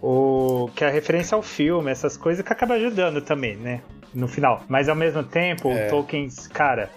O, 0.00 0.70
que 0.76 0.84
é 0.84 0.86
a 0.86 0.90
referência 0.90 1.34
ao 1.34 1.42
filme, 1.42 1.90
essas 1.90 2.16
coisas 2.16 2.44
que 2.44 2.52
acaba 2.52 2.74
ajudando 2.74 3.20
também, 3.20 3.56
né? 3.56 3.80
No 4.14 4.28
final. 4.28 4.62
Mas 4.68 4.88
ao 4.88 4.94
mesmo 4.94 5.24
tempo, 5.24 5.70
é. 5.70 5.88
o 5.88 5.90
Tolkien, 5.90 6.28
cara, 6.52 6.88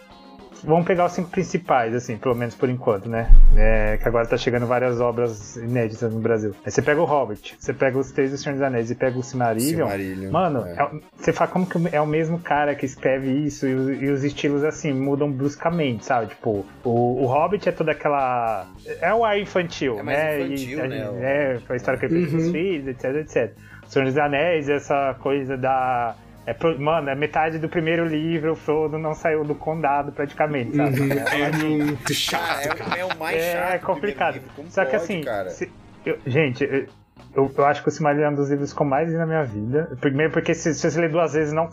vamos 0.64 0.86
pegar 0.86 1.06
os 1.06 1.14
cinco 1.14 1.30
principais, 1.30 1.94
assim, 1.94 2.18
pelo 2.18 2.36
menos 2.36 2.56
por 2.56 2.70
enquanto, 2.70 3.10
né? 3.10 3.30
É, 3.56 3.98
que 3.98 4.08
agora 4.08 4.26
tá 4.26 4.38
chegando 4.38 4.66
várias 4.66 5.00
obras 5.00 5.56
inéditas 5.56 6.14
no 6.14 6.20
Brasil. 6.20 6.56
Aí 6.66 6.72
você 6.72 6.82
pega 6.82 7.02
o 7.02 7.06
Hobbit, 7.06 7.56
você 7.60 7.74
pega 7.74 7.98
os 7.98 8.12
Três 8.12 8.32
dos 8.32 8.42
Senhor 8.42 8.56
dos 8.56 8.62
Anéis 8.62 8.92
e 8.92 8.96
pega 8.96 9.18
o 9.18 9.24
Silmarillion. 9.24 9.88
Silmarillion 9.88 10.32
mano, 10.32 10.66
é. 10.66 10.74
É, 10.74 10.90
você 11.16 11.34
fala 11.34 11.50
como 11.50 11.66
que 11.66 11.78
é 11.96 12.02
o 12.02 12.08
mesmo 12.08 12.40
cara 12.40 12.76
que 12.76 12.86
escreve 12.86 13.32
isso 13.32 13.68
e, 13.68 13.74
os, 13.74 14.02
e 14.02 14.06
os 14.10 14.24
estilos, 14.24 14.64
assim, 14.64 14.94
mudam 14.94 15.32
bruscamente, 15.32 16.06
sabe? 16.06 16.28
Tipo, 16.28 16.66
o, 16.84 17.24
o, 17.24 17.26
Hobbit 17.26 17.70
é 17.70 17.72
toda 17.72 17.92
aquela... 17.92 18.68
É 19.00 19.14
o 19.14 19.24
ar 19.24 19.40
infantil, 19.40 20.00
é 20.00 20.04
né? 20.04 20.42
Infantil, 20.42 20.86
e, 20.86 20.88
né? 20.88 21.10
É, 21.22 21.60
foi 21.66 21.76
a 21.76 21.78
história 21.78 22.00
que 22.00 22.06
ele 22.06 22.22
fez 22.22 22.34
uhum. 22.34 22.40
com 22.40 22.46
os 22.46 22.52
filhos, 22.52 22.88
etc, 22.88 23.16
etc. 23.16 23.54
Senhor 23.88 24.06
dos 24.06 24.18
Anéis, 24.18 24.70
essa 24.70 25.16
coisa 25.20 25.58
da 25.58 26.16
é, 26.46 26.56
mano, 26.78 27.10
é 27.10 27.16
metade 27.16 27.60
do 27.60 27.70
primeiro 27.70 28.06
livro, 28.06 28.54
o 28.54 28.56
Frodo 28.56 28.98
não 28.98 29.14
saiu 29.14 29.44
do 29.44 29.54
condado 29.54 30.12
praticamente, 30.12 30.76
sabe? 30.76 31.00
Uhum. 31.00 31.12
É, 31.12 31.52
muito 31.52 32.14
chato, 32.14 32.76
cara. 32.76 32.98
É, 32.98 33.02
é 33.02 33.06
o 33.06 33.18
mais 33.18 33.38
é 33.38 33.54
chato. 33.54 33.74
É 33.74 33.80
complicado. 33.80 34.42
Só 34.70 34.82
pode, 34.82 34.90
que 34.90 34.96
assim, 34.96 35.24
se, 35.50 35.72
eu, 36.06 36.18
gente, 36.26 36.88
eu, 37.36 37.52
eu, 37.58 37.66
acho 37.66 37.82
que 37.82 37.90
o 37.90 37.92
Silmarillion 37.92 38.28
é 38.28 38.30
um 38.32 38.36
dos 38.36 38.50
livros 38.50 38.74
que 38.74 38.82
eu 38.82 38.86
mais 38.86 39.10
li 39.10 39.16
na 39.16 39.26
minha 39.26 39.44
vida. 39.44 39.96
Primeiro 40.00 40.32
porque 40.32 40.54
se, 40.54 40.74
se 40.74 40.90
você 40.92 41.00
ler 41.00 41.10
duas 41.10 41.34
vezes, 41.34 41.54
não 41.54 41.70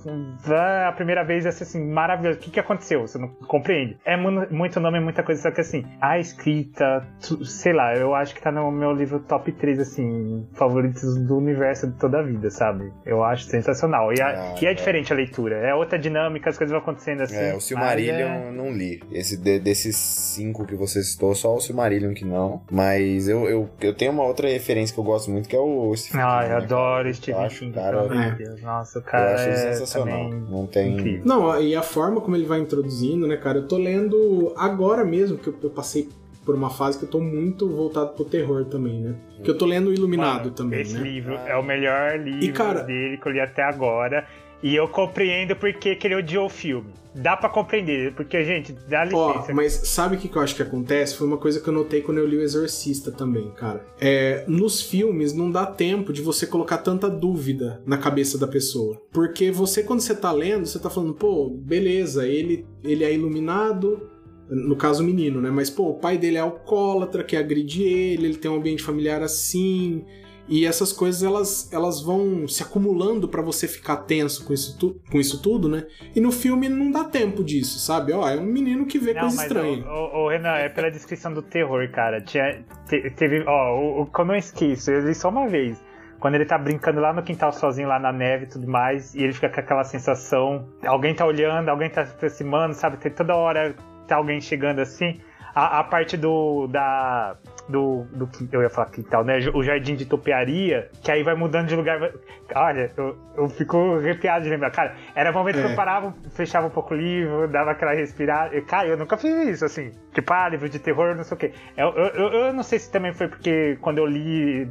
a 0.86 0.92
primeira 0.92 1.24
vez 1.24 1.46
é 1.46 1.48
assim, 1.48 1.84
maravilhoso. 1.84 2.38
O 2.38 2.40
que, 2.40 2.50
que 2.50 2.60
aconteceu? 2.60 3.02
Você 3.02 3.18
não 3.18 3.28
compreende. 3.28 3.96
É 4.04 4.16
muito 4.16 4.80
nome, 4.80 5.00
muita 5.00 5.22
coisa, 5.22 5.42
só 5.42 5.50
que 5.50 5.60
assim, 5.60 5.84
a 6.00 6.18
escrita, 6.18 7.06
sei 7.44 7.72
lá, 7.72 7.94
eu 7.94 8.14
acho 8.14 8.34
que 8.34 8.42
tá 8.42 8.50
no 8.50 8.70
meu 8.70 8.92
livro 8.92 9.20
top 9.20 9.52
3, 9.52 9.80
assim, 9.80 10.46
favoritos 10.54 11.18
do 11.18 11.36
universo 11.36 11.86
de 11.88 11.98
toda 11.98 12.20
a 12.20 12.22
vida, 12.22 12.50
sabe? 12.50 12.92
Eu 13.04 13.22
acho 13.22 13.44
sensacional. 13.44 14.12
E, 14.12 14.20
a, 14.20 14.28
ah, 14.28 14.54
e 14.60 14.66
é, 14.66 14.70
é, 14.70 14.74
diferente 14.74 15.12
a 15.12 15.16
leitura. 15.16 15.56
É 15.56 15.74
outra 15.74 15.98
dinâmica, 15.98 16.50
as 16.50 16.58
coisas 16.58 16.72
vão 16.72 16.80
acontecendo 16.80 17.22
assim. 17.22 17.36
É, 17.36 17.54
o 17.54 17.60
Silmarillion 17.60 18.28
é... 18.28 18.50
não 18.50 18.70
li. 18.72 19.00
Esse, 19.10 19.36
de, 19.36 19.58
desses 19.58 19.96
cinco 19.96 20.66
que 20.66 20.74
você 20.74 21.02
citou, 21.02 21.34
só 21.34 21.54
o 21.54 21.60
Silmarillion 21.60 22.14
que 22.14 22.24
não. 22.24 22.62
Mas 22.70 23.28
eu, 23.28 23.48
eu, 23.48 23.70
eu 23.80 23.94
tenho 23.94 24.12
uma 24.12 24.24
outra 24.24 24.48
referência 24.48 24.94
que 24.94 25.00
eu 25.00 25.04
gosto 25.04 25.30
muito 25.30 25.37
que 25.46 25.54
é 25.54 25.58
o 25.58 25.94
Stephen 25.94 26.20
Ah, 26.22 26.40
eu 26.44 26.48
né, 26.48 26.56
adoro 26.56 27.14
Stephen 27.14 27.48
King, 27.48 27.72
cara, 27.72 28.08
é. 28.14 28.30
Deus. 28.32 28.62
Nossa, 28.62 28.98
o 28.98 29.02
cara 29.02 29.30
eu 29.30 29.34
acho 29.34 29.48
é 29.48 29.72
sensacional. 29.72 30.30
Não 30.30 30.66
tem... 30.66 30.94
Incrível. 30.94 31.22
Não, 31.24 31.60
e 31.60 31.76
a 31.76 31.82
forma 31.82 32.20
como 32.20 32.36
ele 32.36 32.46
vai 32.46 32.60
introduzindo, 32.60 33.26
né, 33.26 33.36
cara? 33.36 33.58
Eu 33.58 33.68
tô 33.68 33.76
lendo 33.76 34.52
agora 34.56 35.04
mesmo, 35.04 35.38
que 35.38 35.48
eu, 35.48 35.70
passei 35.70 36.08
por 36.44 36.54
uma 36.54 36.70
fase 36.70 36.98
que 36.98 37.04
eu 37.04 37.10
tô 37.10 37.20
muito 37.20 37.68
voltado 37.68 38.14
pro 38.14 38.24
terror 38.24 38.64
também, 38.64 39.00
né? 39.00 39.14
Que 39.44 39.50
eu 39.50 39.58
tô 39.58 39.66
lendo 39.66 39.88
o 39.88 39.92
Iluminado 39.92 40.44
Mano, 40.44 40.50
também, 40.50 40.80
esse 40.80 40.94
né? 40.94 41.02
livro 41.02 41.34
é 41.34 41.56
o 41.56 41.62
melhor 41.62 42.18
livro 42.18 42.44
e, 42.44 42.52
cara, 42.52 42.82
dele 42.82 43.18
que 43.18 43.28
eu 43.28 43.32
li 43.32 43.40
até 43.40 43.62
agora. 43.62 44.26
E 44.62 44.74
eu 44.74 44.88
compreendo 44.88 45.54
porque 45.54 45.94
que 45.94 46.06
ele 46.06 46.16
odiou 46.16 46.46
o 46.46 46.50
filme. 46.50 46.92
Dá 47.14 47.36
para 47.36 47.48
compreender, 47.48 48.14
porque, 48.14 48.44
gente, 48.44 48.72
dá 48.88 49.04
licença. 49.04 49.50
Ó, 49.50 49.54
mas 49.54 49.72
sabe 49.72 50.16
o 50.16 50.18
que 50.18 50.34
eu 50.34 50.42
acho 50.42 50.54
que 50.54 50.62
acontece? 50.62 51.16
Foi 51.16 51.26
uma 51.26 51.36
coisa 51.36 51.58
que 51.58 51.66
eu 51.68 51.72
notei 51.72 52.00
quando 52.00 52.18
eu 52.18 52.26
li 52.26 52.36
O 52.36 52.42
Exorcista 52.42 53.10
também, 53.10 53.50
cara. 53.50 53.84
É, 54.00 54.44
nos 54.46 54.80
filmes 54.82 55.32
não 55.32 55.50
dá 55.50 55.66
tempo 55.66 56.12
de 56.12 56.22
você 56.22 56.46
colocar 56.46 56.78
tanta 56.78 57.10
dúvida 57.10 57.82
na 57.84 57.98
cabeça 57.98 58.38
da 58.38 58.46
pessoa. 58.46 59.00
Porque 59.10 59.50
você, 59.50 59.82
quando 59.82 60.00
você 60.00 60.14
tá 60.14 60.30
lendo, 60.30 60.66
você 60.66 60.78
tá 60.78 60.88
falando, 60.88 61.14
pô, 61.14 61.48
beleza, 61.50 62.26
ele, 62.26 62.64
ele 62.84 63.02
é 63.02 63.12
iluminado, 63.12 64.08
no 64.48 64.76
caso 64.76 65.02
o 65.02 65.06
menino, 65.06 65.40
né? 65.40 65.50
Mas, 65.50 65.68
pô, 65.68 65.90
o 65.90 65.94
pai 65.94 66.18
dele 66.18 66.36
é 66.36 66.40
alcoólatra, 66.40 67.24
que 67.24 67.36
agride 67.36 67.82
ele, 67.82 68.26
ele 68.26 68.36
tem 68.36 68.50
um 68.50 68.56
ambiente 68.56 68.82
familiar 68.82 69.22
assim, 69.22 70.04
e 70.48 70.64
essas 70.64 70.92
coisas 70.92 71.22
elas, 71.22 71.70
elas 71.72 72.02
vão 72.02 72.48
se 72.48 72.62
acumulando 72.62 73.28
para 73.28 73.42
você 73.42 73.68
ficar 73.68 73.98
tenso 73.98 74.46
com 74.46 74.52
isso, 74.52 74.78
tu, 74.78 75.00
com 75.10 75.20
isso 75.20 75.42
tudo, 75.42 75.68
né? 75.68 75.86
E 76.14 76.20
no 76.20 76.32
filme 76.32 76.68
não 76.68 76.90
dá 76.90 77.04
tempo 77.04 77.44
disso, 77.44 77.78
sabe? 77.78 78.12
Ó, 78.12 78.28
é 78.28 78.36
um 78.36 78.44
menino 78.44 78.86
que 78.86 78.98
vê 78.98 79.12
não, 79.12 79.22
coisa 79.22 79.42
estranha. 79.42 79.86
O, 79.86 80.24
o, 80.24 80.28
Renan, 80.28 80.54
é 80.54 80.68
pela 80.68 80.90
descrição 80.90 81.32
do 81.32 81.42
terror, 81.42 81.86
cara. 81.90 82.20
Tinha, 82.20 82.64
te, 82.88 83.10
teve, 83.10 83.44
ó, 83.46 83.76
o, 83.76 84.02
o, 84.02 84.06
como 84.06 84.32
eu 84.32 84.36
esqueço, 84.36 84.90
eu 84.90 85.06
li 85.06 85.14
só 85.14 85.28
uma 85.28 85.46
vez. 85.46 85.82
Quando 86.18 86.34
ele 86.34 86.46
tá 86.46 86.58
brincando 86.58 87.00
lá 87.00 87.12
no 87.12 87.22
quintal 87.22 87.52
sozinho, 87.52 87.86
lá 87.86 87.98
na 87.98 88.10
neve 88.10 88.44
e 88.44 88.48
tudo 88.48 88.66
mais, 88.66 89.14
e 89.14 89.22
ele 89.22 89.32
fica 89.32 89.48
com 89.48 89.60
aquela 89.60 89.84
sensação: 89.84 90.66
alguém 90.84 91.14
tá 91.14 91.24
olhando, 91.24 91.68
alguém 91.68 91.88
tá 91.88 92.04
se 92.04 92.12
aproximando, 92.12 92.74
sabe? 92.74 92.96
Tem 92.96 93.12
toda 93.12 93.36
hora 93.36 93.76
tá 94.08 94.16
alguém 94.16 94.40
chegando 94.40 94.80
assim. 94.80 95.20
A, 95.54 95.80
a 95.80 95.84
parte 95.84 96.16
do. 96.16 96.66
da 96.66 97.36
do, 97.68 98.04
do 98.12 98.28
eu 98.50 98.62
ia 98.62 98.70
falar 98.70 98.90
quintal, 98.90 99.24
né? 99.24 99.38
O 99.54 99.62
jardim 99.62 99.94
de 99.94 100.06
topearia, 100.06 100.90
que 101.02 101.10
aí 101.10 101.22
vai 101.22 101.34
mudando 101.34 101.68
de 101.68 101.76
lugar. 101.76 102.12
Olha, 102.54 102.90
eu, 102.96 103.16
eu 103.36 103.48
fico 103.48 103.96
arrepiado 103.96 104.44
de 104.44 104.50
lembrar. 104.50 104.70
Cara, 104.70 104.94
era 105.14 105.30
o 105.30 105.34
momento 105.34 105.58
é. 105.58 105.60
que 105.60 105.66
eu 105.66 105.72
é. 105.72 105.74
parava, 105.74 106.14
fechava 106.30 106.66
um 106.66 106.70
pouco 106.70 106.94
o 106.94 106.96
livro, 106.96 107.48
dava 107.48 107.72
aquela 107.72 107.92
respirada. 107.92 108.58
Cara, 108.62 108.88
eu 108.88 108.96
nunca 108.96 109.16
fiz 109.16 109.32
isso, 109.48 109.64
assim. 109.64 109.92
Tipo, 110.14 110.32
ah, 110.32 110.48
livro 110.48 110.68
de 110.68 110.78
terror, 110.78 111.14
não 111.14 111.24
sei 111.24 111.36
o 111.36 111.38
quê. 111.38 111.52
Eu, 111.76 111.88
eu, 111.90 112.28
eu, 112.32 112.52
não 112.52 112.62
sei 112.62 112.78
se 112.78 112.90
também 112.90 113.12
foi 113.12 113.28
porque 113.28 113.76
quando 113.80 113.98
eu 113.98 114.06
li 114.06 114.66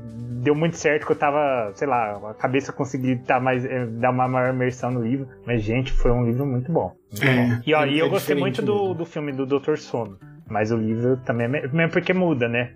deu 0.48 0.56
muito 0.56 0.78
certo 0.78 1.06
que 1.06 1.12
eu 1.12 1.16
tava, 1.16 1.72
sei 1.74 1.88
lá, 1.88 2.30
a 2.30 2.34
cabeça 2.34 2.72
conseguia 2.72 3.18
tá 3.26 3.40
mais, 3.40 3.66
eh, 3.66 3.86
dar 3.86 4.12
uma 4.12 4.28
maior 4.28 4.54
imersão 4.54 4.92
no 4.92 5.04
livro. 5.04 5.28
Mas, 5.46 5.62
gente, 5.62 5.92
foi 5.92 6.12
um 6.12 6.26
livro 6.26 6.46
muito 6.46 6.72
bom. 6.72 6.96
É, 7.22 7.62
e, 7.66 7.74
ó, 7.74 7.84
é, 7.84 7.90
e 7.90 8.00
eu 8.00 8.10
gostei 8.10 8.36
muito 8.36 8.62
do, 8.62 8.94
do 8.94 9.06
filme 9.06 9.32
do 9.32 9.46
Dr. 9.46 9.78
Sono. 9.78 10.18
Mas 10.50 10.72
o 10.72 10.78
livro 10.78 11.18
também 11.18 11.46
é 11.46 11.50
mesmo 11.50 11.92
porque 11.92 12.14
muda, 12.14 12.48
né? 12.48 12.72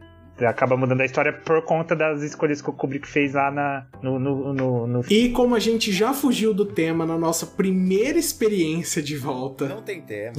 Acaba 0.46 0.78
mudando 0.78 1.02
a 1.02 1.06
história 1.06 1.34
por 1.34 1.64
conta 1.64 1.96
das 1.96 2.22
escolhas 2.22 2.62
que 2.62 2.70
o 2.70 2.74
Kubrick 2.74 3.08
fez 3.08 3.34
lá 3.34 3.52
na, 3.52 3.88
no, 4.02 4.20
no, 4.20 4.54
no, 4.54 4.88
no... 4.88 5.06
E 5.10 5.30
como 5.30 5.56
a 5.56 5.60
gente 5.60 5.92
já 5.92 6.14
fugiu 6.14 6.54
do 6.54 6.66
tema 6.66 7.06
na 7.06 7.18
nossa 7.18 7.46
primeira 7.46 8.18
experiência 8.18 9.02
de 9.02 9.16
volta. 9.16 9.68
Não 9.68 9.82
tem 9.82 10.02
tema. 10.02 10.34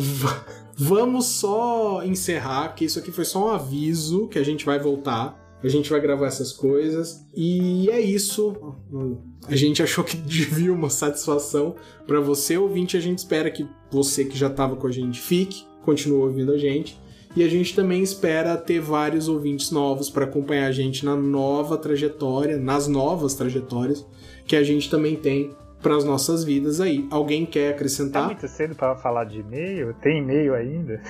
Vamos 0.76 1.26
só 1.26 2.02
encerrar, 2.04 2.74
que 2.74 2.84
isso 2.84 2.98
aqui 2.98 3.12
foi 3.12 3.24
só 3.24 3.46
um 3.46 3.50
aviso 3.50 4.28
que 4.28 4.38
a 4.38 4.44
gente 4.44 4.64
vai 4.64 4.78
voltar. 4.78 5.40
A 5.62 5.68
gente 5.68 5.88
vai 5.90 6.00
gravar 6.00 6.26
essas 6.26 6.52
coisas. 6.52 7.24
E 7.34 7.88
é 7.90 8.00
isso. 8.00 8.74
A 9.46 9.54
gente 9.54 9.82
achou 9.82 10.02
que 10.02 10.16
devia 10.18 10.72
uma 10.72 10.90
satisfação 10.90 11.76
para 12.06 12.20
você, 12.20 12.56
ouvinte. 12.56 12.96
A 12.96 13.00
gente 13.00 13.18
espera 13.18 13.50
que 13.50 13.66
você 13.90 14.24
que 14.24 14.36
já 14.36 14.48
estava 14.48 14.74
com 14.74 14.86
a 14.86 14.92
gente 14.92 15.20
fique, 15.20 15.64
continue 15.84 16.18
ouvindo 16.18 16.52
a 16.52 16.58
gente. 16.58 17.00
E 17.34 17.42
a 17.42 17.48
gente 17.48 17.74
também 17.74 18.02
espera 18.02 18.56
ter 18.56 18.80
vários 18.80 19.26
ouvintes 19.28 19.70
novos 19.70 20.10
para 20.10 20.24
acompanhar 20.24 20.66
a 20.66 20.72
gente 20.72 21.04
na 21.04 21.16
nova 21.16 21.78
trajetória, 21.78 22.58
nas 22.58 22.86
novas 22.86 23.34
trajetórias 23.34 24.06
que 24.46 24.54
a 24.56 24.62
gente 24.62 24.90
também 24.90 25.16
tem 25.16 25.50
para 25.80 25.96
as 25.96 26.04
nossas 26.04 26.44
vidas 26.44 26.80
aí. 26.80 27.06
Alguém 27.10 27.44
quer 27.46 27.70
Tá 27.70 27.74
acrescentar? 27.76 28.26
muito 28.26 28.46
cedo 28.48 28.74
pra 28.74 28.94
falar 28.96 29.24
de 29.24 29.40
e-mail? 29.40 29.94
Tem 30.02 30.18
e-mail 30.18 30.54
ainda? 30.54 31.00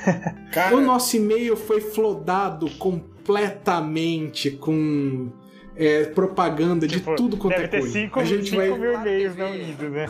Cara, 0.53 0.77
O 0.77 0.81
nosso 0.81 1.17
e-mail 1.17 1.57
foi 1.57 1.81
flodado 1.81 2.71
completamente 2.79 4.51
com 4.51 5.29
é, 5.77 6.05
propaganda 6.05 6.87
de 6.87 6.97
Tipo, 6.99 7.15
tudo 7.15 7.37
quanto 7.37 7.55
deve 7.55 7.65
é 7.65 7.69
ter 7.69 7.79
coisa. 7.81 7.93
5 7.93 8.21
a 8.21 8.25
gente 8.25 8.55
vai 8.57 8.71
mil 8.71 8.93
e-mails 8.93 9.37
não 9.37 9.55
idos, 9.55 9.91
né? 9.91 10.09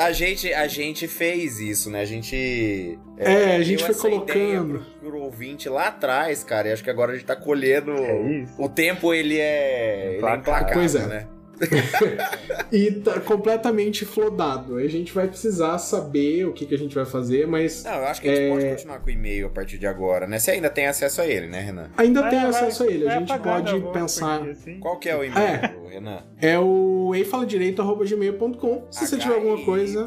a 0.00 0.12
gente, 0.12 0.52
a 0.52 0.66
gente 0.66 1.06
fez 1.06 1.60
isso, 1.60 1.90
né? 1.90 2.00
A 2.00 2.04
gente. 2.04 2.98
É, 3.16 3.56
a 3.56 3.62
gente 3.62 3.84
foi 3.84 3.94
colocando. 3.94 4.84
Pro, 5.00 5.10
pro 5.10 5.18
ouvinte 5.20 5.68
lá 5.68 5.88
atrás, 5.88 6.42
cara. 6.42 6.68
E 6.68 6.72
acho 6.72 6.82
que 6.82 6.90
agora 6.90 7.12
a 7.12 7.14
gente 7.14 7.24
tá 7.26 7.36
colhendo. 7.36 7.92
É 7.92 8.20
isso. 8.22 8.52
O 8.58 8.68
tempo, 8.68 9.12
ele 9.14 9.38
é. 9.38 10.04
Ele 10.06 10.14
é 10.14 10.16
Implacável. 10.16 10.40
implacável, 10.40 10.74
Pois 10.74 10.94
é. 10.94 11.06
né? 11.06 11.26
e 12.72 12.90
tá 12.92 13.20
completamente 13.20 14.04
flodado. 14.04 14.76
A 14.76 14.86
gente 14.88 15.12
vai 15.12 15.28
precisar 15.28 15.78
saber 15.78 16.46
o 16.46 16.52
que, 16.52 16.66
que 16.66 16.74
a 16.74 16.78
gente 16.78 16.94
vai 16.94 17.04
fazer, 17.04 17.46
mas 17.46 17.84
Não, 17.84 17.92
eu 17.94 18.06
acho 18.06 18.20
que 18.20 18.28
a 18.28 18.34
gente 18.34 18.44
É. 18.44 18.50
pode 18.50 18.66
continuar 18.70 18.98
com 19.00 19.06
o 19.06 19.10
e-mail 19.10 19.46
a 19.46 19.50
partir 19.50 19.78
de 19.78 19.86
agora, 19.86 20.26
né? 20.26 20.38
Você 20.38 20.52
ainda 20.52 20.70
tem 20.70 20.86
acesso 20.86 21.20
a 21.20 21.26
ele, 21.26 21.46
né, 21.46 21.60
Renan? 21.60 21.90
ainda 21.96 22.22
tem 22.28 22.38
É, 22.38 22.42
vai- 22.42 22.50
acesso 22.50 22.84
a 22.84 22.86
ele. 22.86 23.04
A 23.06 23.10
vai 23.10 23.18
gente 23.20 23.38
pode 23.38 23.80
pensar. 23.92 24.42
assim. 24.48 24.78
Qual 24.80 24.98
que 24.98 25.08
é 25.08 25.16
o 25.16 25.24
e-mail, 25.24 25.88
Renan? 25.88 26.22
É 26.40 26.58
o 26.58 27.12
eifaladireito.gmail.com. 27.14 28.86
Se 28.90 29.06
você 29.06 29.16
tiver 29.18 29.34
alguma 29.34 29.64
coisa. 29.64 30.06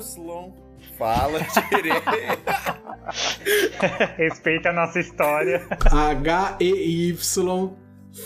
Fala 0.98 1.39
direito. 1.70 2.06
Respeita 4.18 4.70
a 4.70 4.74
nossa 4.74 5.00
história. 5.00 5.66
H-E-Y 5.91 7.16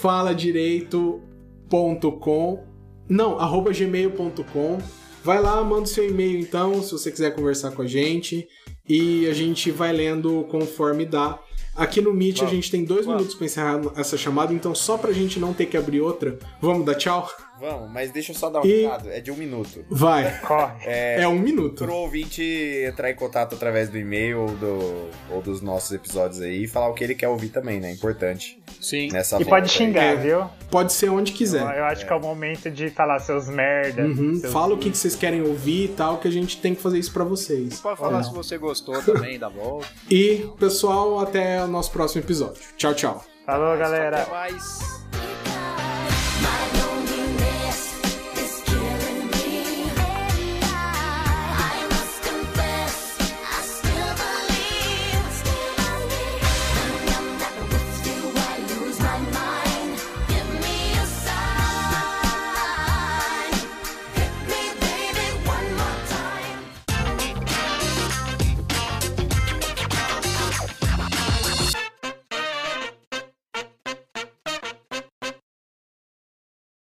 fala 0.02 0.34
direito.com 0.36 2.64
não, 3.10 3.40
arroba 3.40 3.72
gmail.com 3.72 4.78
vai 5.24 5.42
lá, 5.42 5.64
manda 5.64 5.84
o 5.84 5.88
seu 5.88 6.08
e-mail 6.08 6.40
então, 6.40 6.82
se 6.82 6.92
você 6.92 7.12
quiser 7.12 7.36
conversar 7.36 7.72
com 7.72 7.82
a 7.82 7.88
gente. 7.88 8.48
E 8.88 9.28
a 9.28 9.34
gente 9.34 9.70
vai 9.70 9.94
lendo 9.94 10.46
conforme 10.50 11.06
dá. 11.06 11.38
Aqui 11.76 12.02
no 12.02 12.14
Meet 12.14 12.42
a 12.42 12.48
gente 12.48 12.72
tem 12.72 12.84
dois 12.84 13.06
minutos 13.06 13.36
para 13.36 13.46
encerrar 13.46 13.80
essa 13.96 14.18
chamada, 14.18 14.54
então 14.54 14.74
só 14.74 14.98
pra 14.98 15.14
gente 15.14 15.40
não 15.40 15.54
ter 15.54 15.68
que 15.68 15.78
abrir 15.78 16.02
outra, 16.02 16.38
vamos 16.60 16.86
dar 16.86 16.96
tchau? 16.96 17.30
Vamos, 17.60 17.92
mas 17.92 18.12
deixa 18.12 18.32
eu 18.32 18.36
só 18.36 18.50
dar 18.50 18.62
um 18.62 18.66
E- 18.66 18.84
recado. 18.84 19.10
É 19.10 19.20
de 19.20 19.32
um 19.32 19.36
minuto. 19.36 19.84
Vai, 19.90 20.40
Corre. 20.40 20.86
é 20.88 21.28
um 21.28 21.38
minuto. 21.40 21.84
Pro 21.84 21.94
ouvinte 21.96 22.42
entrar 22.88 23.10
em 23.12 23.16
contato 23.16 23.56
através 23.56 23.90
do 23.90 23.98
e-mail 23.98 24.40
ou, 24.42 24.50
do, 24.56 25.10
ou 25.32 25.42
dos 25.42 25.62
nossos 25.62 25.92
episódios 25.92 26.42
aí 26.42 26.64
e 26.64 26.68
falar 26.68 26.90
o 26.90 26.94
que 26.94 27.04
ele 27.04 27.16
quer 27.16 27.28
ouvir 27.28 27.50
também, 27.50 27.80
né? 27.80 27.92
Importante 27.92 28.62
Sim. 28.80 29.10
nessa 29.12 29.42
E 29.42 29.46
pode 29.46 29.66
aí. 29.66 29.70
xingar, 29.70 30.04
É. 30.04 30.16
viu? 30.16 30.46
Pode 30.72 30.94
ser 30.94 31.10
onde 31.10 31.32
Eu, 31.32 31.38
quiser. 31.38 31.62
eu 31.78 31.84
acho 31.86 32.06
que 32.06 32.12
é 32.14 32.16
o 32.16 32.20
momento 32.22 32.70
de 32.70 32.90
falar 32.90 33.20
seus 33.20 33.50
merda. 33.50 34.04
Uhum, 34.04 34.36
seus- 34.36 34.54
Fala 34.54 34.74
o 34.74 34.78
que 34.78 34.90
vocês 34.90 35.16
querem 35.16 35.42
ouvir 35.42 35.86
e 35.86 35.88
tal, 35.90 36.18
que 36.20 36.28
a 36.28 36.32
gente 36.32 36.58
tem 36.62 36.74
que 36.76 36.82
fazer 36.82 37.00
isso 37.00 37.12
pra 37.12 37.24
vocês. 37.24 37.80
Pode 37.82 38.00
falar 38.00 38.24
se 38.24 38.34
você 38.34 38.58
gostou 38.58 39.02
também 39.04 39.38
da 39.40 39.50
volta. 39.50 39.88
E, 40.10 40.48
pessoal, 40.60 41.20
até 41.20 41.64
o 41.64 41.68
nosso 41.68 41.92
próximo 41.92 42.22
episódio. 42.22 42.62
Tchau, 42.78 42.94
tchau. 42.94 43.24
Falou, 43.46 43.78
galera. 43.78 44.22
Até 44.22 44.32
mais. 44.32 45.00